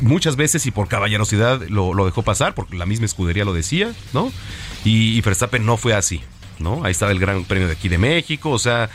muchas 0.00 0.36
veces 0.36 0.66
y 0.66 0.70
por 0.70 0.88
caballerosidad 0.88 1.62
lo, 1.68 2.04
dejó 2.04 2.22
pasar, 2.22 2.54
porque 2.54 2.76
la 2.76 2.86
misma 2.86 3.06
escudería 3.06 3.44
lo 3.44 3.54
decía, 3.54 3.92
¿no? 4.12 4.30
Y, 4.84 5.16
y, 5.16 5.20
Verstappen 5.22 5.64
no 5.64 5.76
fue 5.78 5.94
así, 5.94 6.20
¿no? 6.58 6.84
Ahí 6.84 6.92
estaba 6.92 7.12
el 7.12 7.18
Gran 7.18 7.44
Premio 7.44 7.66
de 7.66 7.72
aquí 7.72 7.88
de 7.88 7.98
México, 7.98 8.50
o 8.50 8.58
sea, 8.58 8.90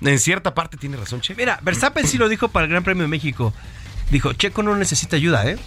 en 0.00 0.18
cierta 0.18 0.54
parte 0.54 0.76
tiene 0.76 0.96
razón 0.96 1.20
Checo. 1.20 1.38
Mira, 1.38 1.58
Verstappen 1.62 2.06
sí 2.06 2.16
lo 2.16 2.28
dijo 2.28 2.48
para 2.48 2.64
el 2.64 2.70
Gran 2.70 2.84
Premio 2.84 3.02
de 3.02 3.08
México. 3.08 3.52
Dijo, 4.10 4.32
Checo 4.32 4.62
no 4.62 4.76
necesita 4.76 5.16
ayuda, 5.16 5.48
¿eh? 5.48 5.58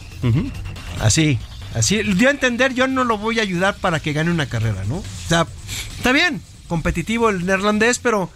Así, 1.01 1.39
así. 1.75 2.01
Dio 2.03 2.29
a 2.29 2.31
entender, 2.31 2.73
yo 2.73 2.87
no 2.87 3.03
lo 3.03 3.17
voy 3.17 3.39
a 3.39 3.43
ayudar 3.43 3.75
para 3.77 3.99
que 3.99 4.13
gane 4.13 4.31
una 4.31 4.47
carrera, 4.47 4.83
¿no? 4.87 4.97
O 4.97 5.05
sea, 5.27 5.45
está 5.97 6.11
bien, 6.11 6.41
competitivo 6.67 7.29
el 7.29 7.45
neerlandés, 7.45 7.99
pero 7.99 8.29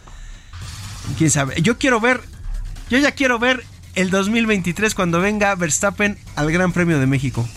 quién 1.17 1.31
sabe. 1.31 1.61
Yo 1.61 1.77
quiero 1.77 1.99
ver, 1.99 2.21
yo 2.89 2.97
ya 2.97 3.11
quiero 3.11 3.39
ver 3.39 3.63
el 3.95 4.09
2023 4.09 4.95
cuando 4.95 5.21
venga 5.21 5.55
Verstappen 5.55 6.17
al 6.35 6.51
Gran 6.51 6.73
Premio 6.73 6.99
de 6.99 7.07
México. 7.07 7.47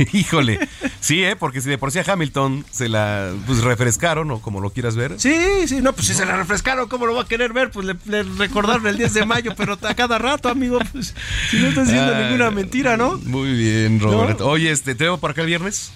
Híjole, 0.12 0.68
sí, 1.00 1.22
¿eh? 1.22 1.36
porque 1.36 1.60
si 1.60 1.68
de 1.68 1.78
por 1.78 1.90
sí 1.90 1.98
a 1.98 2.04
Hamilton 2.06 2.64
se 2.70 2.88
la 2.88 3.32
pues, 3.46 3.62
refrescaron, 3.62 4.30
o 4.30 4.40
como 4.40 4.60
lo 4.60 4.70
quieras 4.70 4.96
ver. 4.96 5.14
Sí, 5.18 5.66
sí, 5.66 5.80
no, 5.80 5.92
pues 5.92 6.06
si 6.06 6.14
se 6.14 6.24
la 6.24 6.36
refrescaron, 6.36 6.88
¿cómo 6.88 7.06
lo 7.06 7.14
va 7.14 7.22
a 7.22 7.28
querer 7.28 7.52
ver? 7.52 7.70
Pues 7.70 7.86
le, 7.86 8.22
recordaron 8.22 8.86
el 8.86 8.96
10 8.96 9.14
de 9.14 9.26
mayo, 9.26 9.54
pero 9.56 9.78
a 9.80 9.94
cada 9.94 10.18
rato, 10.18 10.48
amigo, 10.48 10.78
pues 10.92 11.14
si 11.50 11.58
no 11.58 11.68
estás 11.68 11.86
diciendo 11.86 12.12
ah, 12.14 12.20
ninguna 12.20 12.50
mentira, 12.50 12.96
¿no? 12.96 13.18
Muy 13.18 13.52
bien, 13.52 14.00
Roberto. 14.00 14.48
Oye, 14.48 14.70
este, 14.70 14.94
¿te 14.94 15.04
veo 15.04 15.18
por 15.18 15.32
acá 15.32 15.42
el 15.42 15.48
viernes? 15.48 15.92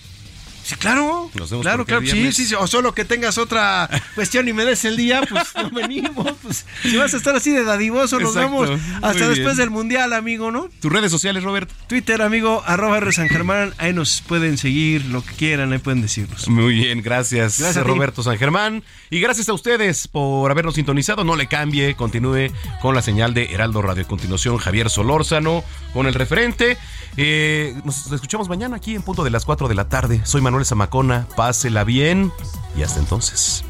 Sí, 0.65 0.77
claro. 0.77 1.31
claro, 1.61 1.85
claro. 1.85 2.07
Sí, 2.07 2.33
sí, 2.33 2.47
sí, 2.47 2.55
O 2.55 2.67
solo 2.67 2.95
que 2.95 3.05
tengas 3.05 3.37
otra 3.37 3.89
cuestión 4.15 4.49
y 4.49 4.55
me 4.55 4.65
des 4.65 4.85
el 4.87 4.97
día, 4.97 5.21
pues 5.29 5.45
no 5.55 5.71
venimos. 5.73 6.33
Pues, 6.43 6.65
si 6.83 6.97
vas 6.97 7.13
a 7.13 7.19
estar 7.19 7.37
así 7.37 7.51
de 7.51 7.65
dadivoso, 7.65 8.19
nos 8.19 8.35
vemos 8.35 8.71
hasta 9.03 9.29
después 9.29 9.59
del 9.59 9.71
Mundial, 9.71 10.13
amigo, 10.15 10.51
¿no? 10.51 10.71
Tus 10.81 10.91
redes 10.91 11.11
sociales, 11.11 11.43
Robert. 11.43 11.71
Twitter, 11.87 12.23
amigo, 12.23 12.63
arroba 12.67 12.97
R 12.99 13.13
San 13.13 13.29
Germán. 13.29 13.75
Ahí 13.77 13.93
nos 13.93 14.23
pueden 14.23 14.57
seguir, 14.57 15.05
lo 15.07 15.23
que 15.23 15.35
quieran, 15.35 15.73
ahí 15.73 15.79
pueden 15.79 16.01
decirnos. 16.01 16.49
Muy 16.49 16.75
bien, 16.75 17.03
gracias. 17.03 17.61
Gracias, 17.61 17.85
Roberto 17.85 18.23
San 18.23 18.39
Germán. 18.39 18.83
Y 19.11 19.21
gracias 19.21 19.49
a 19.51 19.53
ustedes 19.53 20.09
por 20.09 20.51
habernos 20.51 20.77
sintonizado. 20.77 21.25
No 21.25 21.37
le 21.37 21.47
cambie, 21.47 21.95
continúe 21.95 22.49
con 22.81 22.95
la 22.95 23.03
señal 23.03 23.35
de 23.35 23.53
Heraldo 23.53 23.83
Radio. 23.83 24.05
A 24.05 24.09
continuación, 24.09 24.57
Javier 24.57 24.89
Solórzano 24.89 25.63
con 25.93 26.07
el 26.07 26.15
referente. 26.15 26.79
Eh, 27.17 27.75
nos 27.85 28.11
escuchamos 28.11 28.49
mañana 28.49 28.77
aquí 28.77 28.95
en 28.95 29.03
punto 29.03 29.23
de 29.25 29.31
las 29.31 29.45
4 29.45 29.69
de 29.69 29.75
la 29.75 29.89
tarde. 29.89 30.21
Soy 30.25 30.41
Manuel 30.55 30.67
Zamacona. 30.67 31.27
Pásela 31.35 31.83
bien 31.83 32.33
y 32.77 32.85
hasta 32.85 33.01
entonces. 33.01 33.65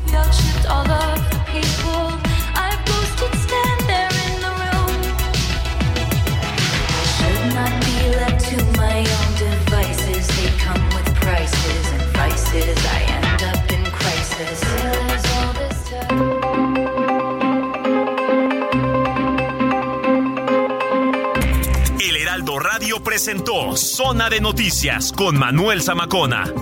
Presentó 23.15 23.77
Zona 23.77 24.29
de 24.29 24.41
Noticias 24.41 25.13
con 25.13 25.39
Manuel 25.39 25.81
Zamacona. 25.81 26.53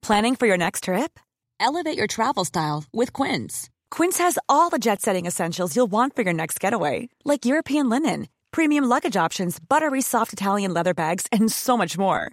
Planning 0.00 0.36
for 0.36 0.46
your 0.46 0.56
next 0.56 0.84
trip? 0.84 1.20
Elevate 1.60 1.98
your 1.98 2.06
travel 2.06 2.46
style 2.46 2.84
with 2.90 3.12
Quince. 3.12 3.68
Quince 3.90 4.16
has 4.16 4.38
all 4.48 4.70
the 4.70 4.78
jet 4.78 5.02
setting 5.02 5.26
essentials 5.26 5.76
you'll 5.76 5.90
want 5.90 6.16
for 6.16 6.22
your 6.22 6.32
next 6.32 6.58
getaway, 6.58 7.10
like 7.26 7.44
European 7.44 7.90
linen, 7.90 8.28
premium 8.50 8.84
luggage 8.84 9.16
options, 9.16 9.58
buttery 9.60 10.00
soft 10.00 10.32
Italian 10.32 10.72
leather 10.72 10.94
bags, 10.94 11.26
and 11.30 11.52
so 11.52 11.76
much 11.76 11.98
more 11.98 12.32